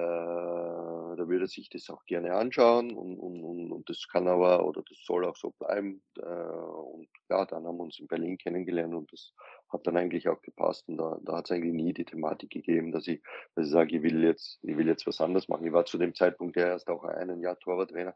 da 1.16 1.28
würde 1.28 1.46
sich 1.46 1.68
das 1.68 1.90
auch 1.90 2.04
gerne 2.06 2.34
anschauen 2.34 2.96
und, 2.96 3.18
und, 3.18 3.42
und, 3.42 3.70
und, 3.70 3.90
das 3.90 4.06
kann 4.10 4.28
aber 4.28 4.66
oder 4.66 4.82
das 4.88 4.98
soll 5.04 5.26
auch 5.26 5.36
so 5.36 5.50
bleiben. 5.58 6.02
Äh, 6.18 6.24
und 6.24 7.08
ja, 7.28 7.44
dann 7.44 7.66
haben 7.66 7.76
wir 7.76 7.84
uns 7.84 7.98
in 7.98 8.06
Berlin 8.06 8.38
kennengelernt 8.38 8.94
und 8.94 9.12
das 9.12 9.34
hat 9.68 9.86
dann 9.86 9.98
eigentlich 9.98 10.28
auch 10.28 10.40
gepasst. 10.40 10.88
Und 10.88 10.96
da, 10.96 11.18
da 11.22 11.36
hat 11.36 11.46
es 11.46 11.50
eigentlich 11.50 11.74
nie 11.74 11.92
die 11.92 12.06
Thematik 12.06 12.50
gegeben, 12.50 12.92
dass 12.92 13.06
ich, 13.06 13.22
dass 13.54 13.66
ich 13.66 13.72
sage, 13.72 13.96
ich 13.96 14.02
will 14.02 14.24
jetzt, 14.24 14.58
ich 14.62 14.76
will 14.76 14.86
jetzt 14.86 15.06
was 15.06 15.20
anderes 15.20 15.48
machen. 15.48 15.66
Ich 15.66 15.72
war 15.72 15.84
zu 15.84 15.98
dem 15.98 16.14
Zeitpunkt 16.14 16.56
ja 16.56 16.66
erst 16.66 16.88
auch 16.88 17.04
einen 17.04 17.42
Jahr 17.42 17.58
Torwarttrainer 17.58 18.14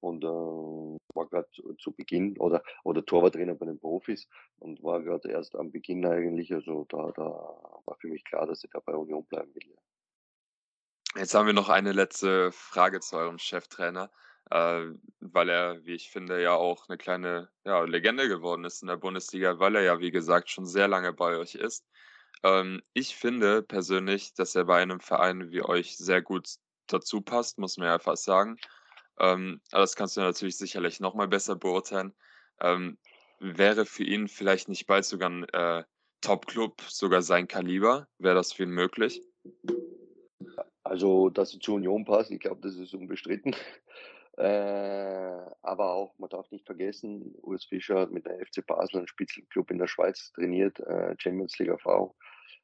und 0.00 0.24
äh, 0.24 0.26
war 0.26 1.28
gerade 1.28 1.48
zu, 1.52 1.74
zu, 1.74 1.92
Beginn 1.92 2.38
oder 2.38 2.62
oder 2.84 3.04
Torwarttrainer 3.04 3.54
bei 3.54 3.66
den 3.66 3.78
Profis 3.78 4.28
und 4.58 4.82
war 4.82 5.02
gerade 5.02 5.30
erst 5.30 5.54
am 5.56 5.70
Beginn 5.70 6.06
eigentlich. 6.06 6.52
Also 6.54 6.86
da, 6.88 7.12
da 7.14 7.22
war 7.84 7.96
für 8.00 8.08
mich 8.08 8.24
klar, 8.24 8.46
dass 8.46 8.64
ich 8.64 8.70
da 8.70 8.80
bei 8.80 8.94
Union 8.94 9.24
bleiben 9.26 9.54
will. 9.54 9.76
Jetzt 11.14 11.34
haben 11.34 11.46
wir 11.46 11.52
noch 11.52 11.68
eine 11.68 11.92
letzte 11.92 12.52
Frage 12.52 13.00
zu 13.00 13.16
eurem 13.16 13.38
Cheftrainer, 13.38 14.10
äh, 14.50 14.86
weil 15.20 15.48
er, 15.50 15.84
wie 15.84 15.92
ich 15.92 16.10
finde, 16.10 16.40
ja 16.40 16.54
auch 16.54 16.88
eine 16.88 16.96
kleine 16.96 17.50
ja, 17.64 17.82
Legende 17.84 18.28
geworden 18.28 18.64
ist 18.64 18.80
in 18.80 18.88
der 18.88 18.96
Bundesliga, 18.96 19.58
weil 19.58 19.76
er 19.76 19.82
ja, 19.82 20.00
wie 20.00 20.10
gesagt, 20.10 20.50
schon 20.50 20.64
sehr 20.64 20.88
lange 20.88 21.12
bei 21.12 21.36
euch 21.36 21.54
ist. 21.54 21.84
Ähm, 22.42 22.82
ich 22.94 23.14
finde 23.14 23.62
persönlich, 23.62 24.32
dass 24.34 24.54
er 24.54 24.64
bei 24.64 24.80
einem 24.80 25.00
Verein 25.00 25.50
wie 25.50 25.62
euch 25.62 25.98
sehr 25.98 26.22
gut 26.22 26.48
dazu 26.86 27.20
passt, 27.20 27.58
muss 27.58 27.76
man 27.76 27.88
ja 27.88 27.98
fast 27.98 28.24
sagen. 28.24 28.56
Ähm, 29.18 29.60
aber 29.70 29.82
das 29.82 29.96
kannst 29.96 30.16
du 30.16 30.22
natürlich 30.22 30.56
sicherlich 30.56 30.98
noch 30.98 31.14
mal 31.14 31.28
besser 31.28 31.56
beurteilen. 31.56 32.14
Ähm, 32.60 32.98
wäre 33.38 33.84
für 33.84 34.04
ihn 34.04 34.28
vielleicht 34.28 34.68
nicht 34.70 34.86
bald 34.86 35.04
sogar 35.04 35.28
ein 35.28 35.44
äh, 35.50 35.84
Top-Club, 36.22 36.80
sogar 36.88 37.20
sein 37.20 37.48
Kaliber? 37.48 38.08
Wäre 38.18 38.36
das 38.36 38.52
für 38.52 38.62
ihn 38.62 38.70
möglich? 38.70 39.22
Also, 40.84 41.30
dass 41.30 41.50
sie 41.50 41.58
zur 41.58 41.76
Union 41.76 42.04
passt, 42.04 42.30
ich 42.30 42.40
glaube, 42.40 42.60
das 42.60 42.76
ist 42.76 42.94
unbestritten. 42.94 43.54
Äh, 44.38 45.44
aber 45.60 45.92
auch, 45.92 46.18
man 46.18 46.30
darf 46.30 46.50
nicht 46.50 46.64
vergessen, 46.64 47.34
Urs 47.42 47.66
Fischer 47.66 48.00
hat 48.00 48.12
mit 48.12 48.24
der 48.24 48.38
FC 48.38 48.66
Basel 48.66 48.96
einen 48.96 49.06
Spitzenclub 49.06 49.70
in 49.70 49.76
der 49.76 49.86
Schweiz 49.86 50.32
trainiert, 50.32 50.80
äh, 50.80 51.14
Champions 51.18 51.58
League 51.58 51.78
V. 51.82 52.16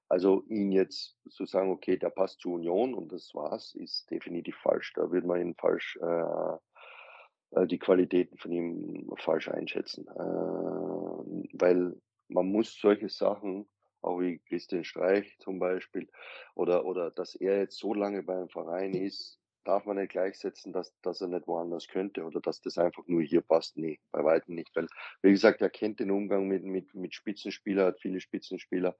Also 0.08 0.44
ihn 0.48 0.72
jetzt 0.72 1.18
zu 1.28 1.44
sagen, 1.44 1.70
okay, 1.70 1.98
der 1.98 2.08
passt 2.08 2.40
zur 2.40 2.54
Union 2.54 2.94
und 2.94 3.12
das 3.12 3.34
war's, 3.34 3.74
ist 3.74 4.10
definitiv 4.10 4.56
falsch. 4.56 4.94
Da 4.94 5.10
würde 5.10 5.26
man 5.26 5.42
ihn 5.42 5.54
falsch, 5.56 5.98
äh, 6.00 7.60
äh 7.60 7.66
die 7.66 7.78
Qualitäten 7.78 8.38
von 8.38 8.50
ihm 8.50 9.12
falsch 9.18 9.48
einschätzen. 9.48 10.08
Äh, 10.08 11.50
weil 11.52 12.00
man 12.28 12.46
muss 12.46 12.78
solche 12.80 13.10
Sachen 13.10 13.68
auch 14.00 14.20
wie 14.20 14.38
Christian 14.38 14.84
Streich 14.84 15.37
zum 15.38 15.58
Beispiel, 15.58 16.08
oder, 16.54 16.84
oder 16.84 17.11
dass 17.11 17.34
er 17.34 17.58
jetzt 17.58 17.78
so 17.78 17.94
lange 17.94 18.22
beim 18.22 18.48
Verein 18.48 18.94
ist, 18.94 19.38
darf 19.68 19.85
man 19.85 19.98
nicht 19.98 20.12
gleichsetzen, 20.12 20.72
dass, 20.72 20.98
dass 21.02 21.20
er 21.20 21.28
nicht 21.28 21.46
woanders 21.46 21.88
könnte 21.88 22.24
oder 22.24 22.40
dass 22.40 22.62
das 22.62 22.78
einfach 22.78 23.07
nur 23.07 23.22
hier 23.22 23.42
passt. 23.42 23.76
Nee, 23.76 24.00
bei 24.11 24.24
weitem 24.24 24.54
nicht. 24.54 24.74
Weil, 24.74 24.88
wie 25.20 25.30
gesagt, 25.30 25.61
er 25.61 25.68
kennt 25.68 26.01
den 26.01 26.11
Umgang 26.11 26.49
mit, 26.49 26.64
mit, 26.64 26.95
mit 26.95 27.14
Spitzenspielern, 27.14 27.88
hat 27.88 28.01
viele 28.01 28.18
Spitzenspieler 28.20 28.97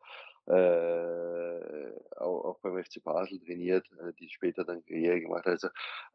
äh, 0.47 1.92
auch, 2.16 2.45
auch 2.45 2.59
beim 2.61 2.82
FC 2.82 3.03
Basel 3.03 3.40
trainiert, 3.40 3.86
äh, 4.01 4.12
die 4.18 4.28
später 4.28 4.64
dann 4.64 4.84
Karriere 4.84 5.20
gemacht 5.22 5.47
haben. 5.47 5.53
Also 5.53 5.68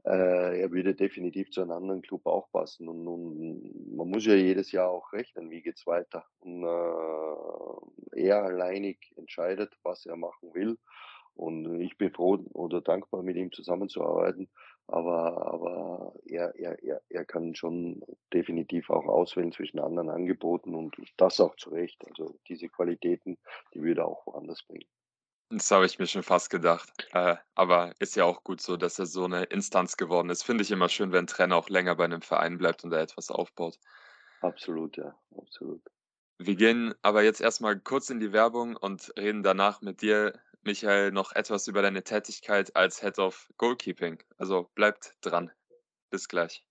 äh, 0.05 0.61
er 0.61 0.71
würde 0.71 0.93
definitiv 0.93 1.49
zu 1.49 1.61
einem 1.61 1.71
anderen 1.71 2.03
Club 2.03 2.25
auch 2.27 2.51
passen. 2.51 2.87
Und, 2.87 3.07
und 3.07 3.95
man 3.95 4.09
muss 4.09 4.25
ja 4.25 4.35
jedes 4.35 4.71
Jahr 4.71 4.89
auch 4.89 5.13
rechnen, 5.13 5.49
wie 5.49 5.63
geht's 5.63 5.87
weiter. 5.87 6.25
Und 6.41 6.63
äh, 6.63 8.21
er 8.21 8.43
alleinig 8.43 9.13
entscheidet, 9.15 9.75
was 9.81 10.05
er 10.05 10.15
machen 10.15 10.53
will. 10.53 10.77
Und 11.35 11.81
ich 11.81 11.97
bin 11.97 12.11
froh 12.11 12.37
oder 12.53 12.81
dankbar, 12.81 13.23
mit 13.23 13.35
ihm 13.37 13.51
zusammenzuarbeiten. 13.51 14.49
Aber, 14.87 15.47
aber 15.53 16.13
er, 16.25 16.53
er, 16.55 16.83
er, 16.83 17.01
er 17.09 17.25
kann 17.25 17.55
schon 17.55 18.01
definitiv 18.33 18.89
auch 18.89 19.05
auswählen 19.05 19.51
zwischen 19.51 19.79
anderen 19.79 20.09
Angeboten 20.09 20.75
und 20.75 20.95
das 21.17 21.39
auch 21.39 21.55
zu 21.55 21.69
Recht. 21.71 22.05
Also 22.07 22.37
diese 22.47 22.69
Qualitäten, 22.69 23.37
die 23.73 23.81
würde 23.81 24.01
er 24.01 24.07
auch 24.07 24.25
woanders 24.27 24.63
bringen. 24.67 24.87
Das 25.49 25.71
habe 25.71 25.85
ich 25.85 25.99
mir 25.99 26.07
schon 26.07 26.21
fast 26.23 26.49
gedacht. 26.49 26.89
Äh, 27.13 27.37
aber 27.55 27.93
ist 27.99 28.15
ja 28.17 28.25
auch 28.25 28.43
gut 28.43 28.59
so, 28.59 28.75
dass 28.75 28.99
er 28.99 29.05
so 29.05 29.23
eine 29.23 29.43
Instanz 29.45 29.95
geworden 29.95 30.29
ist. 30.29 30.43
Finde 30.43 30.63
ich 30.63 30.71
immer 30.71 30.89
schön, 30.89 31.13
wenn 31.13 31.23
'n 31.25 31.27
Trainer 31.27 31.55
auch 31.55 31.69
länger 31.69 31.95
bei 31.95 32.03
einem 32.05 32.21
Verein 32.21 32.57
bleibt 32.57 32.83
und 32.83 32.89
da 32.89 32.99
etwas 32.99 33.29
aufbaut. 33.31 33.79
Absolut, 34.41 34.95
ja, 34.97 35.17
absolut. 35.35 35.81
Wir 36.45 36.55
gehen 36.57 36.93
aber 37.01 37.23
jetzt 37.23 37.39
erstmal 37.39 37.79
kurz 37.79 38.09
in 38.09 38.19
die 38.19 38.33
Werbung 38.33 38.75
und 38.75 39.13
reden 39.17 39.43
danach 39.43 39.81
mit 39.81 40.01
dir, 40.01 40.37
Michael, 40.63 41.13
noch 41.13 41.31
etwas 41.31 41.69
über 41.69 41.81
deine 41.81 42.03
Tätigkeit 42.03 42.75
als 42.75 42.99
Head 42.99 43.17
of 43.17 43.49
Goalkeeping. 43.57 44.21
Also 44.37 44.69
bleibt 44.75 45.15
dran. 45.21 45.51
Bis 46.09 46.27
gleich. 46.27 46.65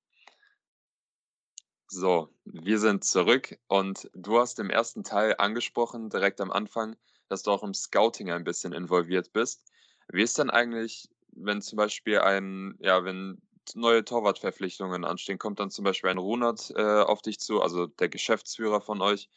So, 1.86 2.28
wir 2.44 2.78
sind 2.78 3.04
zurück 3.04 3.58
und 3.66 4.10
du 4.12 4.38
hast 4.38 4.58
im 4.58 4.68
ersten 4.68 5.04
Teil 5.04 5.36
angesprochen, 5.38 6.10
direkt 6.10 6.42
am 6.42 6.52
Anfang, 6.52 6.94
dass 7.30 7.42
du 7.42 7.50
auch 7.50 7.62
im 7.62 7.72
Scouting 7.72 8.30
ein 8.30 8.44
bisschen 8.44 8.74
involviert 8.74 9.32
bist. 9.32 9.72
Wie 10.08 10.22
ist 10.22 10.36
denn 10.38 10.50
eigentlich, 10.50 11.08
wenn 11.28 11.62
zum 11.62 11.78
Beispiel 11.78 12.18
ein, 12.18 12.76
ja, 12.78 13.04
wenn 13.04 13.40
neue 13.74 14.04
Torwartverpflichtungen 14.04 15.06
anstehen, 15.06 15.38
kommt 15.38 15.60
dann 15.60 15.70
zum 15.70 15.84
Beispiel 15.86 16.10
ein 16.10 16.18
Runert 16.18 16.70
äh, 16.76 17.00
auf 17.00 17.22
dich 17.22 17.40
zu, 17.40 17.62
also 17.62 17.86
der 17.86 18.10
Geschäftsführer 18.10 18.82
von 18.82 19.00
euch, 19.00 19.30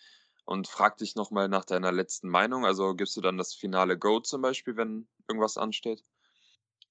und 0.45 0.67
fragt 0.67 1.01
dich 1.01 1.15
nochmal 1.15 1.49
nach 1.49 1.65
deiner 1.65 1.91
letzten 1.91 2.29
Meinung? 2.29 2.65
Also 2.65 2.95
gibst 2.95 3.17
du 3.17 3.21
dann 3.21 3.37
das 3.37 3.53
finale 3.53 3.97
Go 3.97 4.19
zum 4.19 4.41
Beispiel, 4.41 4.77
wenn 4.77 5.07
irgendwas 5.27 5.57
ansteht? 5.57 6.03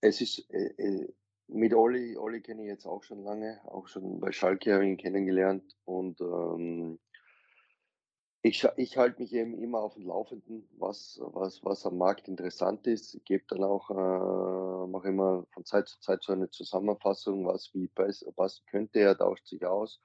Es 0.00 0.20
ist 0.20 0.48
äh, 0.50 0.72
äh, 0.76 1.12
mit 1.48 1.74
Olli, 1.74 2.16
Olli 2.16 2.40
kenne 2.42 2.62
ich 2.62 2.68
jetzt 2.68 2.86
auch 2.86 3.02
schon 3.02 3.24
lange, 3.24 3.60
auch 3.64 3.88
schon 3.88 4.20
bei 4.20 4.30
Schalke 4.32 4.72
habe 4.74 4.84
ich 4.84 4.90
ihn 4.90 4.96
kennengelernt 4.96 5.76
und 5.84 6.20
ähm, 6.20 6.98
ich, 8.42 8.66
ich 8.76 8.98
halte 8.98 9.20
mich 9.22 9.32
eben 9.32 9.54
immer 9.58 9.78
auf 9.80 9.94
dem 9.94 10.06
Laufenden, 10.06 10.68
was, 10.76 11.18
was, 11.22 11.64
was 11.64 11.86
am 11.86 11.96
Markt 11.96 12.28
interessant 12.28 12.86
ist. 12.86 13.14
Ich 13.14 13.24
gebe 13.24 13.44
dann 13.48 13.64
auch, 13.64 13.88
äh, 13.90 14.86
mache 14.86 15.08
immer 15.08 15.46
von 15.52 15.64
Zeit 15.64 15.88
zu 15.88 15.98
Zeit 16.00 16.22
so 16.22 16.32
eine 16.32 16.50
Zusammenfassung, 16.50 17.46
was 17.46 17.72
wie 17.72 17.88
pass- 17.88 18.24
passen 18.36 18.62
könnte. 18.66 19.00
Er 19.00 19.16
tauscht 19.16 19.46
sich 19.46 19.64
aus. 19.64 20.02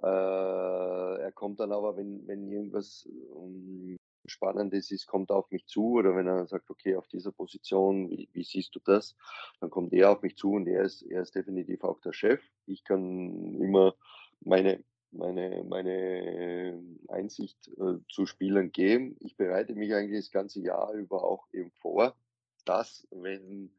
Äh, 0.00 0.06
er 0.06 1.32
kommt 1.34 1.60
dann 1.60 1.72
aber, 1.72 1.96
wenn, 1.96 2.26
wenn 2.26 2.50
irgendwas 2.50 3.08
ähm, 3.36 3.96
Spannendes 4.26 4.90
ist, 4.90 5.06
kommt 5.06 5.30
er 5.30 5.36
auf 5.36 5.50
mich 5.50 5.66
zu 5.66 5.94
oder 5.94 6.14
wenn 6.14 6.26
er 6.26 6.46
sagt, 6.46 6.70
okay, 6.70 6.96
auf 6.96 7.08
dieser 7.08 7.32
Position, 7.32 8.10
wie, 8.10 8.28
wie 8.32 8.44
siehst 8.44 8.74
du 8.74 8.80
das? 8.84 9.16
Dann 9.60 9.70
kommt 9.70 9.92
er 9.92 10.10
auf 10.10 10.22
mich 10.22 10.36
zu 10.36 10.52
und 10.52 10.66
er 10.66 10.82
ist, 10.82 11.02
er 11.02 11.22
ist 11.22 11.34
definitiv 11.34 11.84
auch 11.84 12.00
der 12.00 12.12
Chef. 12.12 12.40
Ich 12.66 12.84
kann 12.84 13.60
immer 13.60 13.94
meine, 14.40 14.84
meine, 15.10 15.64
meine 15.64 16.82
Einsicht 17.08 17.68
äh, 17.78 17.98
zu 18.08 18.26
Spielern 18.26 18.72
geben. 18.72 19.16
Ich 19.20 19.36
bereite 19.36 19.74
mich 19.74 19.94
eigentlich 19.94 20.24
das 20.24 20.30
ganze 20.30 20.60
Jahr 20.60 20.92
über 20.94 21.24
auch 21.24 21.46
eben 21.52 21.70
vor, 21.72 22.14
dass, 22.64 23.06
wenn 23.10 23.70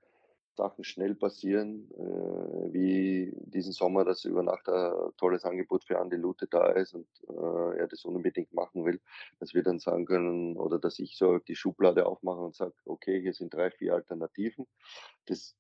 Sachen 0.56 0.84
schnell 0.84 1.16
passieren, 1.16 1.90
äh, 1.92 2.74
wie 2.74 3.34
diesen 3.38 3.74
Sommer, 3.74 4.06
dass 4.06 4.26
über 4.26 4.44
Nacht 4.44 4.70
ein 4.70 4.94
tolles 5.18 5.44
Angebot 5.44 5.84
für 5.84 6.00
Andi 6.00 6.16
Lute 6.16 6.48
da 6.48 6.68
ist 6.72 6.94
und 6.94 7.08
äh, 7.28 7.78
er 7.80 7.88
das 7.88 8.06
unbedingt 8.06 8.54
machen 8.54 8.86
will, 8.86 9.00
dass 9.40 9.54
wir 9.54 9.64
dann 9.64 9.80
sagen 9.80 10.06
können 10.06 10.58
oder 10.58 10.80
dass 10.80 11.00
ich 11.00 11.18
so 11.18 11.40
die 11.40 11.56
Schublade 11.56 12.06
aufmache 12.06 12.42
und 12.42 12.56
sage, 12.56 12.74
okay, 12.86 13.22
hier 13.22 13.34
sind 13.34 13.54
drei, 13.54 13.72
vier 13.72 13.96
Alternativen. 13.96 14.68
Das, 15.26 15.56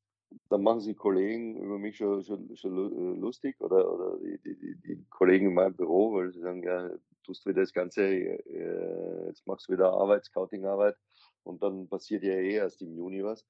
dann 0.49 0.63
machen 0.63 0.81
sich 0.81 0.97
Kollegen 0.97 1.57
über 1.57 1.77
mich 1.77 1.97
schon, 1.97 2.23
schon, 2.23 2.55
schon 2.55 2.71
äh, 2.71 3.19
lustig 3.19 3.59
oder, 3.61 3.91
oder 3.91 4.17
die, 4.19 4.39
die, 4.39 4.55
die, 4.57 4.75
die 4.75 5.05
Kollegen 5.09 5.47
in 5.47 5.53
meinem 5.53 5.75
Büro, 5.75 6.13
weil 6.13 6.31
sie 6.31 6.39
sagen, 6.39 6.63
ja, 6.63 6.89
tust 7.23 7.45
wieder 7.45 7.61
das 7.61 7.73
Ganze, 7.73 8.03
äh, 8.03 9.27
jetzt 9.27 9.47
machst 9.47 9.67
du 9.67 9.73
wieder 9.73 9.91
Arbeit, 9.91 10.25
Scouting-Arbeit 10.25 10.97
und 11.43 11.61
dann 11.63 11.87
passiert 11.87 12.23
ja 12.23 12.33
eh 12.33 12.55
erst 12.55 12.81
im 12.81 12.95
Juni 12.95 13.23
was. 13.23 13.45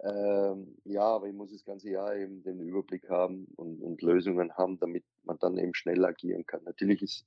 Ähm, 0.00 0.76
ja, 0.84 1.02
aber 1.02 1.28
ich 1.28 1.34
muss 1.34 1.52
das 1.52 1.64
ganze 1.64 1.90
Jahr 1.90 2.14
eben 2.16 2.42
den 2.42 2.60
Überblick 2.60 3.08
haben 3.08 3.46
und, 3.56 3.80
und 3.82 4.02
Lösungen 4.02 4.52
haben, 4.54 4.78
damit 4.78 5.04
man 5.24 5.38
dann 5.38 5.58
eben 5.58 5.74
schnell 5.74 6.04
agieren 6.04 6.46
kann. 6.46 6.64
Natürlich 6.64 7.02
ist 7.02 7.26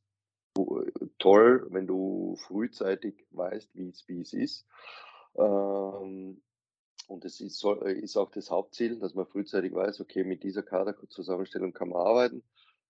toll, 1.18 1.68
wenn 1.70 1.88
du 1.88 2.36
frühzeitig 2.48 3.26
weißt, 3.32 3.70
wie 3.76 3.90
es 4.22 4.34
ist. 4.34 4.66
Ähm, 5.36 6.42
und 7.08 7.26
das 7.26 7.40
ist, 7.42 7.60
soll, 7.60 7.90
ist 7.90 8.18
auch 8.18 8.32
das 8.32 8.52
Hauptziel, 8.52 9.00
dass 9.00 9.16
man 9.16 9.26
frühzeitig 9.26 9.74
weiß, 9.74 10.02
okay, 10.02 10.24
mit 10.24 10.44
dieser 10.44 10.64
Kaderzusammenstellung 10.64 11.74
kann 11.74 11.90
man 11.90 12.02
arbeiten. 12.02 12.44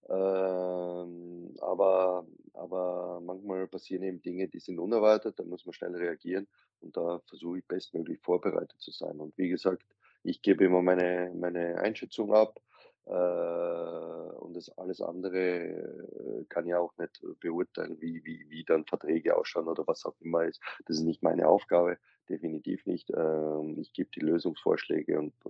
Ähm, 0.10 1.56
aber, 1.60 2.26
aber 2.54 3.22
manchmal 3.24 3.68
passieren 3.68 4.04
eben 4.04 4.22
Dinge, 4.22 4.48
die 4.48 4.60
sind 4.60 4.80
unerwartet, 4.80 5.40
da 5.40 5.44
muss 5.44 5.66
man 5.66 5.74
schnell 5.74 5.96
reagieren 5.96 6.48
und 6.82 6.96
da 6.98 7.20
versuche 7.28 7.60
ich 7.60 7.68
bestmöglich 7.68 8.20
vorbereitet 8.22 8.80
zu 8.80 8.92
sein. 8.92 9.20
Und 9.20 9.38
wie 9.38 9.50
gesagt, 9.50 9.84
ich 10.24 10.42
gebe 10.42 10.66
immer 10.66 10.82
meine, 10.82 11.32
meine 11.36 11.80
Einschätzung 11.80 12.34
ab 12.34 12.60
äh, 13.06 13.12
und 13.12 14.54
das 14.56 14.70
alles 14.78 15.02
andere 15.02 15.40
äh, 15.40 16.46
kann 16.50 16.68
ja 16.68 16.80
auch 16.80 16.96
nicht 16.98 17.22
beurteilen, 17.40 18.00
wie, 18.00 18.24
wie, 18.24 18.46
wie 18.50 18.64
dann 18.64 18.86
Verträge 18.86 19.36
ausschauen 19.36 19.68
oder 19.68 19.86
was 19.88 20.06
auch 20.06 20.16
immer 20.20 20.46
ist. 20.46 20.62
Das 20.86 20.98
ist 20.98 21.04
nicht 21.04 21.24
meine 21.24 21.48
Aufgabe, 21.48 21.98
definitiv 22.30 22.86
nicht. 22.86 23.12
Ähm, 23.16 23.78
ich 23.80 23.94
gebe 23.94 24.10
die 24.12 24.20
Lösungsvorschläge 24.20 25.20
und 25.20 25.34
äh, 25.46 25.50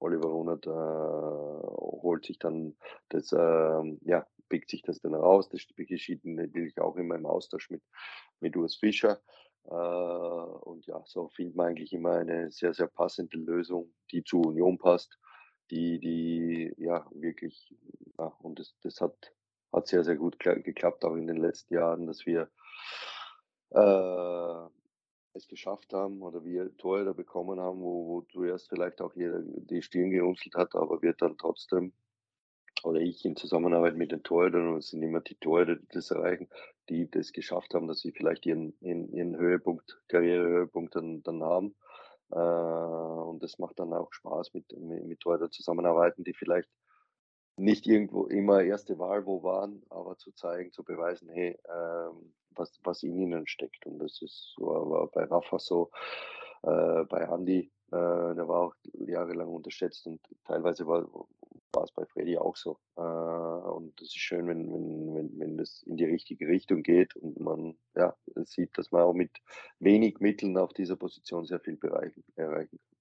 Oliver 0.00 0.28
Runert 0.30 0.66
äh, 0.66 0.70
holt 0.70 2.24
sich 2.24 2.38
dann 2.38 2.74
das, 3.10 3.32
äh, 3.32 3.98
ja, 4.02 4.26
pickt 4.48 4.70
sich 4.70 4.82
das 4.82 5.00
dann 5.00 5.14
raus. 5.14 5.48
Das 5.50 5.62
geschieht 5.76 6.24
natürlich 6.24 6.78
auch 6.80 6.96
immer 6.96 7.16
im 7.16 7.26
Austausch 7.26 7.70
mit, 7.70 7.82
mit 8.40 8.56
Urs 8.56 8.76
Fischer. 8.76 9.20
Äh, 9.70 9.74
und 9.74 10.86
ja, 10.86 11.00
so 11.06 11.28
findet 11.28 11.56
man 11.56 11.68
eigentlich 11.68 11.92
immer 11.92 12.12
eine 12.16 12.50
sehr, 12.50 12.74
sehr 12.74 12.88
passende 12.88 13.38
Lösung, 13.38 13.92
die 14.10 14.24
zur 14.24 14.46
Union 14.46 14.78
passt, 14.78 15.18
die, 15.70 16.00
die, 16.00 16.74
ja, 16.76 17.06
wirklich, 17.12 17.74
ja, 18.18 18.26
und 18.40 18.58
das, 18.58 18.74
das 18.82 19.00
hat, 19.00 19.32
hat 19.72 19.86
sehr, 19.86 20.02
sehr 20.02 20.16
gut 20.16 20.38
geklappt, 20.40 21.04
auch 21.04 21.14
in 21.14 21.28
den 21.28 21.36
letzten 21.36 21.74
Jahren, 21.74 22.06
dass 22.06 22.26
wir 22.26 22.50
äh, 23.70 24.68
es 25.34 25.46
geschafft 25.46 25.92
haben 25.92 26.20
oder 26.22 26.44
wir 26.44 26.76
Torhüter 26.76 27.14
bekommen 27.14 27.60
haben, 27.60 27.80
wo, 27.80 28.08
wo 28.08 28.20
zuerst 28.22 28.68
vielleicht 28.68 29.00
auch 29.00 29.14
jeder 29.14 29.40
die 29.42 29.82
Stirn 29.82 30.10
gerunzelt 30.10 30.56
hat, 30.56 30.74
aber 30.74 31.00
wir 31.02 31.12
dann 31.12 31.38
trotzdem 31.38 31.92
oder 32.84 33.00
ich 33.00 33.24
in 33.24 33.36
Zusammenarbeit 33.36 33.96
mit 33.96 34.12
den 34.12 34.22
Torhütern, 34.22 34.68
und 34.68 34.78
es 34.78 34.88
sind 34.88 35.02
immer 35.02 35.20
die 35.20 35.36
Torhüter, 35.36 35.76
die 35.76 35.88
das 35.92 36.10
erreichen, 36.10 36.48
die 36.88 37.10
das 37.10 37.32
geschafft 37.32 37.74
haben, 37.74 37.86
dass 37.86 38.00
sie 38.00 38.12
vielleicht 38.12 38.46
ihren, 38.46 38.74
ihren, 38.80 39.12
ihren 39.12 39.36
Höhepunkt, 39.36 40.00
Karrierehöhepunkt 40.08 40.94
dann, 40.94 41.22
dann 41.22 41.42
haben. 41.42 41.74
Äh, 42.30 42.36
und 42.36 43.42
das 43.42 43.58
macht 43.58 43.78
dann 43.78 43.92
auch 43.92 44.12
Spaß, 44.12 44.54
mit, 44.54 44.70
mit, 44.78 45.04
mit 45.04 45.20
Torhütern 45.20 45.50
zusammenarbeiten, 45.50 46.24
die 46.24 46.34
vielleicht 46.34 46.68
nicht 47.56 47.86
irgendwo 47.86 48.26
immer 48.26 48.62
erste 48.62 48.98
Wahl 48.98 49.26
wo 49.26 49.42
waren, 49.42 49.82
aber 49.90 50.16
zu 50.16 50.32
zeigen, 50.32 50.72
zu 50.72 50.82
beweisen, 50.82 51.28
hey, 51.28 51.58
ähm, 51.68 52.32
was, 52.50 52.78
was 52.82 53.02
in 53.02 53.16
ihnen 53.16 53.46
steckt. 53.46 53.86
Und 53.86 53.98
das 53.98 54.20
ist 54.22 54.54
so, 54.56 54.66
war 54.66 55.06
bei 55.08 55.24
Rafa 55.24 55.58
so, 55.58 55.90
äh, 56.62 57.04
bei 57.04 57.20
Andy, 57.20 57.70
äh, 57.92 58.34
der 58.34 58.48
war 58.48 58.60
auch 58.62 58.74
jahrelang 58.94 59.48
unterschätzt 59.48 60.06
und 60.06 60.20
teilweise 60.44 60.86
war, 60.86 61.06
war 61.72 61.84
es 61.84 61.92
bei 61.92 62.04
Freddy 62.06 62.38
auch 62.38 62.56
so. 62.56 62.78
Äh, 62.96 63.00
und 63.00 64.00
es 64.00 64.08
ist 64.08 64.18
schön, 64.18 64.46
wenn, 64.46 64.72
wenn, 64.72 65.14
wenn, 65.14 65.38
wenn 65.38 65.56
das 65.56 65.82
in 65.84 65.96
die 65.96 66.04
richtige 66.04 66.46
Richtung 66.46 66.82
geht 66.82 67.16
und 67.16 67.38
man 67.40 67.76
ja, 67.94 68.16
sieht, 68.44 68.76
dass 68.76 68.90
man 68.90 69.02
auch 69.02 69.14
mit 69.14 69.30
wenig 69.78 70.20
Mitteln 70.20 70.56
auf 70.56 70.72
dieser 70.72 70.96
Position 70.96 71.46
sehr 71.46 71.60
viel 71.60 71.78
erreichen 71.82 72.24
kann. 72.36 72.96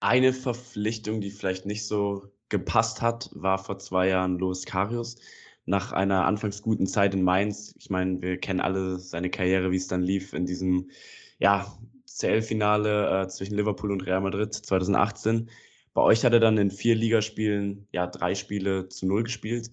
Eine 0.00 0.32
Verpflichtung, 0.32 1.20
die 1.20 1.30
vielleicht 1.30 1.66
nicht 1.66 1.86
so 1.86 2.24
gepasst 2.48 3.02
hat, 3.02 3.30
war 3.32 3.58
vor 3.58 3.78
zwei 3.78 4.08
Jahren 4.08 4.38
Loris 4.38 4.64
Karius. 4.66 5.16
Nach 5.64 5.92
einer 5.92 6.26
anfangs 6.26 6.62
guten 6.62 6.86
Zeit 6.86 7.12
in 7.14 7.22
Mainz, 7.22 7.74
ich 7.76 7.90
meine, 7.90 8.22
wir 8.22 8.38
kennen 8.38 8.60
alle 8.60 8.98
seine 9.00 9.30
Karriere, 9.30 9.72
wie 9.72 9.76
es 9.76 9.88
dann 9.88 10.02
lief 10.02 10.32
in 10.32 10.46
diesem 10.46 10.90
ja, 11.38 11.66
CL-Finale 12.06 13.22
äh, 13.22 13.28
zwischen 13.28 13.56
Liverpool 13.56 13.90
und 13.90 14.06
Real 14.06 14.20
Madrid 14.20 14.54
2018. 14.54 15.50
Bei 15.96 16.02
euch 16.02 16.26
hat 16.26 16.34
er 16.34 16.40
dann 16.40 16.58
in 16.58 16.70
vier 16.70 16.94
Ligaspielen 16.94 17.88
ja 17.90 18.06
drei 18.06 18.34
Spiele 18.34 18.86
zu 18.90 19.06
null 19.06 19.22
gespielt. 19.22 19.70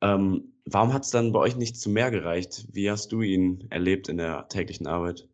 Ähm, 0.00 0.52
warum 0.64 0.92
hat 0.92 1.02
es 1.02 1.10
dann 1.10 1.32
bei 1.32 1.40
euch 1.40 1.56
nicht 1.56 1.76
zu 1.76 1.90
mehr 1.90 2.12
gereicht? 2.12 2.68
Wie 2.70 2.88
hast 2.88 3.10
du 3.10 3.20
ihn 3.22 3.66
erlebt 3.70 4.08
in 4.08 4.18
der 4.18 4.46
täglichen 4.46 4.86
Arbeit? 4.86 5.28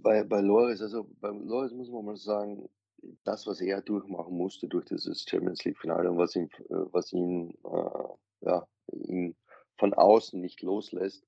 Bei, 0.00 0.24
bei 0.24 0.40
Loris, 0.40 0.80
also 0.80 1.06
bei 1.20 1.28
Loris 1.28 1.72
muss 1.74 1.90
man 1.90 2.06
mal 2.06 2.16
sagen, 2.16 2.66
das, 3.24 3.46
was 3.46 3.60
er 3.60 3.82
durchmachen 3.82 4.34
musste 4.34 4.68
durch 4.68 4.86
dieses 4.86 5.26
Champions 5.28 5.62
League-Finale 5.66 6.10
und 6.10 6.16
was 6.16 6.34
ihn, 6.34 6.48
äh, 6.70 6.86
was 6.92 7.12
ihn, 7.12 7.50
äh, 7.64 8.46
ja, 8.46 8.66
ihn 8.90 9.36
von 9.76 9.92
außen 9.92 10.40
nicht 10.40 10.62
loslässt, 10.62 11.26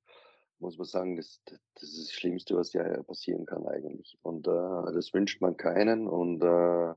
muss 0.60 0.78
man 0.78 0.86
sagen, 0.86 1.16
das, 1.16 1.42
das 1.44 1.90
ist 1.90 2.08
das 2.08 2.12
Schlimmste, 2.14 2.56
was 2.56 2.72
ja 2.72 3.02
passieren 3.02 3.44
kann 3.44 3.66
eigentlich. 3.66 4.16
Und 4.22 4.48
äh, 4.48 4.92
das 4.94 5.12
wünscht 5.12 5.42
man 5.42 5.58
keinen. 5.58 6.08
Und 6.08 6.42
äh, 6.42 6.94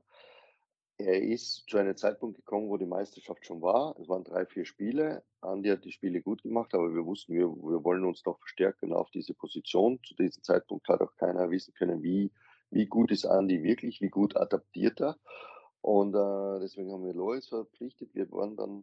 er 0.98 1.22
ist 1.22 1.64
zu 1.68 1.78
einem 1.78 1.96
Zeitpunkt 1.96 2.36
gekommen, 2.36 2.68
wo 2.68 2.76
die 2.76 2.84
Meisterschaft 2.84 3.46
schon 3.46 3.62
war. 3.62 3.94
Es 4.00 4.08
waren 4.08 4.24
drei, 4.24 4.44
vier 4.46 4.64
Spiele. 4.64 5.22
Andi 5.40 5.68
hat 5.68 5.84
die 5.84 5.92
Spiele 5.92 6.20
gut 6.20 6.42
gemacht, 6.42 6.74
aber 6.74 6.92
wir 6.92 7.06
wussten, 7.06 7.34
wir, 7.34 7.46
wir 7.46 7.84
wollen 7.84 8.04
uns 8.04 8.24
noch 8.24 8.38
verstärken 8.40 8.92
auf 8.92 9.08
diese 9.10 9.32
Position. 9.32 10.00
Zu 10.02 10.14
diesem 10.16 10.42
Zeitpunkt 10.42 10.88
hat 10.88 11.00
auch 11.00 11.14
keiner 11.14 11.50
wissen 11.50 11.72
können, 11.74 12.02
wie, 12.02 12.32
wie 12.70 12.86
gut 12.86 13.12
ist 13.12 13.26
Andi 13.26 13.62
wirklich, 13.62 14.00
wie 14.00 14.08
gut 14.08 14.36
adaptiert 14.36 15.00
er. 15.00 15.16
Und 15.82 16.16
äh, 16.16 16.60
deswegen 16.60 16.92
haben 16.92 17.04
wir 17.04 17.14
Lois 17.14 17.46
verpflichtet. 17.46 18.12
Wir 18.12 18.28
waren 18.32 18.56
dann, 18.56 18.82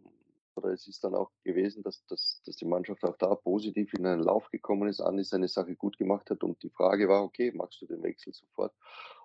oder 0.55 0.69
es 0.69 0.87
ist 0.87 1.03
dann 1.03 1.15
auch 1.15 1.31
gewesen, 1.43 1.83
dass, 1.83 2.05
dass, 2.05 2.41
dass 2.45 2.55
die 2.55 2.65
Mannschaft 2.65 3.03
auch 3.03 3.17
da 3.17 3.35
positiv 3.35 3.93
in 3.93 4.05
einen 4.05 4.23
Lauf 4.23 4.49
gekommen 4.51 4.87
ist, 4.87 5.01
Andi 5.01 5.25
seine 5.25 5.49
Sache 5.49 5.75
gut 5.75 5.97
gemacht 5.97 6.29
hat. 6.29 6.43
Und 6.45 6.63
die 6.63 6.69
Frage 6.69 7.09
war, 7.09 7.25
okay, 7.25 7.51
machst 7.53 7.81
du 7.81 7.87
den 7.87 8.01
Wechsel 8.03 8.31
sofort? 8.31 8.73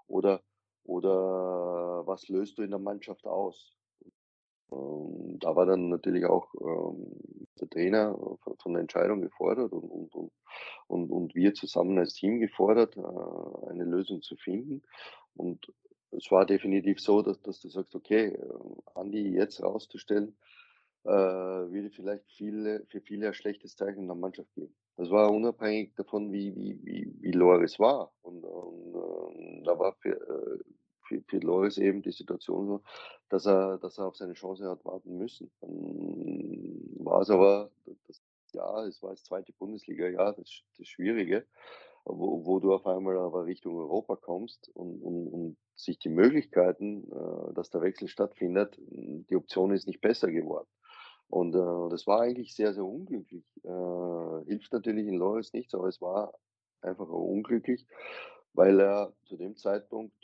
Oder 0.08 0.42
oder 0.90 2.04
was 2.04 2.28
löst 2.28 2.58
du 2.58 2.62
in 2.62 2.70
der 2.70 2.80
Mannschaft 2.80 3.24
aus? 3.24 3.72
Ähm, 4.72 5.38
da 5.38 5.54
war 5.54 5.64
dann 5.64 5.88
natürlich 5.88 6.24
auch 6.24 6.52
ähm, 6.60 7.12
der 7.60 7.70
Trainer 7.70 8.16
von, 8.42 8.56
von 8.58 8.72
der 8.72 8.80
Entscheidung 8.80 9.20
gefordert 9.20 9.72
und, 9.72 9.88
und, 9.88 10.14
und, 10.14 10.32
und, 10.88 11.10
und 11.10 11.34
wir 11.36 11.54
zusammen 11.54 11.96
als 11.98 12.14
Team 12.14 12.40
gefordert, 12.40 12.96
äh, 12.96 13.70
eine 13.70 13.84
Lösung 13.84 14.20
zu 14.22 14.36
finden. 14.36 14.82
Und 15.34 15.72
es 16.10 16.28
war 16.32 16.44
definitiv 16.44 17.00
so, 17.00 17.22
dass, 17.22 17.40
dass 17.40 17.60
du 17.60 17.68
sagst, 17.68 17.94
okay, 17.94 18.34
äh, 18.34 18.98
Andi 18.98 19.30
jetzt 19.32 19.62
rauszustellen, 19.62 20.36
äh, 21.04 21.10
würde 21.10 21.90
vielleicht 21.90 22.24
viele, 22.32 22.84
für 22.86 23.00
viele 23.00 23.28
ein 23.28 23.34
schlechtes 23.34 23.76
Zeichen 23.76 24.00
in 24.00 24.06
der 24.08 24.16
Mannschaft 24.16 24.52
geben. 24.54 24.74
Das 24.96 25.08
war 25.10 25.30
unabhängig 25.30 25.94
davon, 25.94 26.32
wie, 26.32 26.54
wie, 26.56 26.78
wie, 26.82 27.14
wie 27.20 27.30
Loris 27.30 27.78
war. 27.78 28.12
Und, 28.22 28.44
und 28.44 28.94
äh, 28.94 29.62
da 29.64 29.78
war 29.78 29.94
für, 30.02 30.10
äh, 30.10 30.58
für, 31.10 31.22
für 31.26 31.38
Loris 31.38 31.76
eben 31.78 32.02
die 32.02 32.12
Situation 32.12 32.66
so, 32.66 32.82
dass 33.28 33.46
er, 33.46 33.78
dass 33.78 33.98
er 33.98 34.06
auf 34.06 34.16
seine 34.16 34.34
Chance 34.34 34.68
hat 34.68 34.84
warten 34.84 35.18
müssen. 35.18 35.50
Dann 35.60 37.04
war 37.04 37.22
es 37.22 37.30
aber, 37.30 37.70
das, 38.06 38.22
ja, 38.52 38.86
es 38.86 39.02
war 39.02 39.10
das 39.10 39.24
zweite 39.24 39.52
Bundesliga, 39.52 40.08
ja, 40.08 40.32
das, 40.32 40.62
das 40.78 40.86
Schwierige, 40.86 41.44
wo, 42.04 42.46
wo 42.46 42.60
du 42.60 42.72
auf 42.72 42.86
einmal 42.86 43.18
aber 43.18 43.44
Richtung 43.44 43.76
Europa 43.76 44.16
kommst 44.16 44.70
und, 44.74 45.02
und, 45.02 45.28
und 45.28 45.56
sich 45.74 45.98
die 45.98 46.08
Möglichkeiten, 46.08 47.10
äh, 47.10 47.54
dass 47.54 47.70
der 47.70 47.82
Wechsel 47.82 48.08
stattfindet, 48.08 48.78
die 48.78 49.36
Option 49.36 49.72
ist 49.72 49.86
nicht 49.86 50.00
besser 50.00 50.30
geworden. 50.30 50.68
Und 51.28 51.54
äh, 51.54 51.90
das 51.90 52.06
war 52.06 52.20
eigentlich 52.20 52.54
sehr, 52.54 52.74
sehr 52.74 52.84
unglücklich. 52.84 53.44
Äh, 53.62 54.44
hilft 54.46 54.72
natürlich 54.72 55.06
in 55.06 55.16
Loris 55.16 55.52
nichts, 55.52 55.74
aber 55.74 55.86
es 55.88 56.00
war 56.00 56.34
einfach 56.82 57.08
unglücklich, 57.08 57.86
weil 58.52 58.80
er 58.80 59.12
zu 59.26 59.36
dem 59.36 59.56
Zeitpunkt 59.56 60.14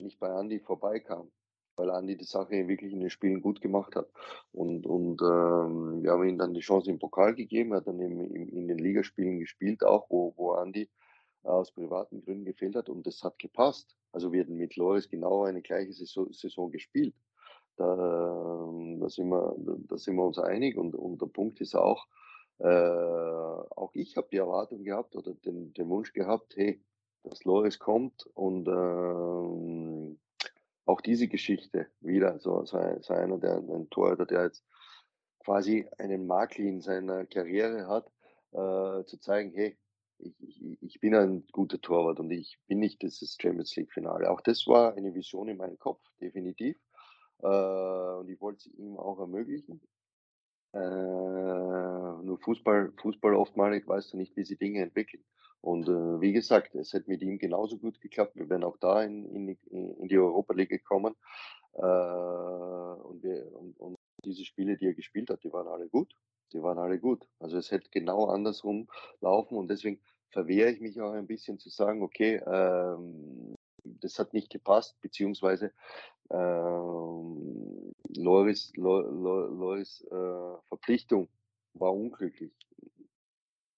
nicht 0.00 0.18
bei 0.18 0.28
Andy 0.28 0.60
vorbeikam, 0.60 1.30
weil 1.76 1.90
Andy 1.90 2.16
die 2.16 2.24
Sache 2.24 2.68
wirklich 2.68 2.92
in 2.92 3.00
den 3.00 3.10
Spielen 3.10 3.40
gut 3.40 3.60
gemacht 3.60 3.96
hat. 3.96 4.08
Und, 4.52 4.86
und 4.86 5.20
ähm, 5.22 6.02
wir 6.02 6.12
haben 6.12 6.28
ihm 6.28 6.38
dann 6.38 6.54
die 6.54 6.60
Chance 6.60 6.90
im 6.90 6.98
Pokal 6.98 7.34
gegeben, 7.34 7.72
er 7.72 7.78
hat 7.78 7.86
dann 7.86 8.00
eben 8.00 8.20
in, 8.20 8.48
in 8.48 8.68
den 8.68 8.78
Ligaspielen 8.78 9.38
gespielt, 9.38 9.84
auch 9.84 10.08
wo, 10.10 10.34
wo 10.36 10.54
Andy 10.54 10.88
aus 11.42 11.72
privaten 11.72 12.22
Gründen 12.22 12.44
gefehlt 12.44 12.76
hat 12.76 12.88
und 12.88 13.06
das 13.06 13.22
hat 13.22 13.38
gepasst. 13.38 13.96
Also 14.12 14.32
wir 14.32 14.42
hatten 14.42 14.56
mit 14.56 14.76
Loris 14.76 15.08
genau 15.08 15.44
eine 15.44 15.62
gleiche 15.62 15.92
Saison, 15.92 16.32
Saison 16.32 16.70
gespielt. 16.70 17.14
Da, 17.76 17.94
da, 17.94 19.08
sind 19.08 19.28
wir, 19.28 19.54
da 19.88 19.98
sind 19.98 20.16
wir 20.16 20.24
uns 20.24 20.38
einig 20.38 20.76
und, 20.76 20.96
und 20.96 21.22
der 21.22 21.26
Punkt 21.26 21.60
ist 21.60 21.76
auch, 21.76 22.06
äh, 22.58 22.66
auch 22.66 23.90
ich 23.94 24.16
habe 24.16 24.28
die 24.32 24.38
Erwartung 24.38 24.82
gehabt 24.82 25.14
oder 25.14 25.32
den, 25.32 25.72
den 25.74 25.88
Wunsch 25.88 26.12
gehabt, 26.12 26.56
hey, 26.56 26.82
dass 27.22 27.44
Loris 27.44 27.78
kommt 27.78 28.26
und 28.34 28.68
ähm, 28.68 30.18
auch 30.84 31.00
diese 31.00 31.28
Geschichte 31.28 31.86
wieder, 32.00 32.38
so, 32.38 32.64
so, 32.64 32.78
so 33.00 33.14
einer, 33.14 33.38
der 33.38 33.58
ein 33.58 33.90
Torhüter, 33.90 34.26
der 34.26 34.44
jetzt 34.44 34.64
quasi 35.44 35.88
einen 35.98 36.26
Makel 36.26 36.66
in 36.66 36.80
seiner 36.80 37.26
Karriere 37.26 37.86
hat, 37.86 38.10
äh, 38.52 39.04
zu 39.04 39.18
zeigen, 39.20 39.52
hey, 39.54 39.76
ich, 40.18 40.34
ich, 40.40 40.82
ich 40.82 41.00
bin 41.00 41.14
ein 41.14 41.46
guter 41.52 41.80
Torwart 41.80 42.18
und 42.20 42.30
ich 42.30 42.58
bin 42.66 42.78
nicht 42.80 43.02
dieses 43.02 43.36
Champions 43.40 43.76
League 43.76 43.92
Finale. 43.92 44.30
Auch 44.30 44.40
das 44.40 44.66
war 44.66 44.94
eine 44.94 45.14
Vision 45.14 45.48
in 45.48 45.58
meinem 45.58 45.78
Kopf, 45.78 46.02
definitiv. 46.20 46.76
Äh, 47.42 47.46
und 47.46 48.28
ich 48.28 48.40
wollte 48.40 48.58
es 48.58 48.66
ihm 48.78 48.96
auch 48.96 49.20
ermöglichen. 49.20 49.80
Äh, 50.72 50.78
nur 50.78 52.38
Fußball, 52.42 52.92
Fußball 53.00 53.34
oftmalig 53.34 53.86
weißt 53.86 54.12
du 54.12 54.16
nicht, 54.16 54.36
wie 54.36 54.44
sich 54.44 54.58
Dinge 54.58 54.82
entwickeln. 54.82 55.24
Und 55.60 55.88
äh, 55.88 56.20
wie 56.20 56.32
gesagt, 56.32 56.74
es 56.74 56.92
hätte 56.92 57.10
mit 57.10 57.22
ihm 57.22 57.38
genauso 57.38 57.78
gut 57.78 58.00
geklappt. 58.00 58.36
Wir 58.36 58.48
wären 58.48 58.64
auch 58.64 58.76
da 58.78 59.02
in, 59.02 59.24
in, 59.26 59.56
in 59.70 60.08
die 60.08 60.18
Europa 60.18 60.54
League 60.54 60.70
gekommen. 60.70 61.14
Äh, 61.74 61.80
und, 61.80 63.22
wir, 63.22 63.52
und, 63.54 63.78
und 63.78 63.96
diese 64.24 64.44
Spiele, 64.44 64.76
die 64.76 64.86
er 64.86 64.94
gespielt 64.94 65.30
hat, 65.30 65.42
die 65.44 65.52
waren 65.52 65.68
alle 65.68 65.88
gut. 65.88 66.14
Die 66.52 66.62
waren 66.62 66.78
alle 66.78 66.98
gut. 66.98 67.26
Also 67.40 67.58
es 67.58 67.70
hätte 67.70 67.90
genau 67.90 68.26
andersrum 68.26 68.88
laufen 69.20 69.56
und 69.56 69.68
deswegen 69.68 70.00
verwehre 70.30 70.70
ich 70.70 70.80
mich 70.80 71.00
auch 71.00 71.12
ein 71.12 71.26
bisschen 71.26 71.58
zu 71.58 71.68
sagen, 71.68 72.02
okay, 72.02 72.40
ähm, 72.46 73.54
das 73.84 74.18
hat 74.18 74.32
nicht 74.34 74.50
gepasst, 74.50 75.00
beziehungsweise 75.00 75.72
ähm, 76.30 77.94
Loris, 78.16 78.72
Loris 78.76 80.04
äh, 80.10 80.58
Verpflichtung 80.68 81.28
war 81.74 81.92
unglücklich. 81.92 82.52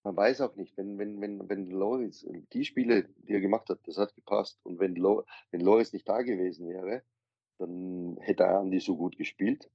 Man 0.02 0.16
weiß 0.16 0.40
auch 0.40 0.56
nicht, 0.56 0.76
wenn, 0.78 0.98
wenn, 0.98 1.20
wenn, 1.20 1.48
wenn 1.48 1.70
Loris, 1.70 2.26
die 2.52 2.64
Spiele, 2.64 3.08
die 3.18 3.34
er 3.34 3.40
gemacht 3.40 3.68
hat, 3.68 3.80
das 3.84 3.98
hat 3.98 4.14
gepasst. 4.14 4.58
Und 4.64 4.78
wenn, 4.78 4.94
Lo, 4.94 5.24
wenn 5.50 5.60
Loris 5.60 5.92
nicht 5.92 6.08
da 6.08 6.22
gewesen 6.22 6.68
wäre, 6.68 7.02
dann 7.58 8.16
hätte 8.20 8.48
Andi 8.48 8.80
so 8.80 8.96
gut 8.96 9.18
gespielt. 9.18 9.70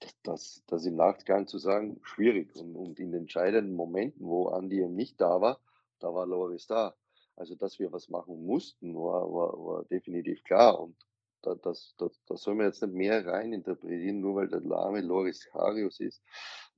Das, 0.00 0.14
das, 0.22 0.62
das 0.66 0.86
im 0.86 0.96
Nachgang 0.96 1.46
zu 1.46 1.58
sagen, 1.58 1.98
schwierig. 2.02 2.54
Und, 2.56 2.76
und 2.76 3.00
in 3.00 3.14
entscheidenden 3.14 3.74
Momenten, 3.74 4.26
wo 4.26 4.48
Andi 4.48 4.80
eben 4.80 4.94
nicht 4.94 5.20
da 5.20 5.40
war, 5.40 5.60
da 5.98 6.12
war 6.12 6.26
Loris 6.26 6.66
da. 6.66 6.94
Also, 7.36 7.54
dass 7.54 7.78
wir 7.78 7.90
was 7.90 8.10
machen 8.10 8.44
mussten, 8.44 8.94
war, 8.94 9.32
war, 9.32 9.52
war 9.64 9.84
definitiv 9.84 10.44
klar. 10.44 10.78
Und 10.78 10.96
da, 11.42 11.54
das, 11.54 11.94
das, 11.98 12.20
da 12.26 12.36
soll 12.36 12.54
man 12.54 12.66
jetzt 12.66 12.82
nicht 12.82 12.94
mehr 12.94 13.26
rein 13.26 13.52
interpretieren, 13.52 14.20
nur 14.20 14.36
weil 14.36 14.48
der 14.48 14.60
Name 14.60 15.00
Loris 15.00 15.46
Karius 15.50 16.00
ist. 16.00 16.22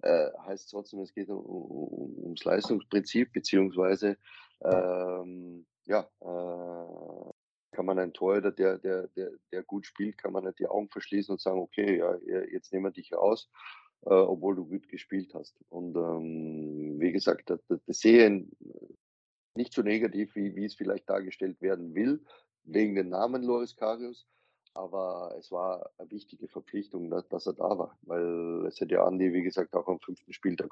Äh, 0.02 0.30
heißt 0.46 0.70
trotzdem, 0.70 1.00
es 1.00 1.14
geht 1.14 1.28
um, 1.28 1.44
um, 1.44 2.18
ums 2.24 2.44
Leistungsprinzip, 2.44 3.32
beziehungsweise 3.32 4.16
ähm, 4.64 5.66
ja, 5.86 6.08
äh, 6.20 7.32
kann 7.72 7.86
man 7.86 7.98
ein 7.98 8.12
Torhüter, 8.12 8.52
der, 8.52 8.78
der, 8.78 9.08
der, 9.08 9.30
der 9.50 9.62
gut 9.62 9.86
spielt, 9.86 10.18
kann 10.18 10.32
man 10.32 10.44
nicht 10.44 10.58
die 10.58 10.66
Augen 10.66 10.88
verschließen 10.90 11.32
und 11.32 11.40
sagen, 11.40 11.58
okay, 11.58 11.98
ja, 11.98 12.16
jetzt 12.52 12.72
nehmen 12.72 12.84
wir 12.84 12.90
dich 12.90 13.12
raus, 13.12 13.50
äh, 14.02 14.10
obwohl 14.10 14.56
du 14.56 14.66
gut 14.66 14.88
gespielt 14.88 15.32
hast. 15.34 15.58
Und 15.68 15.96
ähm, 15.96 17.00
wie 17.00 17.12
gesagt, 17.12 17.50
das, 17.50 17.60
das 17.68 17.98
sehe 17.98 18.46
nicht 19.54 19.72
so 19.72 19.82
negativ, 19.82 20.34
wie, 20.34 20.54
wie 20.54 20.64
es 20.64 20.74
vielleicht 20.74 21.08
dargestellt 21.08 21.60
werden 21.60 21.94
will, 21.94 22.24
wegen 22.64 22.94
dem 22.94 23.08
Namen 23.08 23.42
Loris 23.42 23.76
Karius. 23.76 24.26
Aber 24.74 25.34
es 25.38 25.52
war 25.52 25.90
eine 25.98 26.10
wichtige 26.10 26.48
Verpflichtung, 26.48 27.10
dass, 27.10 27.28
dass 27.28 27.46
er 27.46 27.52
da 27.52 27.78
war, 27.78 27.98
weil 28.02 28.64
es 28.66 28.80
hätte 28.80 29.02
Andi, 29.02 29.32
wie 29.32 29.42
gesagt, 29.42 29.74
auch 29.74 29.86
am 29.86 30.00
fünften 30.00 30.32
Spieltag 30.32 30.70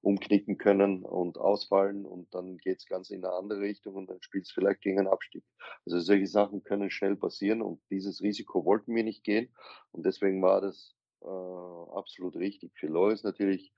umknicken 0.00 0.58
können 0.58 1.04
und 1.04 1.38
ausfallen 1.38 2.06
und 2.06 2.32
dann 2.34 2.58
geht 2.58 2.78
es 2.78 2.86
ganz 2.86 3.10
in 3.10 3.24
eine 3.24 3.34
andere 3.34 3.60
Richtung 3.60 3.96
und 3.96 4.10
dann 4.10 4.22
spielt 4.22 4.44
es 4.44 4.52
vielleicht 4.52 4.80
gegen 4.80 5.00
einen 5.00 5.08
Abstieg. 5.08 5.44
Also 5.84 5.98
solche 5.98 6.28
Sachen 6.28 6.62
können 6.62 6.90
schnell 6.90 7.16
passieren 7.16 7.62
und 7.62 7.80
dieses 7.90 8.22
Risiko 8.22 8.64
wollten 8.64 8.94
wir 8.94 9.02
nicht 9.02 9.24
gehen 9.24 9.52
und 9.90 10.06
deswegen 10.06 10.40
war 10.40 10.60
das 10.60 10.94
äh, 11.22 11.26
absolut 11.26 12.36
richtig. 12.36 12.72
Für 12.76 12.86
Lois 12.86 13.24
natürlich 13.24 13.72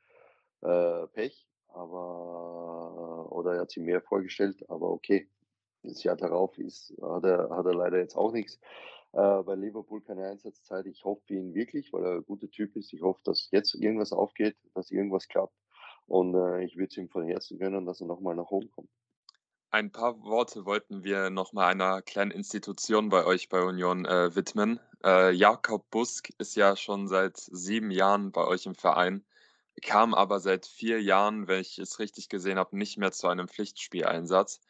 äh, 0.61 1.07
Pech, 1.09 1.49
aber 1.69 3.33
oder 3.33 3.55
er 3.55 3.61
hat 3.63 3.71
sich 3.71 3.83
mehr 3.83 4.03
vorgestellt, 4.03 4.69
aber 4.69 4.91
okay. 4.91 5.29
Das 5.83 6.03
Jahr 6.03 6.17
darauf 6.17 6.57
ist, 6.57 6.95
hat 7.03 7.25
er, 7.25 7.51
hat 7.51 7.67
er 7.67 7.75
leider 7.75 7.99
jetzt 7.99 8.17
auch 8.17 8.33
nichts 8.33 8.59
bei 9.15 9.55
Liverpool 9.55 10.01
keine 10.03 10.27
Einsatzzeit. 10.27 10.87
Ich 10.87 11.05
hoffe 11.05 11.23
ihn 11.35 11.55
wirklich, 11.55 11.93
weil 11.93 12.05
er 12.05 12.13
ein 12.17 12.25
guter 12.25 12.51
Typ 12.51 12.75
ist. 12.77 12.93
Ich 12.93 13.03
hoffe, 13.03 13.21
dass 13.25 13.49
jetzt 13.53 13.75
irgendwas 13.75 14.13
aufgeht, 14.13 14.57
dass 14.75 14.91
irgendwas 14.91 15.29
klappt. 15.29 15.55
Und 16.07 16.35
äh, 16.35 16.65
ich 16.65 16.77
würde 16.77 16.89
es 16.89 16.97
ihm 16.97 17.09
von 17.09 17.25
Herzen 17.25 17.59
gönnen, 17.59 17.87
dass 17.87 18.01
er 18.01 18.07
nochmal 18.07 18.35
nach 18.35 18.51
oben 18.51 18.71
kommt. 18.71 18.91
Ein 19.71 19.91
paar 19.91 20.23
Worte 20.23 20.67
wollten 20.67 21.03
wir 21.03 21.31
nochmal 21.31 21.73
einer 21.73 22.01
kleinen 22.01 22.31
Institution 22.31 23.09
bei 23.09 23.25
euch 23.25 23.49
bei 23.49 23.61
Union 23.61 24.05
äh, 24.05 24.35
widmen. 24.37 24.79
Äh, 25.05 25.33
Jakob 25.33 25.91
Busk 25.91 26.31
ist 26.39 26.55
ja 26.55 26.77
schon 26.77 27.09
seit 27.09 27.37
sieben 27.39 27.91
Jahren 27.91 28.31
bei 28.31 28.47
euch 28.47 28.67
im 28.67 28.77
Verein, 28.77 29.25
kam 29.83 30.15
aber 30.15 30.39
seit 30.39 30.67
vier 30.67 31.03
Jahren, 31.03 31.49
wenn 31.49 31.61
ich 31.61 31.81
es 31.81 31.99
richtig 31.99 32.29
gesehen 32.29 32.57
habe, 32.57 32.77
nicht 32.77 32.99
mehr 32.99 33.11
zu 33.11 33.27
einem 33.27 33.49
Pflichtspieleinsatz. 33.49 34.61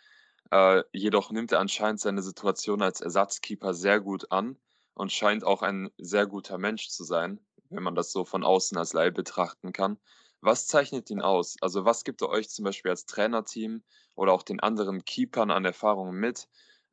Äh, 0.55 0.84
jedoch 0.92 1.32
nimmt 1.32 1.50
er 1.50 1.59
anscheinend 1.59 1.98
seine 2.00 2.22
Situation 2.22 2.80
als 2.80 3.00
Ersatzkeeper 3.00 3.74
sehr 3.74 3.98
gut 4.00 4.30
an 4.30 4.57
und 4.94 5.11
scheint 5.11 5.42
auch 5.42 5.62
ein 5.62 5.90
sehr 5.98 6.28
guter 6.28 6.59
Mensch 6.59 6.90
zu 6.90 7.02
sein, 7.02 7.44
wenn 7.70 7.82
man 7.82 7.96
das 7.96 8.12
so 8.12 8.24
von 8.24 8.44
außen 8.44 8.78
als 8.78 8.92
Laie 8.92 9.11
betrachten 9.11 9.72
kann. 9.72 9.98
Was 10.40 10.68
zeichnet 10.68 11.11
ihn 11.11 11.20
aus? 11.20 11.57
Also 11.61 11.84
was 11.84 12.05
gibt 12.05 12.22
er 12.22 12.28
euch 12.28 12.50
zum 12.50 12.64
Beispiel 12.64 12.92
als 12.92 13.05
Trainerteam 13.05 13.82
oder 14.14 14.32
auch 14.32 14.44
den 14.44 14.61
anderen 14.61 15.05
Keepern 15.05 15.50
an 15.50 15.64
Erfahrungen 15.64 16.20
mit? 16.20 16.46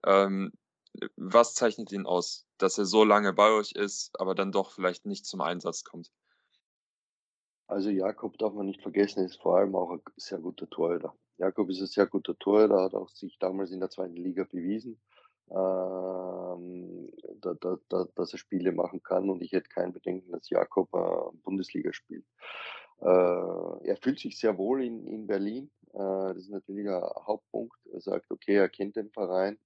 Ähm, 0.03 0.53
was 1.15 1.53
zeichnet 1.53 1.91
ihn 1.91 2.07
aus, 2.07 2.47
dass 2.57 2.79
er 2.79 2.85
so 2.85 3.03
lange 3.03 3.31
bei 3.31 3.51
euch 3.51 3.73
ist, 3.73 4.19
aber 4.19 4.33
dann 4.33 4.51
doch 4.51 4.71
vielleicht 4.71 5.05
nicht 5.05 5.27
zum 5.27 5.39
Einsatz 5.39 5.83
kommt? 5.83 6.11
Also 7.67 7.91
Jakob 7.91 8.39
darf 8.39 8.53
man 8.53 8.65
nicht 8.65 8.81
vergessen, 8.81 9.23
ist 9.23 9.39
vor 9.39 9.57
allem 9.57 9.75
auch 9.75 9.91
ein 9.91 10.01
sehr 10.17 10.39
guter 10.39 10.67
Torhüter. 10.67 11.15
Jakob 11.41 11.71
ist 11.71 11.81
ein 11.81 11.87
sehr 11.87 12.05
guter 12.05 12.37
Torhüter, 12.37 12.83
hat 12.83 12.93
auch 12.93 13.09
sich 13.09 13.39
damals 13.39 13.71
in 13.71 13.79
der 13.79 13.89
zweiten 13.89 14.15
Liga 14.15 14.43
bewiesen, 14.43 15.01
ähm, 15.49 17.11
da, 17.41 17.55
da, 17.59 17.77
da, 17.89 18.05
dass 18.15 18.33
er 18.33 18.37
Spiele 18.37 18.71
machen 18.71 19.01
kann 19.01 19.27
und 19.27 19.41
ich 19.41 19.51
hätte 19.51 19.67
kein 19.69 19.91
Bedenken, 19.91 20.31
dass 20.31 20.51
Jakob 20.51 20.93
äh, 20.93 21.35
Bundesliga 21.43 21.91
spielt. 21.93 22.25
Äh, 23.01 23.05
er 23.05 23.97
fühlt 23.99 24.19
sich 24.19 24.37
sehr 24.37 24.55
wohl 24.59 24.83
in, 24.83 25.07
in 25.07 25.25
Berlin. 25.25 25.71
Äh, 25.93 25.97
das 25.97 26.37
ist 26.37 26.51
natürlich 26.51 26.87
ein 26.87 27.01
Hauptpunkt. 27.25 27.75
Er 27.91 28.01
sagt, 28.01 28.29
okay, 28.29 28.57
er 28.57 28.69
kennt 28.69 28.95
den 28.95 29.09
Verein. 29.09 29.57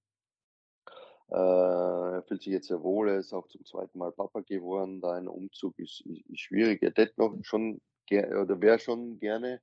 Äh, 1.29 1.35
er 1.35 2.23
fühlt 2.25 2.41
sich 2.41 2.53
jetzt 2.53 2.69
sehr 2.69 2.81
wohl. 2.81 3.09
Er 3.09 3.19
ist 3.19 3.33
auch 3.33 3.49
zum 3.49 3.65
zweiten 3.65 3.99
Mal 3.99 4.13
Papa 4.13 4.39
geworden. 4.39 5.01
Da 5.01 5.15
ein 5.15 5.27
Umzug 5.27 5.77
ist, 5.77 5.99
ist, 6.05 6.21
ist 6.29 6.39
schwierig. 6.39 6.81
Er 6.81 6.93
hätte 6.95 7.15
noch 7.17 7.35
schon 7.43 7.81
oder 8.09 8.61
wäre 8.61 8.79
schon 8.79 9.19
gerne 9.19 9.59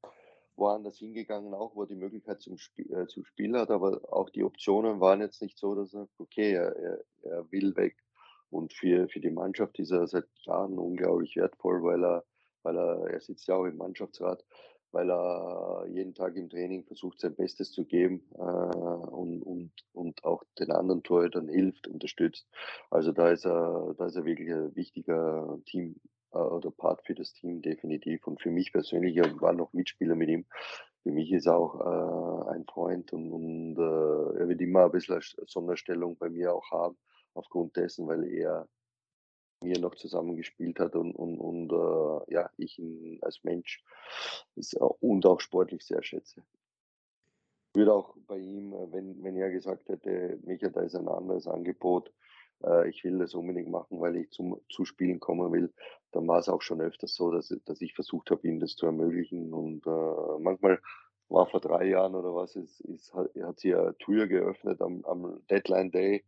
woanders 0.56 0.98
hingegangen, 0.98 1.54
auch 1.54 1.74
wo 1.74 1.82
er 1.82 1.88
die 1.88 1.94
Möglichkeit 1.94 2.40
zum, 2.40 2.58
Spiel, 2.58 2.92
äh, 2.92 3.06
zum 3.06 3.24
Spiel 3.24 3.56
hat, 3.58 3.70
aber 3.70 4.00
auch 4.12 4.30
die 4.30 4.44
Optionen 4.44 5.00
waren 5.00 5.20
jetzt 5.20 5.42
nicht 5.42 5.58
so, 5.58 5.74
dass 5.74 5.94
er 5.94 6.08
okay, 6.18 6.52
er, 6.52 6.76
er, 6.76 7.04
er 7.22 7.52
will 7.52 7.74
weg. 7.76 7.96
Und 8.50 8.74
für, 8.74 9.08
für 9.08 9.20
die 9.20 9.30
Mannschaft 9.30 9.78
ist 9.78 9.92
er 9.92 10.06
seit 10.06 10.26
Jahren 10.44 10.78
unglaublich 10.78 11.36
wertvoll, 11.36 11.82
weil 11.82 12.04
er, 12.04 12.24
weil 12.62 12.76
er, 12.76 13.08
er 13.08 13.20
sitzt 13.20 13.48
ja 13.48 13.56
auch 13.56 13.64
im 13.64 13.78
Mannschaftsrat, 13.78 14.44
weil 14.92 15.10
er 15.10 15.86
jeden 15.88 16.14
Tag 16.14 16.36
im 16.36 16.50
Training 16.50 16.84
versucht, 16.84 17.18
sein 17.18 17.34
Bestes 17.34 17.72
zu 17.72 17.86
geben 17.86 18.22
äh, 18.34 18.42
und, 18.42 19.42
und, 19.42 19.72
und 19.92 20.22
auch 20.24 20.44
den 20.58 20.70
anderen 20.70 21.02
Torhütern 21.02 21.48
hilft, 21.48 21.88
unterstützt. 21.88 22.46
Also 22.90 23.12
da 23.12 23.30
ist 23.30 23.46
er, 23.46 23.94
da 23.96 24.06
ist 24.06 24.16
er 24.16 24.26
wirklich 24.26 24.52
ein 24.52 24.76
wichtiger 24.76 25.58
Team, 25.64 25.96
äh, 26.32 26.38
oder 26.38 26.70
Part 26.70 27.04
für 27.04 27.14
das 27.14 27.32
Team 27.32 27.62
definitiv. 27.62 28.26
Und 28.26 28.40
für 28.40 28.50
mich 28.50 28.72
persönlich, 28.72 29.16
ich 29.16 29.40
war 29.40 29.52
noch 29.52 29.72
Mitspieler 29.72 30.14
mit 30.14 30.28
ihm. 30.28 30.46
Für 31.02 31.10
mich 31.10 31.32
ist 31.32 31.46
er 31.46 31.56
auch 31.56 31.80
äh, 31.80 32.50
ein 32.50 32.64
Freund 32.64 33.12
und, 33.12 33.32
und 33.32 33.76
äh, 33.76 34.38
er 34.40 34.48
wird 34.48 34.60
immer 34.60 34.84
ein 34.84 34.92
bisschen 34.92 35.16
eine 35.16 35.46
Sonderstellung 35.46 36.16
bei 36.16 36.28
mir 36.28 36.54
auch 36.54 36.70
haben, 36.70 36.96
aufgrund 37.34 37.76
dessen, 37.76 38.06
weil 38.06 38.24
er 38.24 38.68
mir 39.62 39.78
noch 39.78 39.94
zusammen 39.94 40.36
gespielt 40.36 40.78
hat 40.80 40.94
und, 40.94 41.14
und, 41.14 41.38
und 41.38 41.72
äh, 41.72 42.34
ja, 42.34 42.50
ich 42.56 42.78
ihn 42.78 43.18
als 43.22 43.42
Mensch 43.44 43.82
ist, 44.56 44.74
und 44.74 45.24
auch 45.26 45.40
sportlich 45.40 45.84
sehr 45.84 46.02
schätze. 46.02 46.42
Würde 47.74 47.94
auch 47.94 48.16
bei 48.26 48.38
ihm, 48.38 48.72
äh, 48.72 48.92
wenn, 48.92 49.22
wenn 49.22 49.36
er 49.36 49.50
gesagt 49.50 49.88
hätte, 49.88 50.38
Micha, 50.44 50.68
da 50.68 50.82
ist 50.82 50.94
ein 50.94 51.08
anderes 51.08 51.46
Angebot, 51.46 52.12
äh, 52.64 52.88
ich 52.88 53.04
will 53.04 53.18
das 53.18 53.34
unbedingt 53.34 53.68
machen, 53.68 54.00
weil 54.00 54.16
ich 54.16 54.30
zum 54.30 54.60
Zuspielen 54.68 55.20
kommen 55.20 55.52
will, 55.52 55.72
dann 56.12 56.26
war 56.28 56.38
es 56.38 56.48
auch 56.48 56.62
schon 56.62 56.80
öfters 56.80 57.14
so, 57.14 57.30
dass, 57.30 57.54
dass 57.64 57.80
ich 57.80 57.94
versucht 57.94 58.30
habe, 58.30 58.46
ihm 58.46 58.60
das 58.60 58.76
zu 58.76 58.86
ermöglichen. 58.86 59.52
Und 59.52 59.86
äh, 59.86 60.38
manchmal 60.40 60.80
war 61.28 61.46
vor 61.46 61.60
drei 61.60 61.86
Jahren 61.86 62.14
oder 62.14 62.34
was, 62.34 62.56
ist, 62.56 62.80
ist, 62.80 63.12
hat, 63.14 63.30
hat 63.42 63.60
sie 63.60 63.74
eine 63.74 63.96
Tür 63.98 64.26
geöffnet 64.26 64.80
am, 64.80 65.04
am 65.04 65.40
Deadline 65.48 65.90
Day, 65.90 66.24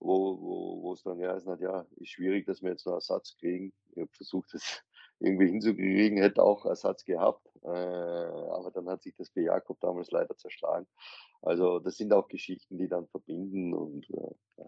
wo, 0.00 0.38
wo, 0.40 0.82
wo 0.82 0.92
es 0.92 1.02
dann 1.02 1.18
geheißen 1.18 1.50
hat, 1.50 1.60
ja, 1.60 1.86
ist 1.96 2.10
schwierig, 2.10 2.46
dass 2.46 2.62
wir 2.62 2.70
jetzt 2.70 2.86
noch 2.86 2.94
Ersatz 2.94 3.36
kriegen. 3.38 3.72
Ich 3.92 4.02
habe 4.02 4.10
versucht, 4.12 4.52
das 4.52 4.82
irgendwie 5.20 5.46
hinzukriegen, 5.46 6.18
hätte 6.18 6.42
auch 6.42 6.66
Ersatz 6.66 7.04
gehabt, 7.04 7.48
äh, 7.62 7.68
aber 7.68 8.70
dann 8.74 8.88
hat 8.88 9.02
sich 9.02 9.14
das 9.14 9.30
für 9.30 9.42
Jakob 9.42 9.78
damals 9.80 10.10
leider 10.10 10.36
zerschlagen. 10.36 10.86
Also 11.40 11.78
das 11.78 11.96
sind 11.96 12.12
auch 12.12 12.28
Geschichten, 12.28 12.78
die 12.78 12.88
dann 12.88 13.06
verbinden 13.08 13.74
und 13.74 14.10
äh, 14.10 14.64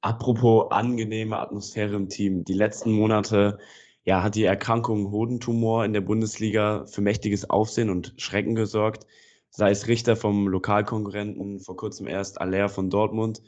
Apropos 0.00 0.70
angenehme 0.70 1.38
Atmosphäre 1.38 1.96
im 1.96 2.08
Team. 2.08 2.44
Die 2.44 2.54
letzten 2.54 2.92
Monate 2.92 3.58
ja, 4.04 4.22
hat 4.22 4.36
die 4.36 4.44
Erkrankung 4.44 5.10
Hodentumor 5.10 5.84
in 5.84 5.92
der 5.92 6.00
Bundesliga 6.00 6.86
für 6.86 7.00
mächtiges 7.00 7.50
Aufsehen 7.50 7.90
und 7.90 8.14
Schrecken 8.16 8.54
gesorgt. 8.54 9.06
Sei 9.50 9.70
es 9.70 9.88
Richter 9.88 10.14
vom 10.14 10.46
Lokalkonkurrenten, 10.46 11.58
vor 11.60 11.76
kurzem 11.76 12.06
erst 12.06 12.40
Aller 12.40 12.68
von 12.68 12.90
Dortmund 12.90 13.42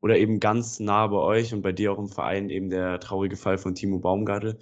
oder 0.00 0.18
eben 0.18 0.40
ganz 0.40 0.80
nah 0.80 1.06
bei 1.06 1.16
euch 1.16 1.54
und 1.54 1.62
bei 1.62 1.72
dir 1.72 1.92
auch 1.92 1.98
im 1.98 2.08
Verein 2.08 2.50
eben 2.50 2.70
der 2.70 2.98
traurige 3.00 3.36
Fall 3.36 3.56
von 3.56 3.74
Timo 3.74 4.00
Baumgartel. 4.00 4.58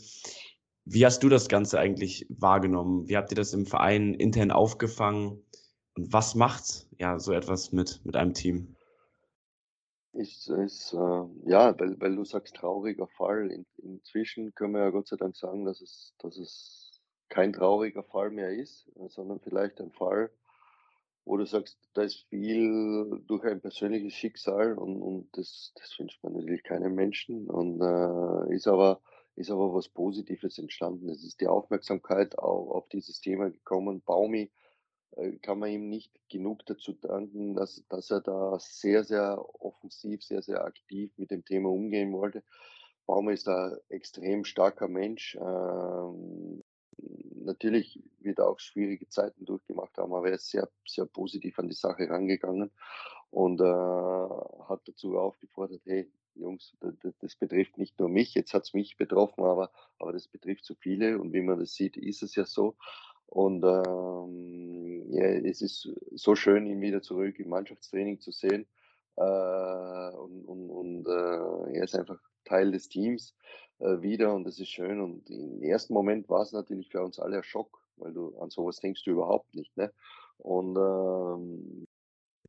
Wie 0.85 1.07
hast 1.07 1.23
du 1.23 1.29
das 1.29 1.49
Ganze 1.49 1.79
eigentlich 1.79 2.27
wahrgenommen? 2.29 3.09
Wie 3.09 3.17
habt 3.17 3.33
ihr 3.33 3.37
das 3.37 3.55
im 3.55 3.67
Verein 3.67 4.15
intern 4.15 4.51
aufgefangen? 4.51 5.43
Und 5.95 6.13
was 6.13 6.35
macht 6.35 6.87
ja 6.99 7.19
so 7.19 7.33
etwas 7.33 7.73
mit, 7.73 8.01
mit 8.05 8.17
einem 8.17 8.35
Team? 8.35 8.77
Ist 10.15 10.49
ist, 10.51 10.93
äh 10.93 11.25
ja, 11.47 11.75
weil 11.81 11.99
weil 11.99 12.15
du 12.17 12.25
sagst 12.25 12.55
trauriger 12.57 13.07
Fall. 13.09 13.51
In 13.51 13.65
inzwischen 13.79 14.55
können 14.55 14.75
wir 14.75 14.83
ja 14.83 14.91
Gott 14.91 15.09
sei 15.09 15.17
Dank 15.17 15.35
sagen, 15.37 15.65
dass 15.65 15.81
es 15.81 16.15
dass 16.19 16.37
es 16.37 17.01
kein 17.31 17.55
trauriger 17.55 18.03
Fall 18.05 18.31
mehr 18.31 18.51
ist, 18.51 18.89
äh, 18.97 19.09
sondern 19.09 19.41
vielleicht 19.41 19.81
ein 19.81 19.91
Fall, 19.93 20.31
wo 21.25 21.37
du 21.39 21.47
sagst, 21.47 21.79
da 21.95 22.03
ist 22.03 22.27
viel 22.31 23.23
durch 23.27 23.45
ein 23.45 23.63
persönliches 23.63 24.15
Schicksal 24.15 24.79
und 24.79 25.01
und 25.03 25.29
das 25.37 25.73
das 25.77 25.99
wünscht 25.99 26.23
man 26.23 26.35
natürlich 26.35 26.63
keinem 26.65 26.95
Menschen 26.95 27.49
und, 27.51 27.81
äh, 27.81 28.55
ist 28.55 28.69
aber 28.69 29.01
ist 29.37 29.51
aber 29.51 29.73
was 29.75 29.89
Positives 29.89 30.59
entstanden. 30.59 31.09
Es 31.09 31.25
ist 31.25 31.41
die 31.41 31.49
Aufmerksamkeit 31.49 32.39
au 32.39 32.71
auf 32.73 32.89
dieses 32.91 33.21
Thema 33.21 33.51
gekommen. 33.51 34.03
Baumi 34.03 34.51
kann 35.43 35.59
man 35.59 35.71
ihm 35.71 35.89
nicht 35.89 36.13
genug 36.29 36.65
dazu 36.67 36.93
danken, 36.93 37.55
dass, 37.55 37.85
dass 37.89 38.11
er 38.11 38.21
da 38.21 38.59
sehr, 38.59 39.05
sehr 39.05 39.45
offensiv, 39.61 40.23
sehr, 40.23 40.43
sehr 40.43 40.65
aktiv 40.65 41.13
mit 41.17 41.31
dem 41.31 41.45
Thema 41.45 41.71
umgehen 41.71 42.13
wollte. 42.13 42.43
Baum 43.07 43.29
ist 43.29 43.49
ein 43.49 43.77
extrem 43.89 44.45
starker 44.45 44.89
Mensch. 44.89 45.37
Ähm, 45.41 46.63
natürlich 47.45 48.03
wird 48.21 48.39
er 48.39 48.49
auch 48.49 48.61
schwierige 48.61 49.09
Zeiten 49.09 49.45
durchgemacht 49.45 49.97
haben, 49.99 50.15
aber 50.15 50.29
er 50.29 50.35
ist 50.35 50.51
sehr, 50.51 50.69
sehr 50.87 51.07
positiv 51.07 51.59
an 51.59 51.69
die 51.69 51.75
Sache 51.75 52.09
rangegangen 52.09 52.71
und 53.31 53.61
äh, 53.61 53.65
hat 53.65 54.81
dazu 54.87 55.19
aufgefordert, 55.19 55.83
hey, 55.85 56.11
Jungs, 56.35 56.75
das, 56.81 56.95
das 57.21 57.37
betrifft 57.37 57.77
nicht 57.77 57.99
nur 57.99 58.09
mich, 58.09 58.35
jetzt 58.35 58.55
hat 58.55 58.63
es 58.63 58.73
mich 58.73 58.97
betroffen, 58.97 59.45
aber, 59.45 59.71
aber 59.99 60.13
das 60.13 60.29
betrifft 60.29 60.65
so 60.65 60.75
viele 60.75 61.19
und 61.19 61.33
wie 61.33 61.43
man 61.43 61.59
das 61.59 61.75
sieht, 61.75 61.97
ist 61.97 62.23
es 62.23 62.35
ja 62.35 62.45
so. 62.45 62.77
Und 63.33 63.65
ähm, 63.65 65.11
ja, 65.11 65.25
es 65.25 65.63
ist 65.63 65.89
so 66.11 66.35
schön, 66.35 66.67
ihn 66.67 66.83
wieder 66.83 67.01
zurück 67.01 67.39
im 67.39 67.49
Mannschaftstraining 67.49 68.21
zu 68.21 68.31
sehen. 68.31 68.67
Äh, 69.17 69.23
und 69.23 70.45
und, 70.45 70.69
und 70.69 71.09
äh, 71.09 71.79
er 71.79 71.85
ist 71.85 71.95
einfach 71.95 72.21
Teil 72.45 72.73
des 72.73 72.91
Teams 72.91 73.35
äh, 73.79 74.03
wieder 74.03 74.35
und 74.35 74.45
das 74.45 74.61
ist 74.61 74.69
schön. 74.69 75.01
Und 75.01 75.31
im 75.31 75.63
ersten 75.63 75.95
Moment 75.95 76.29
war 76.29 76.43
es 76.43 76.53
natürlich 76.53 76.91
für 76.91 77.03
uns 77.03 77.19
alle 77.19 77.39
ein 77.39 77.43
Schock, 77.43 77.83
weil 77.97 78.13
du 78.13 78.37
an 78.37 78.51
sowas 78.51 78.81
denkst 78.81 79.03
du 79.05 79.13
überhaupt 79.13 79.55
nicht. 79.55 79.75
Ne? 79.79 79.91
Und 80.37 80.77
ähm, 80.77 81.87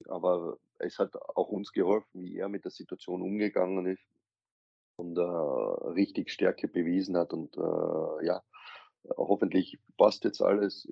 aber 0.09 0.57
es 0.79 0.99
hat 0.99 1.15
auch 1.15 1.47
uns 1.47 1.71
geholfen, 1.71 2.23
wie 2.25 2.39
er 2.39 2.49
mit 2.49 2.65
der 2.65 2.71
Situation 2.71 3.21
umgegangen 3.21 3.86
ist 3.86 4.03
und 4.97 5.17
äh, 5.17 5.21
richtig 5.21 6.29
Stärke 6.29 6.67
bewiesen 6.67 7.15
hat. 7.15 7.31
Und 7.31 7.55
äh, 7.55 8.25
ja, 8.25 8.43
hoffentlich 9.18 9.80
passt 9.97 10.24
jetzt 10.24 10.41
alles, 10.41 10.88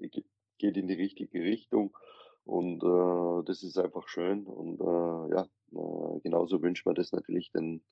geht 0.57 0.78
in 0.78 0.88
die 0.88 0.93
richtige 0.93 1.41
Richtung. 1.41 1.95
Und 2.43 2.84
äh, 2.84 3.45
das 3.45 3.64
ist 3.64 3.78
einfach 3.78 4.07
schön. 4.07 4.45
Und 4.45 4.80
äh, 4.82 5.36
ja, 5.36 5.47
äh, 5.74 6.20
genauso 6.22 6.62
wünscht 6.62 6.86
man 6.86 6.95
das 6.95 7.12
natürlich 7.12 7.51
den, 7.51 7.84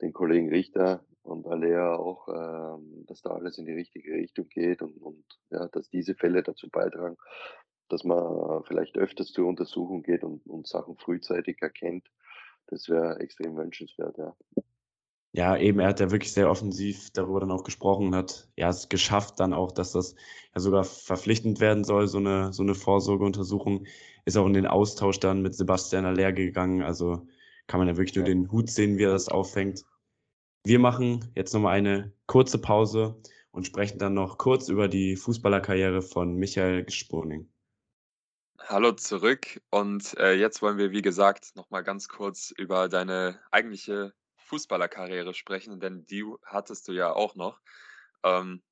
den 0.00 0.12
Kollegen 0.12 0.48
Richter 0.48 1.04
und 1.22 1.46
Alea 1.46 1.96
auch, 1.96 2.28
äh, 2.28 3.04
dass 3.06 3.22
da 3.22 3.30
alles 3.30 3.58
in 3.58 3.66
die 3.66 3.72
richtige 3.72 4.12
Richtung 4.12 4.48
geht 4.48 4.82
und, 4.82 4.96
und 4.96 5.24
ja, 5.50 5.68
dass 5.68 5.90
diese 5.90 6.14
Fälle 6.14 6.42
dazu 6.42 6.68
beitragen, 6.70 7.16
dass 7.88 8.04
man 8.04 8.62
vielleicht 8.64 8.96
öfters 8.96 9.32
zur 9.32 9.46
Untersuchung 9.46 10.02
geht 10.02 10.24
und, 10.24 10.46
und 10.46 10.66
Sachen 10.66 10.96
frühzeitig 10.96 11.60
erkennt. 11.60 12.10
Das 12.66 12.88
wäre 12.88 13.18
extrem 13.20 13.56
wünschenswert, 13.56 14.18
ja. 14.18 14.36
Ja, 15.32 15.56
eben, 15.56 15.78
er 15.78 15.88
hat 15.88 16.00
ja 16.00 16.10
wirklich 16.10 16.32
sehr 16.32 16.50
offensiv 16.50 17.10
darüber 17.12 17.40
dann 17.40 17.50
auch 17.50 17.62
gesprochen 17.62 18.08
und 18.08 18.14
hat 18.14 18.48
ja 18.56 18.70
es 18.70 18.88
geschafft 18.88 19.38
dann 19.40 19.52
auch, 19.52 19.72
dass 19.72 19.92
das 19.92 20.14
ja 20.54 20.60
sogar 20.60 20.84
verpflichtend 20.84 21.60
werden 21.60 21.84
soll, 21.84 22.08
so 22.08 22.18
eine, 22.18 22.52
so 22.52 22.62
eine 22.62 22.74
Vorsorgeuntersuchung. 22.74 23.86
Ist 24.24 24.36
auch 24.36 24.46
in 24.46 24.54
den 24.54 24.66
Austausch 24.66 25.20
dann 25.20 25.42
mit 25.42 25.54
Sebastian 25.54 26.06
Aller 26.06 26.32
gegangen. 26.32 26.82
Also 26.82 27.26
kann 27.66 27.78
man 27.78 27.88
ja 27.88 27.96
wirklich 27.96 28.16
nur 28.16 28.24
den 28.24 28.50
Hut 28.50 28.70
sehen, 28.70 28.98
wie 28.98 29.04
er 29.04 29.12
das 29.12 29.28
auffängt. 29.28 29.84
Wir 30.64 30.78
machen 30.78 31.30
jetzt 31.34 31.52
nochmal 31.52 31.76
eine 31.76 32.12
kurze 32.26 32.58
Pause 32.58 33.20
und 33.52 33.66
sprechen 33.66 33.98
dann 33.98 34.14
noch 34.14 34.38
kurz 34.38 34.68
über 34.68 34.88
die 34.88 35.16
Fußballerkarriere 35.16 36.02
von 36.02 36.36
Michael 36.36 36.84
Gespurning. 36.84 37.48
Hallo 38.58 38.92
zurück 38.92 39.60
und 39.70 40.16
äh, 40.18 40.34
jetzt 40.34 40.62
wollen 40.62 40.78
wir, 40.78 40.90
wie 40.90 41.00
gesagt, 41.00 41.54
nochmal 41.54 41.84
ganz 41.84 42.08
kurz 42.08 42.50
über 42.50 42.88
deine 42.88 43.40
eigentliche 43.50 44.12
Fußballerkarriere 44.48 45.34
sprechen, 45.34 45.78
denn 45.80 46.06
die 46.06 46.24
hattest 46.44 46.88
du 46.88 46.92
ja 46.92 47.12
auch 47.12 47.34
noch. 47.34 47.60
Ähm, 48.24 48.62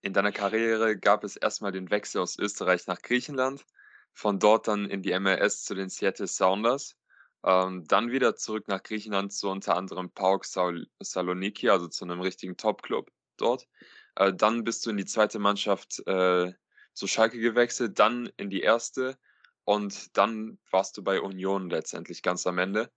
in 0.00 0.12
deiner 0.12 0.32
Karriere 0.32 0.98
gab 0.98 1.24
es 1.24 1.36
erstmal 1.36 1.72
den 1.72 1.90
Wechsel 1.90 2.20
aus 2.20 2.38
Österreich 2.38 2.86
nach 2.86 3.02
Griechenland, 3.02 3.64
von 4.12 4.38
dort 4.38 4.68
dann 4.68 4.90
in 4.90 5.02
die 5.02 5.18
MLS 5.18 5.64
zu 5.64 5.74
den 5.74 5.88
Seattle 5.88 6.26
Sounders. 6.26 6.96
Ähm, 7.44 7.84
dann 7.86 8.10
wieder 8.10 8.34
zurück 8.36 8.66
nach 8.68 8.82
Griechenland 8.82 9.32
zu 9.32 9.48
unter 9.48 9.76
anderem 9.76 10.10
Saul 10.42 10.88
Saloniki, 11.00 11.68
also 11.68 11.88
zu 11.88 12.04
einem 12.04 12.20
richtigen 12.20 12.56
Top-Club 12.56 13.10
dort. 13.36 13.68
Äh, 14.16 14.34
dann 14.34 14.64
bist 14.64 14.84
du 14.84 14.90
in 14.90 14.96
die 14.96 15.04
zweite 15.04 15.38
Mannschaft 15.38 16.04
äh, 16.06 16.52
zu 16.92 17.06
Schalke 17.06 17.38
gewechselt, 17.38 17.98
dann 17.98 18.30
in 18.36 18.50
die 18.50 18.60
erste 18.60 19.16
und 19.64 20.16
dann 20.16 20.58
warst 20.70 20.96
du 20.96 21.04
bei 21.04 21.20
Union 21.20 21.70
letztendlich 21.70 22.22
ganz 22.22 22.46
am 22.46 22.58
Ende. 22.58 22.90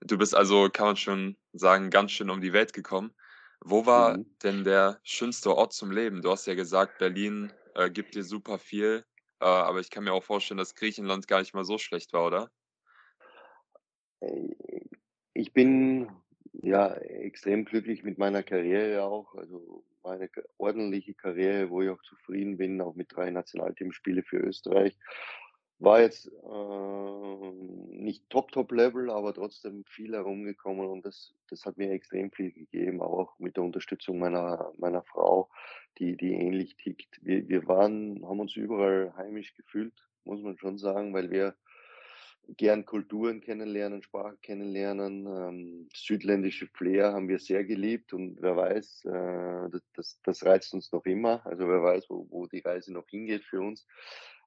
Du 0.00 0.16
bist 0.18 0.34
also, 0.34 0.68
kann 0.70 0.86
man 0.86 0.96
schon 0.96 1.36
sagen, 1.52 1.90
ganz 1.90 2.12
schön 2.12 2.30
um 2.30 2.40
die 2.40 2.52
Welt 2.52 2.72
gekommen. 2.72 3.14
Wo 3.60 3.86
war 3.86 4.18
Mhm. 4.18 4.24
denn 4.42 4.64
der 4.64 5.00
schönste 5.02 5.54
Ort 5.56 5.72
zum 5.72 5.90
Leben? 5.90 6.22
Du 6.22 6.30
hast 6.30 6.46
ja 6.46 6.54
gesagt, 6.54 6.98
Berlin 6.98 7.52
äh, 7.74 7.90
gibt 7.90 8.14
dir 8.14 8.24
super 8.24 8.58
viel, 8.58 9.04
äh, 9.40 9.44
aber 9.44 9.80
ich 9.80 9.90
kann 9.90 10.04
mir 10.04 10.12
auch 10.12 10.22
vorstellen, 10.24 10.58
dass 10.58 10.74
Griechenland 10.74 11.26
gar 11.28 11.40
nicht 11.40 11.54
mal 11.54 11.64
so 11.64 11.78
schlecht 11.78 12.12
war, 12.12 12.26
oder? 12.26 12.50
Äh, 14.20 14.48
ich 15.34 15.52
bin, 15.52 16.08
ja, 16.52 16.94
extrem 16.94 17.64
glücklich 17.64 18.02
mit 18.02 18.18
meiner 18.18 18.42
Karriere 18.42 19.04
auch. 19.04 19.34
Also, 19.34 19.84
meine 20.02 20.30
ordentliche 20.56 21.14
Karriere, 21.14 21.70
wo 21.70 21.82
ich 21.82 21.90
auch 21.90 22.02
zufrieden 22.02 22.56
bin, 22.56 22.80
auch 22.80 22.94
mit 22.94 23.14
3 23.14 23.30
Nationalteamspiele 23.30 24.22
für 24.22 24.38
Österreich. 24.38 24.96
War 25.80 26.00
jetzt, 26.00 26.30
ähm, 26.44 27.88
nicht 27.90 28.28
Top, 28.30 28.50
Top 28.52 28.72
Level, 28.72 29.10
aber 29.10 29.34
trotzdem 29.34 29.84
viel 29.84 30.14
herumgekommen 30.14 30.86
und 30.86 31.04
das 31.04 31.34
das 31.48 31.64
hat 31.64 31.76
mir 31.78 31.90
extrem 31.92 32.30
viel 32.32 32.52
gegeben, 32.52 33.00
auch 33.00 33.38
mit 33.38 33.56
der 33.56 33.64
Unterstützung 33.64 34.18
meiner 34.18 34.72
meiner 34.78 35.02
Frau, 35.02 35.48
die 35.98 36.16
die 36.16 36.32
ähnlich 36.32 36.76
tickt. 36.76 37.20
Wir 37.22 37.48
wir 37.48 37.66
waren 37.68 38.24
haben 38.26 38.40
uns 38.40 38.56
überall 38.56 39.14
heimisch 39.16 39.54
gefühlt, 39.54 39.94
muss 40.24 40.42
man 40.42 40.58
schon 40.58 40.78
sagen, 40.78 41.14
weil 41.14 41.30
wir 41.30 41.54
gern 42.56 42.86
Kulturen 42.86 43.40
kennenlernen, 43.40 44.02
Sprachen 44.02 44.40
kennenlernen. 44.40 45.26
Ähm, 45.26 45.88
südländische 45.94 46.66
Flair 46.68 47.12
haben 47.12 47.28
wir 47.28 47.38
sehr 47.38 47.64
geliebt 47.64 48.12
und 48.12 48.40
wer 48.40 48.56
weiß, 48.56 49.04
äh, 49.04 49.80
das 49.94 50.20
das 50.22 50.44
reizt 50.44 50.72
uns 50.74 50.90
noch 50.92 51.04
immer. 51.04 51.44
Also, 51.46 51.68
wer 51.68 51.82
weiß, 51.82 52.08
wo 52.08 52.26
wo 52.30 52.46
die 52.46 52.60
Reise 52.60 52.92
noch 52.92 53.08
hingeht 53.08 53.44
für 53.44 53.60
uns. 53.60 53.86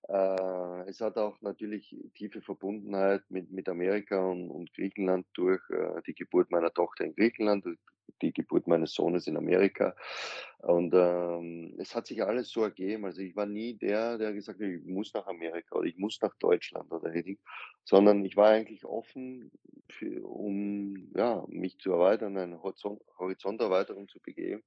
Äh, 0.09 0.89
es 0.89 0.99
hat 1.01 1.17
auch 1.17 1.41
natürlich 1.41 1.95
tiefe 2.15 2.41
Verbundenheit 2.41 3.23
mit 3.29 3.51
mit 3.51 3.69
Amerika 3.69 4.19
und 4.25 4.49
und 4.49 4.73
Griechenland 4.73 5.27
durch, 5.33 5.61
äh, 5.69 6.01
die 6.07 6.15
Geburt 6.15 6.49
meiner 6.51 6.73
Tochter 6.73 7.05
in 7.05 7.15
Griechenland, 7.15 7.65
und 7.65 7.77
die 8.21 8.33
Geburt 8.33 8.67
meines 8.67 8.93
Sohnes 8.93 9.27
in 9.27 9.37
Amerika. 9.37 9.95
Und, 10.59 10.93
ähm, 10.95 11.75
es 11.79 11.95
hat 11.95 12.05
sich 12.07 12.23
alles 12.23 12.49
so 12.49 12.63
ergeben. 12.63 13.05
Also, 13.05 13.21
ich 13.21 13.35
war 13.35 13.45
nie 13.47 13.77
der, 13.77 14.17
der 14.17 14.33
gesagt 14.33 14.59
hat: 14.59 14.67
„Ich 14.67 14.85
muss 14.85 15.13
nach 15.13 15.27
Amerika 15.27 15.75
oder 15.77 15.87
ich 15.87 15.97
muss 15.97 16.19
nach 16.21 16.35
Deutschland 16.39 16.91
oder 16.91 17.13
sondern 17.85 18.25
ich 18.25 18.35
war 18.37 18.49
eigentlich 18.49 18.85
offen 18.85 19.51
für 19.89 20.23
um, 20.27 21.11
ja, 21.15 21.45
mich 21.49 21.77
zu 21.79 21.91
erweitern, 21.93 22.37
eine 22.37 22.61
Horizont 22.61 23.01
Horizonterweiterung 23.19 24.07
zu 24.09 24.19
begeben. 24.21 24.63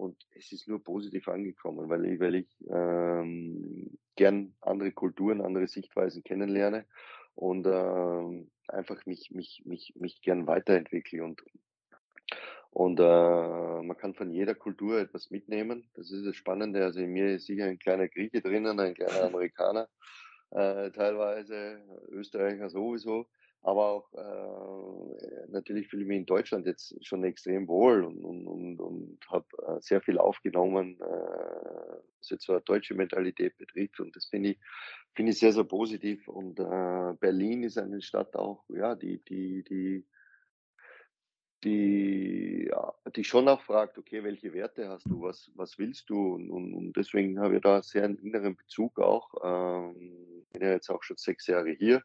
Und 0.00 0.16
es 0.34 0.50
ist 0.50 0.66
nur 0.66 0.82
positiv 0.82 1.28
angekommen, 1.28 1.90
weil 1.90 2.06
ich 2.06 2.20
weil 2.20 2.34
ich, 2.36 2.48
ähm, 2.70 3.98
gern 4.16 4.54
andere 4.62 4.92
Kulturen, 4.92 5.42
andere 5.42 5.68
Sichtweisen 5.68 6.24
kennenlerne 6.24 6.86
und, 7.34 7.66
ähm, 7.66 8.50
einfach 8.68 9.04
mich 9.04 9.30
mich 9.30 9.62
mich 9.66 9.92
mich 9.96 10.22
gern 10.22 10.46
weiterentwickle 10.46 11.22
und 11.22 11.42
und, 12.72 13.00
äh, 13.00 13.82
man 13.82 13.96
kann 13.96 14.14
von 14.14 14.30
jeder 14.30 14.54
Kultur 14.54 15.00
etwas 15.00 15.30
mitnehmen. 15.30 15.90
Das 15.94 16.10
ist 16.12 16.24
das 16.24 16.36
Spannende. 16.36 16.84
Also, 16.84 17.00
in 17.00 17.10
mir 17.12 17.34
ist 17.34 17.46
sicher 17.46 17.64
ein 17.64 17.80
kleiner 17.80 18.08
Grieche 18.08 18.40
drinnen, 18.40 18.78
ein 18.78 18.94
kleiner 18.94 19.24
Amerikaner, 19.34 19.88
äh, 20.52 20.90
teilweise, 20.92 21.82
Österreicher 22.10 22.70
sowieso, 22.70 23.26
aber 23.62 23.86
auch, 23.90 24.12
äh, 24.14 25.48
natürlich 25.50 25.88
fühle 25.88 26.02
ich 26.02 26.08
mich 26.08 26.18
in 26.18 26.26
Deutschland 26.26 26.66
jetzt 26.66 26.94
schon 27.06 27.24
extrem 27.24 27.68
wohl 27.68 28.04
und 28.04 28.24
und 28.24 28.46
und 28.46 28.80
und 28.80 29.18
habe, 29.30 29.46
äh, 29.68 29.80
sehr 29.82 30.00
viel 30.02 30.18
aufgenommen, 30.18 30.98
äh, 31.00 31.04
was 31.04 32.30
jetzt 32.30 32.44
so 32.46 32.52
'ne 32.54 32.60
deutsche 32.62 32.94
Mentalität 32.94 33.56
betrifft 33.58 34.00
und 34.00 34.16
das 34.16 34.26
finde 34.26 34.50
ich 34.50 34.58
finde 35.14 35.32
ich 35.32 35.38
sehr, 35.40 35.52
sehr 35.52 35.64
positiv 35.64 36.28
und, 36.28 36.60
äh, 36.60 37.14
Berlin 37.20 37.64
ist 37.64 37.78
eine 37.78 38.00
Stadt 38.02 38.36
auch, 38.36 38.64
ja, 38.70 38.94
die 38.96 39.22
die 39.24 39.64
die 39.64 40.06
die 41.64 42.68
ja, 42.70 42.94
die 43.14 43.24
schon 43.24 43.48
auch 43.48 43.60
fragt: 43.62 43.98
„Okay, 43.98 44.24
welche 44.24 44.52
Werte 44.54 44.88
hast 44.88 45.10
du? 45.10 45.22
Was 45.22 45.50
was 45.54 45.78
willst 45.78 46.08
du?“ 46.08 46.34
Und 46.34 46.50
und 46.50 46.92
deswegen 46.96 47.38
habe 47.40 47.56
ich 47.56 47.62
da 47.62 47.82
sehr 47.82 48.04
'n 48.04 48.16
inneren 48.16 48.56
Bezug 48.56 48.98
auch. 48.98 49.28
Ähm, 49.44 50.46
bin 50.52 50.62
ja 50.62 50.70
jetzt 50.72 50.88
auch 50.90 51.02
schon 51.02 51.16
6 51.18 51.46
Jahre 51.46 51.70
hier. 51.72 52.02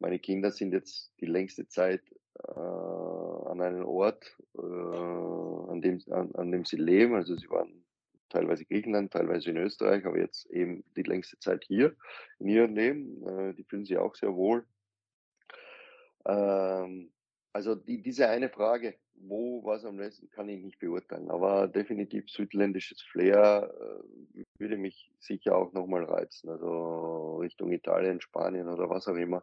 Meine 0.00 0.18
Kinder 0.18 0.50
sind 0.50 0.72
jetzt 0.72 1.12
die 1.20 1.26
längste 1.26 1.68
Zeit, 1.68 2.02
äh, 2.38 2.50
an 2.50 3.60
einem 3.60 3.84
Ort, 3.84 4.36
äh, 4.56 4.60
an 4.60 5.80
dem 5.80 6.00
an 6.10 6.34
an 6.34 6.50
dem 6.50 6.64
sie 6.64 6.76
leben. 6.76 7.14
Also, 7.14 7.36
sie 7.36 7.48
waren 7.50 7.84
teilweise 8.30 8.64
Griechenland, 8.64 9.12
teilweise 9.12 9.50
in 9.50 9.58
Österreich, 9.58 10.06
aber 10.06 10.18
jetzt 10.18 10.46
eben 10.50 10.84
die 10.96 11.02
längste 11.02 11.38
Zeit 11.38 11.64
hier 11.66 11.94
in 12.38 12.48
ihrem 12.48 12.74
Leben. 12.74 13.26
Äh, 13.26 13.54
die 13.54 13.64
fühlen 13.64 13.84
sich 13.84 13.98
auch 13.98 14.14
sehr 14.14 14.34
wohl. 14.34 14.64
Ähm, 16.26 17.10
also 17.52 17.74
die 17.74 18.00
diese 18.00 18.28
eine 18.28 18.48
Frage, 18.48 18.94
wo 19.14 19.64
was 19.64 19.84
am 19.84 19.96
besten, 19.96 20.30
kann 20.30 20.48
ich 20.48 20.62
nicht 20.62 20.78
beurteilen, 20.78 21.30
aber 21.30 21.68
definitiv 21.68 22.30
südländisches 22.30 23.02
Flair, 23.02 23.72
äh, 24.34 24.44
würde 24.58 24.76
mich 24.76 25.10
sicher 25.18 25.56
auch 25.56 25.72
noch 25.72 25.86
mal 25.86 26.04
reizen, 26.04 26.50
also 26.50 27.38
Richtung 27.38 27.72
Italien, 27.72 28.20
Spanien 28.20 28.68
oder 28.68 28.88
was 28.88 29.08
auch 29.08 29.16
immer. 29.16 29.42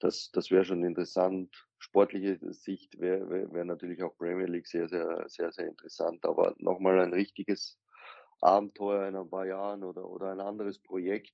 Das 0.00 0.30
das 0.32 0.50
wäre 0.50 0.64
schon 0.64 0.84
interessant. 0.84 1.66
Sportliche 1.78 2.38
Sicht 2.52 2.98
wäre 3.00 3.28
wäre 3.52 3.64
natürlich 3.64 4.02
auch 4.02 4.16
Premier 4.16 4.46
League 4.46 4.66
sehr, 4.66 4.88
sehr 4.88 5.24
sehr, 5.28 5.52
sehr 5.52 5.66
interessant, 5.68 6.24
aber 6.26 6.54
noch 6.58 6.78
mal 6.80 6.98
ein 7.00 7.12
richtiges 7.14 7.78
Abenteuer 8.40 9.08
in 9.08 9.16
ein 9.16 9.30
paar 9.30 9.46
Jahren 9.46 9.84
oder 9.84 10.08
oder 10.08 10.32
ein 10.32 10.40
anderes 10.40 10.78
Projekt, 10.82 11.32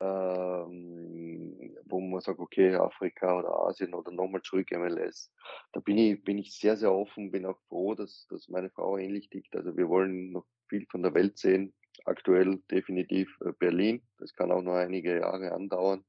ähm, 0.00 1.76
wo 1.86 2.00
man 2.00 2.20
sagt: 2.20 2.40
„Okay, 2.40 2.74
Afrika 2.74 3.38
oder 3.38 3.50
Asien 3.68 3.94
oder 3.94 4.12
noch 4.12 4.28
mal 4.28 4.42
zurück 4.42 4.70
MLS.“ 4.72 5.32
Da 5.72 5.80
bin 5.80 5.96
ich 5.98 6.22
bin 6.24 6.38
ich 6.38 6.58
sehr, 6.58 6.76
sehr 6.76 6.92
offen, 6.92 7.30
bin 7.30 7.46
auch 7.46 7.58
froh, 7.68 7.94
dass 7.94 8.26
dass 8.28 8.48
meine 8.48 8.70
Frau 8.70 8.98
ähnlich 8.98 9.30
tickt. 9.30 9.56
Also, 9.56 9.76
wir 9.76 9.88
wollen 9.88 10.32
noch 10.32 10.46
viel 10.68 10.86
von 10.90 11.02
der 11.02 11.14
Welt 11.14 11.38
sehen. 11.38 11.74
Aktuell 12.06 12.60
definitiv, 12.70 13.34
äh, 13.44 13.52
Berlin. 13.58 14.02
Das 14.18 14.34
kann 14.34 14.52
auch 14.52 14.62
noch 14.62 14.74
einige 14.74 15.18
Jahre 15.20 15.52
andauern, 15.52 16.04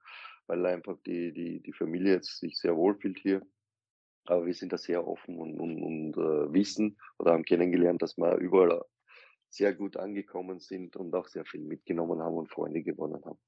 weil 0.48 0.66
einfach 0.66 0.98
die 1.06 1.34
die 1.34 1.62
die 1.62 1.74
Familie 1.74 2.14
jetzt 2.16 2.40
sich 2.40 2.58
sehr 2.60 2.76
wohlfühlt 2.76 3.20
hier. 3.20 3.42
Aber 4.28 4.46
wir 4.48 4.54
sind 4.54 4.74
da 4.74 4.78
sehr 4.78 5.08
offen 5.08 5.38
und 5.40 5.60
und 5.60 5.84
und, 5.84 6.18
äh, 6.18 6.54
wissen 6.54 6.98
oder 7.20 7.34
haben 7.34 7.46
kennengelernt, 7.46 8.02
dass 8.04 8.18
wir 8.18 8.38
überall 8.38 8.84
sehr 9.50 9.74
gut 9.76 9.98
angekommen 9.98 10.60
sind 10.60 10.96
und 10.98 11.16
auch 11.16 11.28
sehr 11.28 11.46
viel 11.46 11.62
mitgenommen 11.62 12.22
haben 12.22 12.36
und 12.38 12.50
Freunde 12.52 12.84
gewonnen 12.84 13.24
haben. 13.26 13.40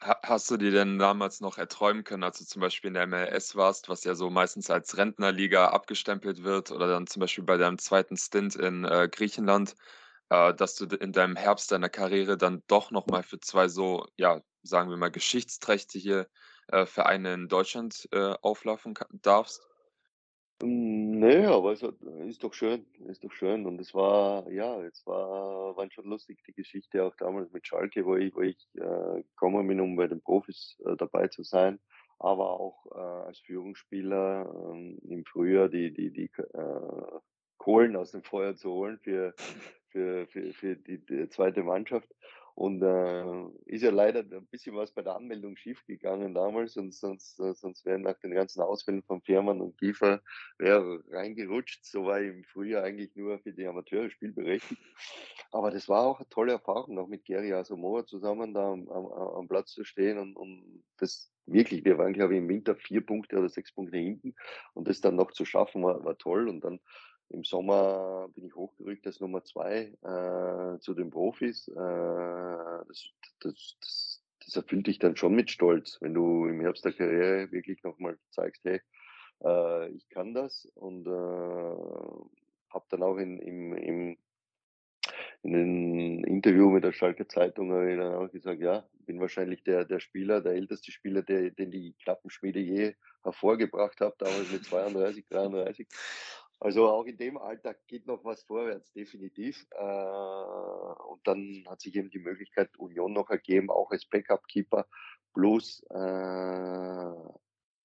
Ha 0.00 0.16
hast 0.24 0.50
du 0.50 0.56
dir 0.56 0.70
denn 0.70 0.98
damals 0.98 1.40
noch 1.40 1.58
erträumen 1.58 2.04
können, 2.04 2.22
als 2.22 2.38
du 2.38 2.44
zum 2.44 2.60
Beispiel 2.60 2.88
in 2.88 2.94
der 2.94 3.02
MLS 3.04 3.56
warst, 3.56 3.88
was 3.88 4.04
ja 4.04 4.14
so 4.14 4.30
meistens 4.30 4.70
als 4.70 4.96
Rentnerliga 4.96 5.68
abgestempelt 5.70 6.42
wird 6.44 6.70
oder 6.70 6.86
dann 6.88 7.06
zum 7.08 7.20
Beispiel 7.20 7.44
bei 7.44 7.56
deinem 7.56 7.78
zweiten 7.78 8.16
Stint 8.16 8.54
in, 8.56 8.84
äh, 8.84 9.08
Griechenland, 9.10 9.74
äh, 10.30 10.54
dass 10.54 10.76
du 10.76 10.86
in 10.86 11.12
deinem 11.12 11.36
Herbst 11.36 11.72
deiner 11.72 11.88
Karriere 11.88 12.36
dann 12.38 12.62
doch 12.68 12.90
noch 12.92 13.06
mal 13.08 13.22
für 13.24 13.40
2 13.40 13.68
so, 13.68 14.06
ja, 14.16 14.42
sagen 14.62 14.90
wir 14.90 14.96
mal, 14.96 15.10
geschichtsträchtige, 15.10 16.28
äh, 16.68 16.86
Vereine 16.86 17.34
in 17.34 17.48
Deutschland, 17.48 18.08
äh, 18.12 18.34
auflaufen 18.42 18.94
darfst? 19.22 19.68
Hm, 20.62 21.20
ne, 21.20 21.48
aber 21.48 21.72
es 21.72 21.82
hat 21.82 21.94
ist 22.26 22.42
doch 22.42 22.52
schön, 22.52 22.84
ist 23.06 23.22
doch 23.22 23.30
schön 23.32 23.64
und 23.66 23.80
es 23.80 23.94
war 23.94 24.50
ja, 24.50 24.82
es 24.82 25.06
war 25.06 25.76
waren 25.76 25.90
schon 25.92 26.06
lustig, 26.06 26.42
die 26.48 26.52
Geschichte 26.52 27.04
auch 27.04 27.14
damals 27.16 27.52
mit 27.52 27.64
Schalke, 27.66 28.04
wo 28.04 28.16
ich 28.16 28.34
wo 28.34 28.40
ich, 28.40 28.58
äh, 28.74 29.22
gekommen 29.22 29.68
bin, 29.68 29.80
um 29.80 29.94
bei 29.94 30.08
den 30.08 30.20
Profis, 30.20 30.76
äh, 30.84 30.96
dabei 30.96 31.28
zu 31.28 31.44
sein, 31.44 31.78
aber 32.18 32.50
auch, 32.58 32.86
äh, 32.92 33.26
als 33.28 33.38
Führungsspieler, 33.38 34.52
ähm, 34.72 34.98
im 35.08 35.24
Frühjahr 35.24 35.68
die 35.68 35.92
die 35.92 36.10
die 36.12 36.30
äh, 36.54 37.20
Kohlen 37.58 37.94
aus 37.94 38.10
dem 38.10 38.24
Feuer 38.24 38.56
zu 38.56 38.72
holen 38.72 38.98
für 38.98 39.34
für 39.90 40.26
für 40.26 40.52
für 40.52 40.74
die 40.76 40.98
die 41.06 41.28
2. 41.28 41.62
Mannschaft. 41.62 42.08
Und, 42.58 42.82
äh, 42.82 43.24
ist 43.66 43.82
ja 43.84 43.90
leider 43.92 44.20
'n 44.24 44.48
bisschen 44.50 44.74
was 44.74 44.90
bei 44.92 45.02
der 45.02 45.14
Anmeldung 45.14 45.56
schiefgegangen 45.56 46.34
damals 46.34 46.76
und 46.76 46.92
sonst 46.92 47.38
äh, 47.38 47.54
sonst 47.54 47.84
wären 47.86 48.02
nach 48.02 48.18
den 48.18 48.32
ganzen 48.34 48.62
Ausfällen 48.62 49.04
von 49.04 49.22
Fährmann 49.22 49.60
und 49.60 49.78
Kiefer 49.78 50.22
wäre 50.58 51.04
reingerutscht. 51.08 51.84
So 51.84 52.04
war 52.06 52.20
ich 52.20 52.30
im 52.30 52.42
Frühjahr 52.44 52.82
eigentlich 52.82 53.14
nur 53.14 53.38
für 53.38 53.52
die 53.52 53.64
Amateure 53.64 54.10
spielberechtigt. 54.10 54.82
Aber 55.52 55.70
das 55.70 55.88
war 55.88 56.02
auch 56.04 56.18
'ne 56.20 56.26
tolle 56.30 56.52
Erfahrung, 56.52 56.98
auch 56.98 57.06
mit 57.06 57.24
Geri 57.24 57.52
Asamoah 57.52 58.06
zusammen 58.06 58.52
da 58.54 58.72
am 58.72 58.88
am 58.88 59.06
am 59.06 59.48
Platz 59.48 59.70
zu 59.72 59.84
stehen 59.84 60.18
und 60.18 60.34
und 60.36 60.82
das 60.98 61.32
wirklich 61.46 61.84
wir 61.84 61.96
waren, 61.98 62.12
glaube 62.12 62.34
ich, 62.34 62.38
im 62.40 62.48
Winter 62.48 62.74
4 62.76 63.06
Punkte 63.06 63.38
oder 63.38 63.48
6 63.50 63.72
Punkte 63.72 63.98
hinten 63.98 64.34
und 64.74 64.88
das 64.88 65.00
dann 65.00 65.14
noch 65.16 65.30
zu 65.32 65.44
schaffen, 65.44 65.84
war 65.84 66.04
war 66.04 66.18
toll. 66.18 66.48
Und 66.48 66.62
dann 66.64 66.80
im 67.30 67.44
Sommer 67.44 68.28
bin 68.34 68.46
ich 68.46 68.54
hochgerückt 68.54 69.06
als 69.06 69.20
Nummer 69.20 69.44
2, 69.44 69.92
äh, 70.02 70.78
zu 70.80 70.94
den 70.94 71.10
Profis. 71.10 71.68
Äh, 71.68 71.74
das 71.74 73.10
das 73.40 73.76
das 73.80 74.18
das 74.48 74.56
erfüllt 74.56 74.86
dich 74.86 74.98
dann 74.98 75.16
schon 75.16 75.34
mit 75.34 75.50
Stolz, 75.50 75.98
wenn 76.00 76.14
du 76.14 76.46
im 76.46 76.60
Herbst 76.60 76.82
der 76.82 76.94
Karriere 76.94 77.52
wirklich 77.52 77.82
nochmal 77.82 78.18
zeigst, 78.30 78.64
hey, 78.64 78.80
äh, 79.44 79.90
ich 79.90 80.08
kann 80.08 80.32
das 80.32 80.64
und 80.74 81.06
äh, 81.06 81.10
habe 81.10 82.86
dann 82.88 83.02
auch 83.02 83.18
in, 83.18 83.38
im, 83.38 83.74
im, 83.74 84.18
in 85.42 85.54
einem 85.54 86.24
Interview 86.24 86.70
mit 86.70 86.82
der 86.82 86.92
Schalke 86.92 87.28
Zeitung 87.28 87.72
habe 87.72 87.92
ich 87.92 87.98
dann 87.98 88.14
auch 88.14 88.30
gesagt, 88.30 88.60
ja, 88.60 88.88
bin 89.00 89.20
wahrscheinlich 89.20 89.62
der, 89.64 89.84
der 89.84 90.00
Spieler, 90.00 90.40
der 90.40 90.52
älteste 90.52 90.92
Spieler, 90.92 91.22
der, 91.22 91.50
den 91.50 91.70
die 91.70 91.94
Klappenschmiede 92.02 92.60
je 92.60 92.94
hervorgebracht 93.22 94.00
hat, 94.00 94.14
damals 94.18 94.50
mit 94.50 94.64
32, 94.64 95.26
33. 95.28 95.86
Also 96.60 96.88
auch 96.88 97.04
in 97.04 97.16
dem 97.16 97.38
Alter 97.38 97.74
geht 97.86 98.06
noch 98.06 98.24
was 98.24 98.42
vorwärts, 98.42 98.92
definitiv. 98.92 99.66
Äh, 99.70 99.82
und 99.82 101.20
dann 101.24 101.64
hat 101.68 101.80
sich 101.80 101.94
eben 101.94 102.10
die 102.10 102.18
Möglichkeit 102.18 102.76
Union 102.78 103.12
noch 103.12 103.30
ergeben, 103.30 103.70
auch 103.70 103.90
als 103.90 104.06
Backup-Keeper. 104.06 104.86
Plus 105.34 105.84
äh, 105.90 105.94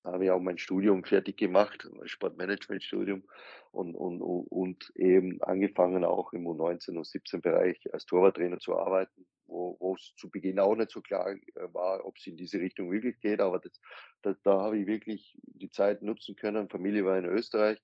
habe 0.03 0.25
ich 0.25 0.31
auch 0.31 0.39
mein 0.39 0.57
Studium 0.57 1.03
fertig 1.03 1.37
gemacht, 1.37 1.87
Sportmanagement-Studium 2.03 3.23
und, 3.71 3.95
und, 3.95 4.21
und 4.21 4.91
eben 4.95 5.41
angefangen 5.43 6.03
auch 6.03 6.33
im 6.33 6.47
U19 6.47 6.97
und 6.97 7.05
17 7.05 7.41
Bereich 7.41 7.79
als 7.93 8.05
Torwarttrainer 8.05 8.59
zu 8.59 8.77
arbeiten 8.77 9.25
wo 9.53 9.95
es 9.95 10.13
zu 10.17 10.29
Beginn 10.29 10.59
auch 10.59 10.75
nicht 10.75 10.91
so 10.91 11.01
klar 11.01 11.31
äh, 11.31 11.39
war, 11.73 12.05
ob 12.05 12.17
es 12.17 12.27
in 12.27 12.37
diese 12.37 12.59
Richtung 12.59 12.91
wirklich 12.91 13.19
geht. 13.19 13.39
Aber 13.39 13.59
das, 13.59 13.79
da, 14.21 14.35
da 14.43 14.61
habe 14.61 14.77
ich 14.77 14.87
wirklich 14.87 15.37
die 15.43 15.69
Zeit 15.69 16.01
nutzen 16.01 16.35
können. 16.35 16.69
Familie 16.69 17.05
war 17.05 17.17
in 17.17 17.25
Österreich, 17.25 17.79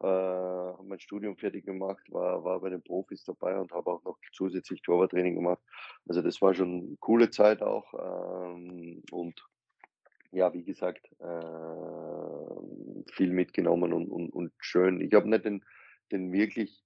äh, 0.00 0.06
habe 0.06 0.84
mein 0.84 1.00
Studium 1.00 1.36
fertig 1.36 1.64
gemacht, 1.64 2.02
war, 2.10 2.44
war 2.44 2.60
bei 2.60 2.70
den 2.70 2.82
Profis 2.82 3.24
dabei 3.24 3.58
und 3.58 3.72
habe 3.72 3.90
auch 3.90 4.04
noch 4.04 4.18
zusätzlich 4.32 4.82
Torwarttraining 4.82 5.34
gemacht. 5.34 5.62
Also 6.08 6.22
das 6.22 6.40
war 6.42 6.54
schon 6.54 6.82
eine 6.82 6.96
coole 7.00 7.30
Zeit 7.30 7.62
auch. 7.62 7.92
Ähm, 7.94 9.02
und 9.10 9.42
ja, 10.32 10.52
wie 10.54 10.64
gesagt, 10.64 11.06
äh, 11.20 13.12
viel 13.12 13.32
mitgenommen 13.32 13.92
und, 13.92 14.08
und, 14.08 14.30
und 14.30 14.52
schön. 14.58 15.00
Ich 15.00 15.12
habe 15.12 15.28
nicht 15.28 15.44
den, 15.44 15.62
den 16.10 16.32
wirklich 16.32 16.82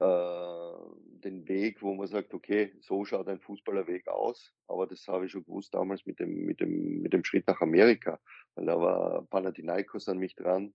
äh, 0.00 1.03
den 1.24 1.48
Weg, 1.48 1.82
wo 1.82 1.94
man 1.94 2.06
sagt, 2.06 2.34
okay, 2.34 2.72
so 2.80 3.04
schaut 3.04 3.28
ein 3.28 3.40
Fußballerweg 3.40 4.08
aus. 4.08 4.52
Aber 4.66 4.86
das 4.86 5.06
habe 5.08 5.26
ich 5.26 5.32
schon 5.32 5.44
gewusst 5.44 5.74
damals 5.74 6.06
mit 6.06 6.20
dem, 6.20 6.44
mit 6.44 6.60
dem, 6.60 7.00
mit 7.02 7.12
dem 7.12 7.24
Schritt 7.24 7.46
nach 7.46 7.60
Amerika, 7.60 8.20
weil 8.54 8.66
da 8.66 8.78
war 8.78 9.26
Panathinaikos 9.26 10.08
an 10.08 10.18
mich 10.18 10.34
dran, 10.36 10.74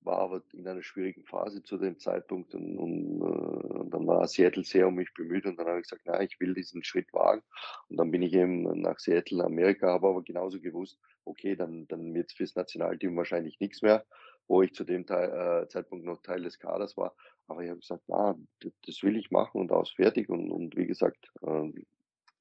war 0.00 0.18
aber 0.18 0.42
in 0.52 0.66
einer 0.66 0.82
schwierigen 0.82 1.24
Phase 1.24 1.62
zu 1.62 1.76
dem 1.76 1.98
Zeitpunkt 1.98 2.54
und, 2.54 2.78
und, 2.78 3.20
äh, 3.20 3.78
und 3.78 3.90
dann 3.90 4.06
war 4.06 4.26
Seattle 4.26 4.64
sehr 4.64 4.88
um 4.88 4.94
mich 4.94 5.12
bemüht 5.14 5.44
und 5.46 5.56
dann 5.58 5.66
habe 5.66 5.78
ich 5.78 5.88
gesagt, 5.88 6.06
nein, 6.06 6.26
ich 6.30 6.38
will 6.40 6.54
diesen 6.54 6.84
Schritt 6.84 7.12
wagen. 7.12 7.42
Und 7.88 7.98
dann 7.98 8.10
bin 8.10 8.22
ich 8.22 8.32
eben 8.34 8.62
nach 8.80 8.98
Seattle, 8.98 9.44
Amerika, 9.44 9.88
habe 9.88 10.08
aber 10.08 10.22
genauso 10.22 10.60
gewusst, 10.60 10.98
okay, 11.24 11.56
dann, 11.56 11.86
dann 11.88 12.14
wird 12.14 12.30
es 12.30 12.36
fürs 12.36 12.54
Nationalteam 12.54 13.16
wahrscheinlich 13.16 13.60
nichts 13.60 13.82
mehr 13.82 14.04
wo 14.48 14.62
ich 14.62 14.74
zu 14.74 14.84
dem 14.84 15.06
Teil, 15.06 15.62
äh, 15.62 15.68
Zeitpunkt 15.68 16.04
noch 16.04 16.22
Teil 16.22 16.42
des 16.42 16.58
Kaders 16.58 16.96
war. 16.96 17.14
Aber 17.46 17.62
ich 17.62 17.70
habe 17.70 17.80
gesagt, 17.80 18.02
na, 18.08 18.36
das 18.86 19.02
will 19.02 19.16
ich 19.16 19.30
machen 19.30 19.60
und 19.60 19.70
aus 19.72 19.90
fertig. 19.90 20.28
Und, 20.28 20.50
und 20.50 20.76
wie 20.76 20.86
gesagt, 20.86 21.30
äh, 21.42 21.70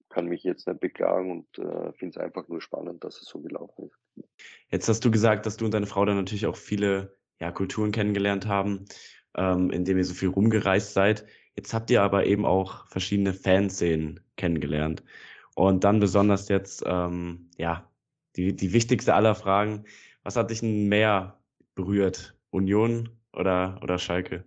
kann 0.10 0.26
mich 0.26 0.44
jetzt 0.44 0.68
nicht 0.68 0.80
beklagen 0.80 1.32
und 1.32 1.60
äh, 1.60 1.92
finde 1.94 2.18
es 2.18 2.18
einfach 2.18 2.48
nur 2.48 2.62
spannend, 2.62 3.04
dass 3.04 3.22
es 3.22 3.28
so 3.28 3.40
gelaufen 3.40 3.90
ist. 3.90 4.26
Jetzt 4.70 4.88
hast 4.88 5.04
du 5.04 5.12
gesagt, 5.12 5.46
dass 5.46 5.58
du 5.58 5.66
und 5.66 5.74
deine 5.74 5.86
Frau 5.86 6.06
dann 6.06 6.16
natürlich 6.16 6.48
auch 6.48 6.56
viele 6.56 7.18
ja, 7.40 7.52
Kulturen 7.52 7.92
kennengelernt 7.92 8.48
haben, 8.48 8.86
ähm, 9.36 9.70
indem 9.70 9.98
ihr 9.98 10.06
so 10.06 10.14
viel 10.14 10.30
rumgereist 10.30 10.94
seid. 10.94 11.26
Jetzt 11.56 11.74
habt 11.74 11.90
ihr 11.92 12.02
aber 12.02 12.26
eben 12.26 12.46
auch 12.46 12.88
verschiedene 12.88 13.34
Fanszenen 13.34 14.22
kennengelernt. 14.38 15.04
Und 15.56 15.84
dann 15.84 16.00
besonders 16.00 16.50
jetzt, 16.50 16.84
ähm, 16.86 17.50
ja, 17.58 17.90
die, 18.36 18.56
die 18.56 18.74
wichtigste 18.74 19.16
aller 19.16 19.36
Fragen, 19.36 19.86
was 20.24 20.36
hat 20.36 20.52
dich 20.52 20.62
mehr 20.62 21.40
berührt? 21.78 22.36
Union 22.50 23.10
oder, 23.32 23.80
oder 23.82 23.98
Schalke? 23.98 24.44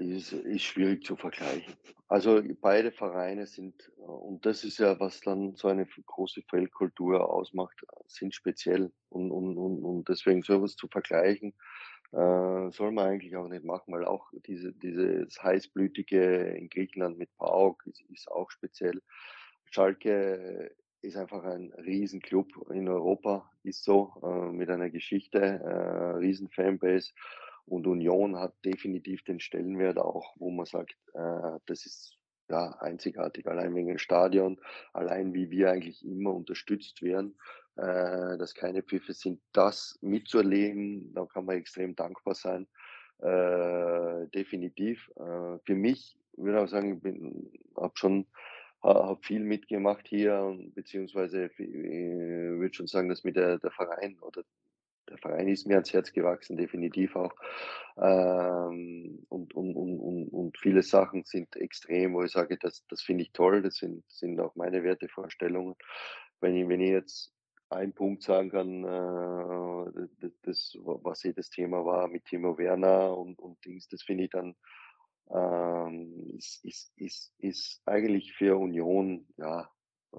Ist, 0.00 0.32
ist 0.32 0.62
schwierig 0.62 1.04
zu 1.04 1.16
vergleichen. 1.16 1.74
Also 2.08 2.42
beide 2.60 2.92
Vereine 2.92 3.46
sind, 3.46 3.90
und 3.96 4.44
das 4.44 4.64
ist 4.64 4.78
ja, 4.78 5.00
was 5.00 5.20
dann 5.20 5.56
so 5.56 5.68
eine 5.68 5.86
große 5.86 6.42
Feldkultur 6.50 7.28
ausmacht, 7.28 7.74
sind 8.06 8.34
speziell. 8.34 8.92
Und, 9.08 9.32
und, 9.32 9.56
und, 9.56 9.82
und 9.82 10.08
deswegen 10.08 10.42
sowas 10.42 10.76
zu 10.76 10.88
vergleichen, 10.88 11.54
äh, 12.12 12.70
soll 12.70 12.92
man 12.92 13.08
eigentlich 13.08 13.34
auch 13.36 13.48
nicht 13.48 13.64
machen, 13.64 13.92
weil 13.94 14.04
auch 14.04 14.30
diese, 14.46 14.72
dieses 14.72 15.42
heißblütige 15.42 16.54
in 16.56 16.68
Griechenland 16.68 17.18
mit 17.18 17.34
PAOK 17.38 17.86
ist, 17.86 18.02
ist 18.10 18.28
auch 18.30 18.50
speziell. 18.50 19.02
Schalke 19.70 20.74
ist 21.02 21.16
einfach 21.16 21.44
ein 21.44 21.72
Riesenclub 21.72 22.70
in 22.70 22.88
Europa, 22.88 23.50
ist 23.62 23.84
so, 23.84 24.12
äh, 24.22 24.52
mit 24.52 24.70
einer 24.70 24.90
Geschichte, 24.90 25.38
äh, 25.38 26.16
riesen 26.16 26.48
Fanbase. 26.48 27.12
Und 27.66 27.86
Union 27.86 28.38
hat 28.38 28.54
definitiv 28.64 29.24
den 29.24 29.40
Stellenwert 29.40 29.98
auch, 29.98 30.34
wo 30.36 30.50
man 30.50 30.66
sagt, 30.66 30.96
äh, 31.14 31.58
das 31.66 31.84
ist 31.84 32.16
ja 32.48 32.70
einzigartig, 32.80 33.46
allein 33.46 33.74
wegen 33.74 33.88
dem 33.88 33.98
Stadion, 33.98 34.60
allein 34.92 35.34
wie 35.34 35.50
wir 35.50 35.70
eigentlich 35.70 36.04
immer 36.04 36.32
unterstützt 36.32 37.02
werden, 37.02 37.36
äh, 37.76 38.38
dass 38.38 38.54
keine 38.54 38.82
Pfiffe 38.82 39.14
sind, 39.14 39.40
das 39.52 39.98
mitzuerleben, 40.00 41.12
da 41.14 41.26
kann 41.26 41.44
man 41.44 41.56
extrem 41.56 41.96
dankbar 41.96 42.34
sein. 42.34 42.68
Äh, 43.18 44.28
definitiv. 44.28 45.10
Äh, 45.16 45.58
für 45.64 45.74
mich 45.74 46.16
würde 46.36 46.58
ich 46.58 46.64
auch 46.64 46.68
sagen, 46.68 47.00
ich 47.02 47.82
habe 47.82 47.96
schon 47.96 48.26
habe 48.82 49.18
viel 49.22 49.40
mitgemacht 49.40 50.06
hier, 50.08 50.56
beziehungsweise 50.74 51.46
ich 51.46 51.60
äh, 51.60 52.58
würde 52.58 52.74
schon 52.74 52.86
sagen, 52.86 53.08
dass 53.08 53.24
mir 53.24 53.32
der, 53.32 53.58
der 53.58 53.70
Verein 53.70 54.18
oder 54.20 54.42
der 55.08 55.18
Verein 55.18 55.48
ist 55.48 55.66
mir 55.66 55.74
ans 55.74 55.92
Herz 55.92 56.12
gewachsen, 56.12 56.56
definitiv 56.56 57.14
auch. 57.16 57.34
Ähm, 57.96 59.24
und, 59.28 59.54
und, 59.54 59.74
und, 59.76 60.28
und 60.28 60.58
viele 60.58 60.82
Sachen 60.82 61.24
sind 61.24 61.54
extrem, 61.56 62.14
wo 62.14 62.22
ich 62.22 62.32
sage, 62.32 62.58
das, 62.58 62.84
das 62.88 63.02
finde 63.02 63.22
ich 63.22 63.32
toll, 63.32 63.62
das 63.62 63.76
sind, 63.76 64.04
sind 64.08 64.40
auch 64.40 64.54
meine 64.56 64.82
Wertevorstellungen. 64.82 65.74
Wenn 66.40 66.56
ich, 66.56 66.68
wenn 66.68 66.80
ich 66.80 66.90
jetzt 66.90 67.32
einen 67.70 67.94
Punkt 67.94 68.22
sagen 68.22 68.50
kann, 68.50 68.84
äh, 68.84 70.28
das, 70.42 70.76
was 70.82 71.22
hier 71.22 71.32
das 71.32 71.50
Thema 71.50 71.84
war 71.84 72.08
mit 72.08 72.24
Timo 72.24 72.58
Werner 72.58 73.16
und, 73.16 73.38
und 73.38 73.64
Dings, 73.64 73.88
das 73.88 74.02
finde 74.02 74.24
ich 74.24 74.30
dann 74.30 74.54
ähm, 75.30 76.34
ist, 76.36 76.64
ist, 76.64 76.92
ist, 76.96 77.34
ist 77.38 77.82
eigentlich 77.86 78.32
für 78.32 78.56
Union 78.56 79.26
ja, 79.36 79.70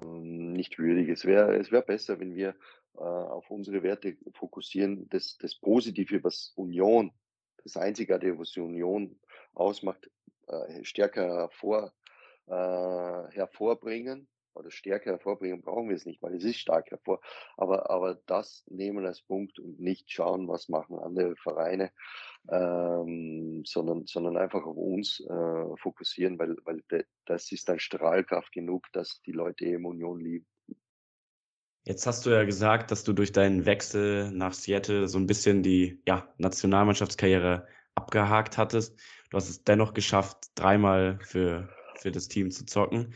ähm, 0.02 0.54
nicht 0.54 0.78
würdig. 0.80 1.10
Es 1.10 1.26
wäre 1.26 1.56
es 1.58 1.72
wär 1.72 1.82
besser, 1.82 2.20
wenn 2.20 2.36
wir 2.36 2.56
äh, 2.96 3.00
auf 3.00 3.50
unsere 3.50 3.84
Werte 3.84 4.18
fokussieren, 4.34 5.08
das, 5.10 5.38
das 5.38 5.56
Positive, 5.56 6.24
was 6.24 6.54
Union, 6.56 7.12
das 7.64 7.78
Einzigartige, 7.78 8.38
was 8.38 8.56
Union 8.58 9.20
ausmacht, 9.54 10.10
äh, 10.48 10.84
stärker 10.84 11.26
hervor, 11.26 11.94
äh, 12.48 13.32
hervorbringen 13.34 14.28
oder 14.58 14.72
stärker 14.72 15.12
hervorbringen 15.12 15.62
brauchen 15.62 15.90
wir 15.90 15.96
es 15.96 16.06
nicht, 16.06 16.22
weil 16.22 16.36
es 16.36 16.44
ist 16.44 16.60
stark 16.60 16.92
hervor. 16.92 17.22
Aber, 17.56 17.90
aber 17.90 18.16
das 18.26 18.64
nehmen 18.68 19.06
als 19.06 19.22
Punkt 19.22 19.60
und 19.60 19.80
nicht 19.80 20.12
schauen, 20.12 20.48
was 20.48 20.70
machen 20.70 21.00
andere 21.00 21.36
Vereine, 21.36 21.92
ähm, 22.50 23.64
sondern, 23.66 24.06
sondern 24.06 24.38
einfach 24.38 24.66
auf 24.66 24.78
uns 24.78 25.20
äh, 25.20 25.78
fokussieren, 25.78 26.40
weil, 26.40 26.56
weil 26.66 26.82
de, 26.92 27.06
das 27.26 27.52
ist 27.52 27.70
dann 27.70 27.80
Strahlkraft 27.80 28.52
genug, 28.52 28.88
dass 28.94 29.22
die 29.26 29.32
Leute 29.32 29.66
eben 29.66 29.86
Union 29.86 30.20
lieben. 30.20 30.46
Jetzt 31.88 32.06
hast 32.06 32.26
du 32.26 32.32
ja 32.32 32.44
gesagt, 32.44 32.92
dass 32.92 33.06
du 33.06 33.14
durch 33.14 33.32
deinen 33.32 33.66
Wechsel 33.66 34.30
nach 34.32 34.52
Seattle 34.52 35.08
so 35.08 35.18
ein 35.18 35.26
bisschen 35.26 35.64
die 35.64 36.02
ja, 36.06 36.28
Nationalmannschaftskarriere 36.38 37.66
abgehakt 37.96 38.58
hattest. 38.58 39.00
Du 39.30 39.38
hast 39.38 39.50
es 39.50 39.64
dennoch 39.64 39.94
geschafft, 39.94 40.38
dreimal 40.56 41.18
für, 41.22 41.70
für 41.96 42.12
das 42.12 42.28
Team 42.28 42.52
zu 42.52 42.66
zocken. 42.66 43.14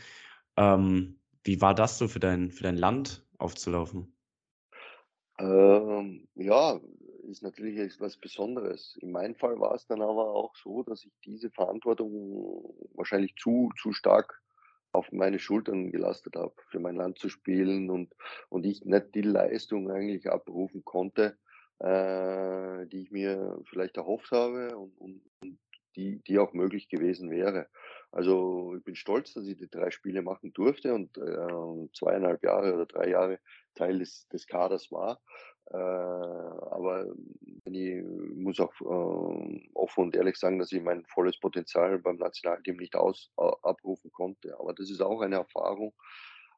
Ähm, 0.56 1.18
wie 1.44 1.60
war 1.60 1.74
das 1.74 1.98
so 1.98 2.08
für 2.08 2.20
dein, 2.20 2.50
für 2.50 2.64
dein 2.64 2.76
Land 2.76 3.26
aufzulaufen? 3.38 4.14
Ähm, 5.38 6.28
ja, 6.34 6.80
ist 7.28 7.42
natürlich 7.42 7.78
etwas 7.78 8.16
Besonderes. 8.16 8.96
In 9.00 9.12
meinem 9.12 9.34
Fall 9.34 9.58
war 9.58 9.74
es 9.74 9.86
dann 9.86 10.02
aber 10.02 10.34
auch 10.34 10.54
so, 10.56 10.82
dass 10.82 11.04
ich 11.04 11.12
diese 11.24 11.50
Verantwortung 11.50 12.74
wahrscheinlich 12.94 13.34
zu, 13.36 13.70
zu 13.80 13.92
stark 13.92 14.40
auf 14.92 15.10
meine 15.10 15.38
Schultern 15.38 15.90
gelastet 15.90 16.36
habe, 16.36 16.54
für 16.68 16.78
mein 16.78 16.96
Land 16.96 17.18
zu 17.18 17.28
spielen 17.28 17.90
und, 17.90 18.14
und 18.50 18.66
ich 18.66 18.84
nicht 18.84 19.14
die 19.14 19.22
Leistung 19.22 19.90
eigentlich 19.90 20.28
abrufen 20.28 20.84
konnte, 20.84 21.38
äh, 21.78 22.86
die 22.86 23.02
ich 23.02 23.10
mir 23.10 23.58
vielleicht 23.70 23.96
erhofft 23.96 24.30
habe 24.32 24.76
und, 24.76 24.96
und, 24.98 25.22
und 25.40 25.58
die, 25.96 26.22
die 26.24 26.38
auch 26.38 26.52
möglich 26.52 26.88
gewesen 26.88 27.30
wäre. 27.30 27.68
Also 28.12 28.74
ich 28.76 28.84
bin 28.84 28.94
stolz, 28.94 29.32
dass 29.32 29.46
ich 29.46 29.56
die 29.56 29.70
drei 29.70 29.90
Spiele 29.90 30.22
machen 30.22 30.52
durfte 30.52 30.94
und 30.94 31.16
äh, 31.16 31.88
zweieinhalb 31.94 32.44
Jahre 32.44 32.74
oder 32.74 32.86
drei 32.86 33.08
Jahre 33.08 33.38
Teil 33.74 33.98
des, 33.98 34.28
des 34.28 34.46
Kaders 34.46 34.92
war. 34.92 35.20
Äh, 35.70 35.76
aber 35.76 37.06
ich 37.64 38.04
muss 38.34 38.60
auch 38.60 38.72
äh, 38.80 39.70
offen 39.72 40.04
und 40.04 40.16
ehrlich 40.16 40.36
sagen, 40.36 40.58
dass 40.58 40.72
ich 40.72 40.82
mein 40.82 41.06
volles 41.06 41.40
Potenzial 41.40 41.98
beim 42.00 42.16
Nationalteam 42.16 42.76
nicht 42.76 42.96
aus, 42.96 43.32
abrufen 43.36 44.12
konnte. 44.12 44.58
Aber 44.60 44.74
das 44.74 44.90
ist 44.90 45.00
auch 45.00 45.22
eine 45.22 45.36
Erfahrung, 45.36 45.94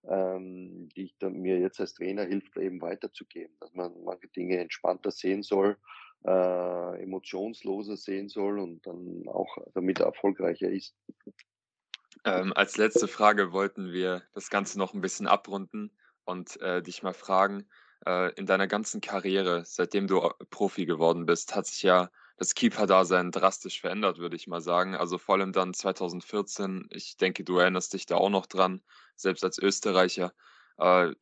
ähm, 0.09 0.89
die 0.97 1.05
ich 1.05 1.19
dann, 1.19 1.35
mir 1.35 1.61
jetzt 1.61 1.79
als 1.79 1.95
Trainer 1.95 2.25
hilft, 2.25 2.57
eben 2.57 2.81
weiterzugeben, 2.81 3.55
dass 3.61 3.73
man 3.75 3.93
manche 4.03 4.29
Dinge 4.29 4.59
entspannter 4.59 5.13
sehen 5.13 5.45
soll, 5.45 5.77
äh, 6.27 7.03
emotionsloser 7.03 7.97
sehen 7.97 8.29
soll 8.29 8.59
und 8.59 8.87
dann 8.87 9.29
auch 9.29 9.57
damit 9.75 10.01
erfolgreicher 10.01 10.71
ist. 10.71 10.97
Ähm, 12.25 12.53
als 12.55 12.77
letzte 12.77 13.09
Frage 13.09 13.53
wollten 13.53 13.93
wir 13.93 14.22
das 14.33 14.51
Ganze 14.51 14.79
noch 14.79 14.95
ein 14.95 15.01
bisschen 15.01 15.27
abrunden 15.27 15.91
und 16.25 16.61
äh, 16.61 16.83
dich 16.83 17.03
mal 17.03 17.12
fragen, 17.12 17.68
äh, 18.07 18.33
in 18.35 18.47
deiner 18.47 18.66
ganzen 18.66 19.01
Karriere, 19.01 19.64
seitdem 19.66 20.07
du 20.07 20.20
äh, 20.20 20.31
Profi 20.51 20.87
geworden 20.87 21.27
bist, 21.27 21.55
hat 21.55 21.66
sich 21.66 21.83
ja 21.83 22.11
das 22.37 22.55
Keeper-Dasein 22.55 23.31
drastisch 23.31 23.81
verändert, 23.81 24.18
würde 24.18 24.37
ich 24.37 24.47
mal 24.47 24.61
sagen. 24.61 24.95
Also 24.95 25.18
vor 25.18 25.37
allem 25.37 25.53
dann 25.53 25.75
2014, 25.75 26.89
ich 26.91 27.16
denke, 27.16 27.45
du 27.45 27.59
erinnerst 27.59 27.93
dich 27.93 28.07
da 28.07 28.16
auch 28.16 28.31
noch 28.31 28.47
dran, 28.47 28.83
selbst 29.16 29.45
als 29.45 29.59
Österreicher, 29.59 30.33
äh, 30.79 31.12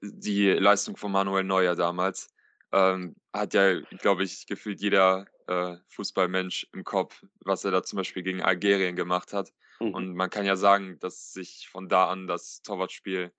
die 0.00 0.48
Leistung 0.50 0.96
von 0.96 1.12
Manuel 1.12 1.44
Neuer 1.44 1.76
damals 1.76 2.28
ähm, 2.72 3.14
hat 3.32 3.54
ja, 3.54 3.80
glaube 3.80 4.24
ich, 4.24 4.46
gefühlt 4.46 4.80
jeder 4.80 5.26
äh, 5.46 5.76
Fußballmensch 5.88 6.68
im 6.72 6.84
Kopf, 6.84 7.22
was 7.40 7.64
er 7.64 7.70
da 7.70 7.82
zum 7.82 7.98
Beispiel 7.98 8.22
gegen 8.22 8.42
Algerien 8.42 8.96
gemacht 8.96 9.32
hat. 9.32 9.52
Mhm. 9.88 9.94
Und 9.94 10.14
man 10.14 10.30
kann 10.30 10.46
ja 10.46 10.56
sagen, 10.56 10.98
dass 11.00 11.32
sich 11.32 11.68
von 11.70 11.88
da 11.88 12.08
an 12.08 12.26
das 12.26 12.62
Torwartspiel 12.62 13.32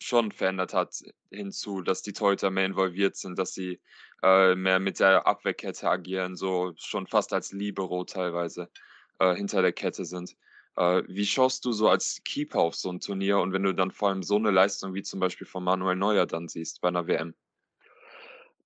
schon 0.00 0.30
verändert 0.30 0.74
hat, 0.74 1.02
hinzu, 1.30 1.82
dass 1.82 2.02
die 2.02 2.12
Torhüter 2.12 2.50
mehr 2.50 2.66
involviert 2.66 3.16
sind, 3.16 3.38
dass 3.38 3.52
sie 3.52 3.80
äh, 4.22 4.54
mehr 4.54 4.78
mit 4.78 5.00
der 5.00 5.26
Abwehrkette 5.26 5.88
agieren, 5.88 6.36
so 6.36 6.72
schon 6.76 7.06
fast 7.06 7.32
als 7.32 7.52
Libero 7.52 8.04
teilweise 8.04 8.70
äh, 9.18 9.34
hinter 9.34 9.62
der 9.62 9.72
Kette 9.72 10.04
sind. 10.04 10.36
Äh, 10.76 11.02
wie 11.08 11.26
schaust 11.26 11.64
du 11.64 11.72
so 11.72 11.88
als 11.88 12.22
Keeper 12.24 12.60
auf 12.60 12.76
so 12.76 12.90
ein 12.90 13.00
Turnier 13.00 13.38
und 13.38 13.52
wenn 13.52 13.64
du 13.64 13.74
dann 13.74 13.90
vor 13.90 14.10
allem 14.10 14.22
so 14.22 14.36
eine 14.36 14.52
Leistung 14.52 14.94
wie 14.94 15.02
zum 15.02 15.18
Beispiel 15.20 15.46
von 15.46 15.64
Manuel 15.64 15.96
Neuer 15.96 16.26
dann 16.26 16.48
siehst 16.48 16.80
bei 16.80 16.88
einer 16.88 17.06
WM? 17.08 17.34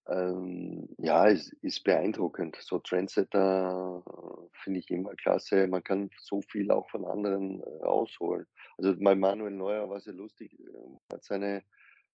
Ähm, 0.08 0.88
ja, 0.98 1.28
es 1.28 1.52
ist 1.62 1.84
beeindruckend. 1.84 2.56
So 2.60 2.78
Trendsetter 2.78 4.02
äh, 4.04 4.48
finde 4.62 4.80
ich 4.80 4.90
immer 4.90 5.14
klasse. 5.14 5.68
Man 5.68 5.84
kann 5.84 6.10
so 6.20 6.42
viel 6.42 6.70
auch 6.70 6.88
von 6.90 7.04
anderen 7.04 7.62
äh, 7.62 7.84
rausholen. 7.84 8.46
Also 8.78 8.96
bei 8.98 9.14
Manuel 9.14 9.52
Neuer 9.52 9.88
war 9.88 10.00
ja 10.00 10.12
lustig, 10.12 10.58
äh, 10.58 11.14
hat 11.14 11.22
seine, 11.24 11.62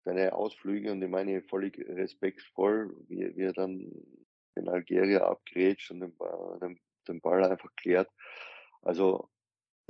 seine 0.04 0.32
Ausflüge 0.32 0.92
und 0.92 1.02
ich 1.02 1.10
meine 1.10 1.42
völlig 1.42 1.78
respektvoll, 1.88 2.94
wie, 3.08 3.36
wie 3.36 3.42
er 3.42 3.52
dann 3.52 3.90
den 4.56 4.68
Algerier 4.68 5.26
abgrätscht 5.26 5.90
und 5.90 6.00
den, 6.00 6.14
den, 6.60 6.78
den 7.08 7.20
Ball 7.20 7.44
einfach 7.44 7.74
klärt. 7.76 8.10
Also 8.82 9.28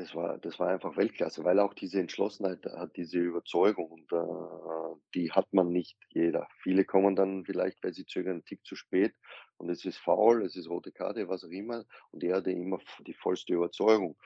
das 0.02 0.16
war, 0.16 0.36
das 0.38 0.58
war 0.58 0.68
einfach 0.68 0.96
Weltklasse, 0.96 1.44
weil 1.44 1.60
auch 1.60 1.74
diese 1.74 2.00
Entschlossenheit 2.00 2.64
hat, 2.66 2.96
diese 2.96 3.18
Überzeugung 3.18 3.88
und 3.88 4.12
äh, 4.12 4.96
die 5.14 5.30
hat 5.30 5.52
man 5.52 5.68
nicht 5.68 5.96
jeder. 6.08 6.48
Viele 6.60 6.84
kommen 6.84 7.14
dann 7.14 7.44
vielleicht, 7.44 7.82
weil 7.84 7.94
sie 7.94 8.04
zögern, 8.04 8.32
einen 8.32 8.44
Tick 8.44 8.64
zu 8.64 8.74
spät 8.74 9.14
und 9.58 9.70
es 9.70 9.84
ist 9.84 9.98
faul, 9.98 10.44
es 10.44 10.56
ist 10.56 10.68
rote 10.68 10.90
Karte, 10.90 11.28
was 11.28 11.44
auch 11.44 11.50
immer 11.50 11.84
und 12.10 12.24
er 12.24 12.36
hatte 12.36 12.50
immer 12.50 12.80
die 13.06 13.14
vollste 13.14 13.54
Überzeugung. 13.54 14.16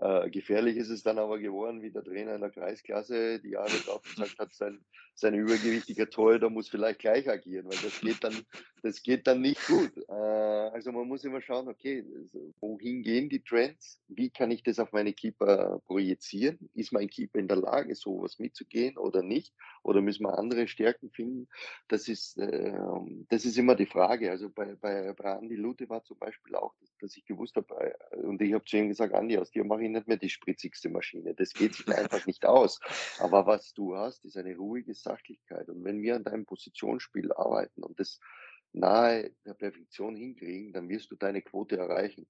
Äh, 0.00 0.30
gefährlich 0.30 0.78
ist 0.78 0.88
es 0.88 1.02
dann 1.02 1.18
aber 1.18 1.38
geworden, 1.38 1.82
wie 1.82 1.90
der 1.90 2.02
Trainer 2.02 2.34
in 2.34 2.40
der 2.40 2.50
Kreisklasse 2.50 3.38
die 3.38 3.50
Jahre 3.50 3.76
drauf 3.84 4.02
gesagt 4.02 4.38
hat, 4.38 4.54
sein, 4.54 4.82
sein 5.14 5.34
übergewichtiger 5.34 6.08
Torhüter 6.08 6.48
muss 6.48 6.70
vielleicht 6.70 7.00
gleich 7.00 7.28
agieren, 7.28 7.66
weil 7.66 7.78
das 7.82 8.00
geht 8.00 8.24
dann, 8.24 8.34
das 8.82 9.02
geht 9.02 9.26
dann 9.26 9.42
nicht 9.42 9.60
gut. 9.66 9.92
Äh, 10.08 10.12
also 10.12 10.90
man 10.92 11.06
muss 11.06 11.24
immer 11.24 11.42
schauen, 11.42 11.68
okay, 11.68 12.02
wohin 12.60 13.02
gehen 13.02 13.28
die 13.28 13.44
Trends? 13.44 14.00
Wie 14.08 14.30
kann 14.30 14.50
ich 14.50 14.62
das 14.62 14.78
auf 14.78 14.92
meine 14.92 15.12
Keeper 15.12 15.82
projizieren? 15.84 16.70
Ist 16.74 16.92
mein 16.92 17.08
Keeper 17.08 17.38
in 17.38 17.48
der 17.48 17.58
Lage, 17.58 17.94
sowas 17.94 18.38
mitzugehen 18.38 18.96
oder 18.96 19.22
nicht? 19.22 19.52
Oder 19.82 20.00
müssen 20.00 20.22
wir 20.22 20.38
andere 20.38 20.66
Stärken 20.66 21.10
finden? 21.10 21.46
Das 21.88 22.08
ist, 22.08 22.38
äh, 22.38 22.72
das 23.28 23.44
ist 23.44 23.58
immer 23.58 23.74
die 23.74 23.84
Frage. 23.84 24.30
Also 24.30 24.48
bei, 24.48 24.74
bei, 24.76 25.12
bei 25.12 25.24
Andi 25.36 25.56
Lute 25.56 25.90
war 25.90 26.02
zum 26.04 26.18
Beispiel 26.18 26.54
auch, 26.54 26.72
dass, 27.00 27.16
ich 27.18 27.26
gewusst 27.26 27.56
habe, 27.56 27.94
und 28.22 28.40
ich 28.40 28.54
habe 28.54 28.64
zu 28.64 28.78
ihm 28.78 28.88
gesagt, 28.88 29.12
Andi, 29.12 29.36
aus 29.36 29.50
dir 29.50 29.64
mache 29.64 29.82
ich 29.82 29.89
nicht 29.92 30.08
mehr 30.08 30.16
die 30.16 30.30
spritzigste 30.30 30.88
Maschine. 30.88 31.34
Das 31.34 31.52
geht 31.52 31.74
sich 31.74 31.88
einfach 31.88 32.26
nicht 32.26 32.46
aus. 32.46 32.80
Aber 33.18 33.46
was 33.46 33.72
du 33.74 33.96
hast, 33.96 34.24
ist 34.24 34.36
eine 34.36 34.56
ruhige 34.56 34.94
Sachlichkeit. 34.94 35.68
Und 35.68 35.84
wenn 35.84 36.02
wir 36.02 36.16
an 36.16 36.24
deinem 36.24 36.46
Positionsspiel 36.46 37.32
arbeiten 37.32 37.82
und 37.82 37.98
das 37.98 38.18
nahe 38.72 39.32
der 39.44 39.54
Perfektion 39.54 40.16
hinkriegen, 40.16 40.72
dann 40.72 40.88
wirst 40.88 41.10
du 41.10 41.16
deine 41.16 41.42
Quote 41.42 41.76
erreichen. 41.76 42.26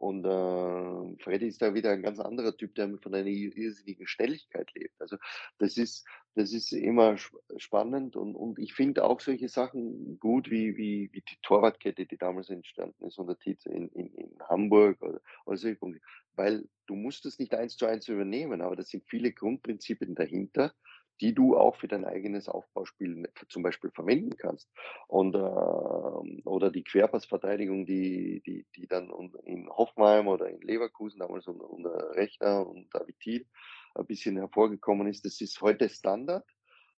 Und 0.00 0.24
äh, 0.24 1.22
Freddy 1.22 1.48
ist 1.48 1.60
da 1.60 1.74
wieder 1.74 1.90
ein 1.90 2.02
ganz 2.02 2.18
anderer 2.20 2.56
Typ, 2.56 2.74
der 2.74 2.88
von 3.02 3.14
einer 3.14 3.26
irrsinnigen 3.26 4.06
Schnelligkeit 4.06 4.72
lebt. 4.72 4.98
Also 4.98 5.18
das 5.58 5.76
ist, 5.76 6.06
das 6.34 6.54
ist 6.54 6.72
immer 6.72 7.18
spannend 7.58 8.16
und, 8.16 8.34
und 8.34 8.58
ich 8.58 8.72
finde 8.72 9.04
auch 9.04 9.20
solche 9.20 9.50
Sachen 9.50 10.18
gut, 10.18 10.50
wie, 10.50 10.78
wie, 10.78 11.10
wie 11.12 11.20
die 11.20 11.36
Torwartkette, 11.42 12.06
die 12.06 12.16
damals 12.16 12.48
entstanden 12.48 13.04
ist 13.04 13.18
unter 13.18 13.38
Tietze 13.38 13.68
in, 13.68 13.88
in, 13.90 14.06
in 14.14 14.40
Hamburg 14.48 15.02
oder, 15.02 15.20
oder 15.44 15.58
solche 15.58 15.76
Punkte. 15.76 16.00
Weil 16.34 16.66
du 16.86 16.94
musst 16.94 17.26
es 17.26 17.38
nicht 17.38 17.54
eins 17.54 17.76
zu 17.76 17.84
eins 17.84 18.08
übernehmen, 18.08 18.62
aber 18.62 18.76
das 18.76 18.88
sind 18.88 19.04
viele 19.06 19.32
Grundprinzipien 19.32 20.14
dahinter, 20.14 20.72
die 21.20 21.34
du 21.34 21.56
auch 21.56 21.76
für 21.76 21.88
dein 21.88 22.04
eigenes 22.04 22.48
Aufbauspiel 22.48 23.28
zum 23.48 23.62
Beispiel 23.62 23.90
verwenden 23.90 24.36
kannst. 24.36 24.70
Und, 25.06 25.34
äh, 25.34 25.38
oder 25.38 26.70
die 26.70 26.84
Querpassverteidigung, 26.84 27.84
die, 27.86 28.42
die, 28.46 28.66
die 28.74 28.86
dann 28.86 29.10
in 29.44 29.68
Hoffenheim 29.68 30.28
oder 30.28 30.48
in 30.48 30.60
Leverkusen 30.60 31.20
damals 31.20 31.46
unter, 31.46 31.68
unter 31.68 32.14
Rechner 32.14 32.66
und 32.66 32.88
David 32.94 33.18
Thiel 33.20 33.46
ein 33.94 34.06
bisschen 34.06 34.36
hervorgekommen 34.36 35.08
ist, 35.08 35.24
das 35.24 35.40
ist 35.40 35.60
heute 35.60 35.88
Standard, 35.88 36.46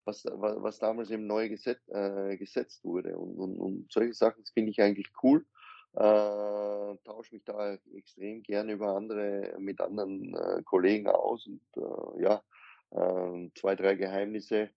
was, 0.04 0.24
was 0.24 0.78
damals 0.78 1.10
eben 1.10 1.26
neu 1.26 1.48
geset, 1.48 1.80
äh, 1.88 2.36
gesetzt 2.36 2.84
wurde. 2.84 3.16
Und, 3.16 3.38
und, 3.38 3.58
und 3.58 3.92
solche 3.92 4.14
Sachen 4.14 4.44
finde 4.52 4.70
ich 4.70 4.80
eigentlich 4.80 5.10
cool. 5.22 5.44
Äh, 5.94 6.96
tausche 7.04 7.34
mich 7.34 7.44
da 7.44 7.74
extrem 7.94 8.42
gerne 8.42 8.72
über 8.72 8.96
andere, 8.96 9.54
mit 9.58 9.80
anderen 9.80 10.34
äh, 10.34 10.62
Kollegen 10.62 11.08
aus 11.08 11.46
und 11.46 11.60
äh, 11.76 12.22
ja, 12.22 12.42
zwei, 13.54 13.74
drei 13.76 13.94
Geheimnisse 13.94 14.70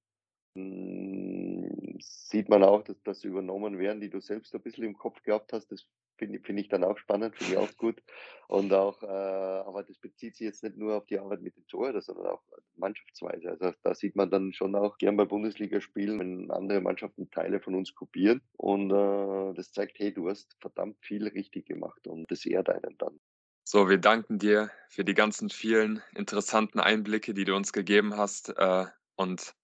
hm, 0.56 1.98
sieht 2.00 2.50
man 2.50 2.64
auch, 2.64 2.84
dass 2.84 3.02
das 3.04 3.24
übernommen 3.24 3.78
werden, 3.78 4.02
die 4.02 4.10
du 4.10 4.22
selbst 4.22 4.56
ein 4.56 4.62
bisschen 4.62 4.86
im 4.86 4.98
Kopf 4.98 5.22
gehabt 5.24 5.54
hast. 5.54 5.72
Das 5.72 5.86
finde 6.18 6.40
find 6.40 6.60
ich 6.60 6.70
dann 6.70 6.84
auch 6.84 6.98
spannend, 6.98 7.36
finde 7.36 7.54
ich 7.54 7.60
auch 7.60 7.76
gut. 7.78 8.02
Und 8.48 8.72
auch, 8.74 9.02
äh, 9.04 9.08
aber 9.08 9.84
das 9.84 9.98
bezieht 9.98 10.36
sich 10.36 10.46
jetzt 10.46 10.64
nicht 10.64 10.78
nur 10.78 10.96
auf 10.96 11.06
die 11.08 11.20
Arbeit 11.20 11.42
mit 11.42 11.56
dem 11.56 11.68
Tor, 11.68 12.00
sondern 12.02 12.28
auch 12.28 12.44
mannschaftsweise. 12.76 13.50
Also 13.50 13.74
da 13.84 13.96
sieht 13.96 14.16
man 14.16 14.30
dann 14.30 14.54
schon 14.54 14.76
auch 14.76 14.98
gern 14.98 15.18
bei 15.18 15.26
Bundesligaspielen, 15.26 16.20
wenn 16.20 16.52
andere 16.52 16.82
Mannschaften 16.82 17.30
Teile 17.32 17.60
von 17.60 17.76
uns 17.76 17.94
kopieren. 17.94 18.42
Und 18.58 18.92
äh, 18.92 19.54
das 19.56 19.72
zeigt, 19.72 20.00
hey, 20.00 20.14
du 20.14 20.30
hast 20.30 20.56
verdammt 20.62 20.98
viel 21.02 21.28
richtig 21.28 21.66
gemacht 21.66 22.08
und 22.08 22.30
das 22.32 22.46
ehrt 22.46 22.70
einen 22.70 22.98
dann. 22.98 23.20
So, 23.68 23.90
wir 23.90 23.98
danken 23.98 24.38
dir 24.38 24.70
für 24.90 25.04
die 25.04 25.16
ganzen 25.16 25.50
vielen 25.50 26.04
interessanten 26.14 26.80
Einblicke, 26.80 27.34
die 27.34 27.46
du 27.46 27.56
uns 27.56 27.74
gegeben 27.74 28.16
hast 28.16 28.56
äh, 28.56 28.86
und 29.16 29.56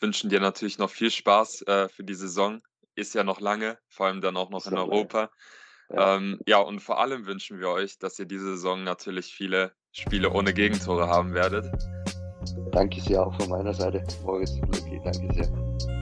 wünschen 0.00 0.30
dir 0.30 0.40
natürlich 0.40 0.78
noch 0.78 0.88
viel 0.88 1.10
Spaß 1.10 1.62
äh, 1.66 1.88
für 1.90 2.04
die 2.04 2.14
Saison. 2.14 2.62
Ist 2.94 3.14
ja 3.14 3.22
noch 3.22 3.40
lange, 3.40 3.76
vor 3.90 4.06
allem 4.06 4.22
dann 4.22 4.38
auch 4.38 4.48
noch 4.48 4.66
in 4.66 4.78
Europa. 4.78 5.30
Ja. 5.90 6.16
Ähm, 6.16 6.40
ja, 6.46 6.58
und 6.58 6.80
vor 6.80 6.98
allem 6.98 7.26
wünschen 7.26 7.60
wir 7.60 7.68
euch, 7.68 7.98
dass 7.98 8.18
ihr 8.18 8.24
diese 8.24 8.54
Saison 8.54 8.82
natürlich 8.82 9.34
viele 9.34 9.72
Spiele 9.92 10.30
ohne 10.30 10.54
Gegentore 10.54 11.06
haben 11.08 11.34
werdet. 11.34 11.66
Danke 12.72 12.98
sehr 13.02 13.26
auch 13.26 13.38
von 13.38 13.50
meiner 13.50 13.74
Seite, 13.74 14.02
Moritz. 14.24 14.52
Okay, 14.68 15.02
danke 15.04 15.34
sehr. 15.34 15.93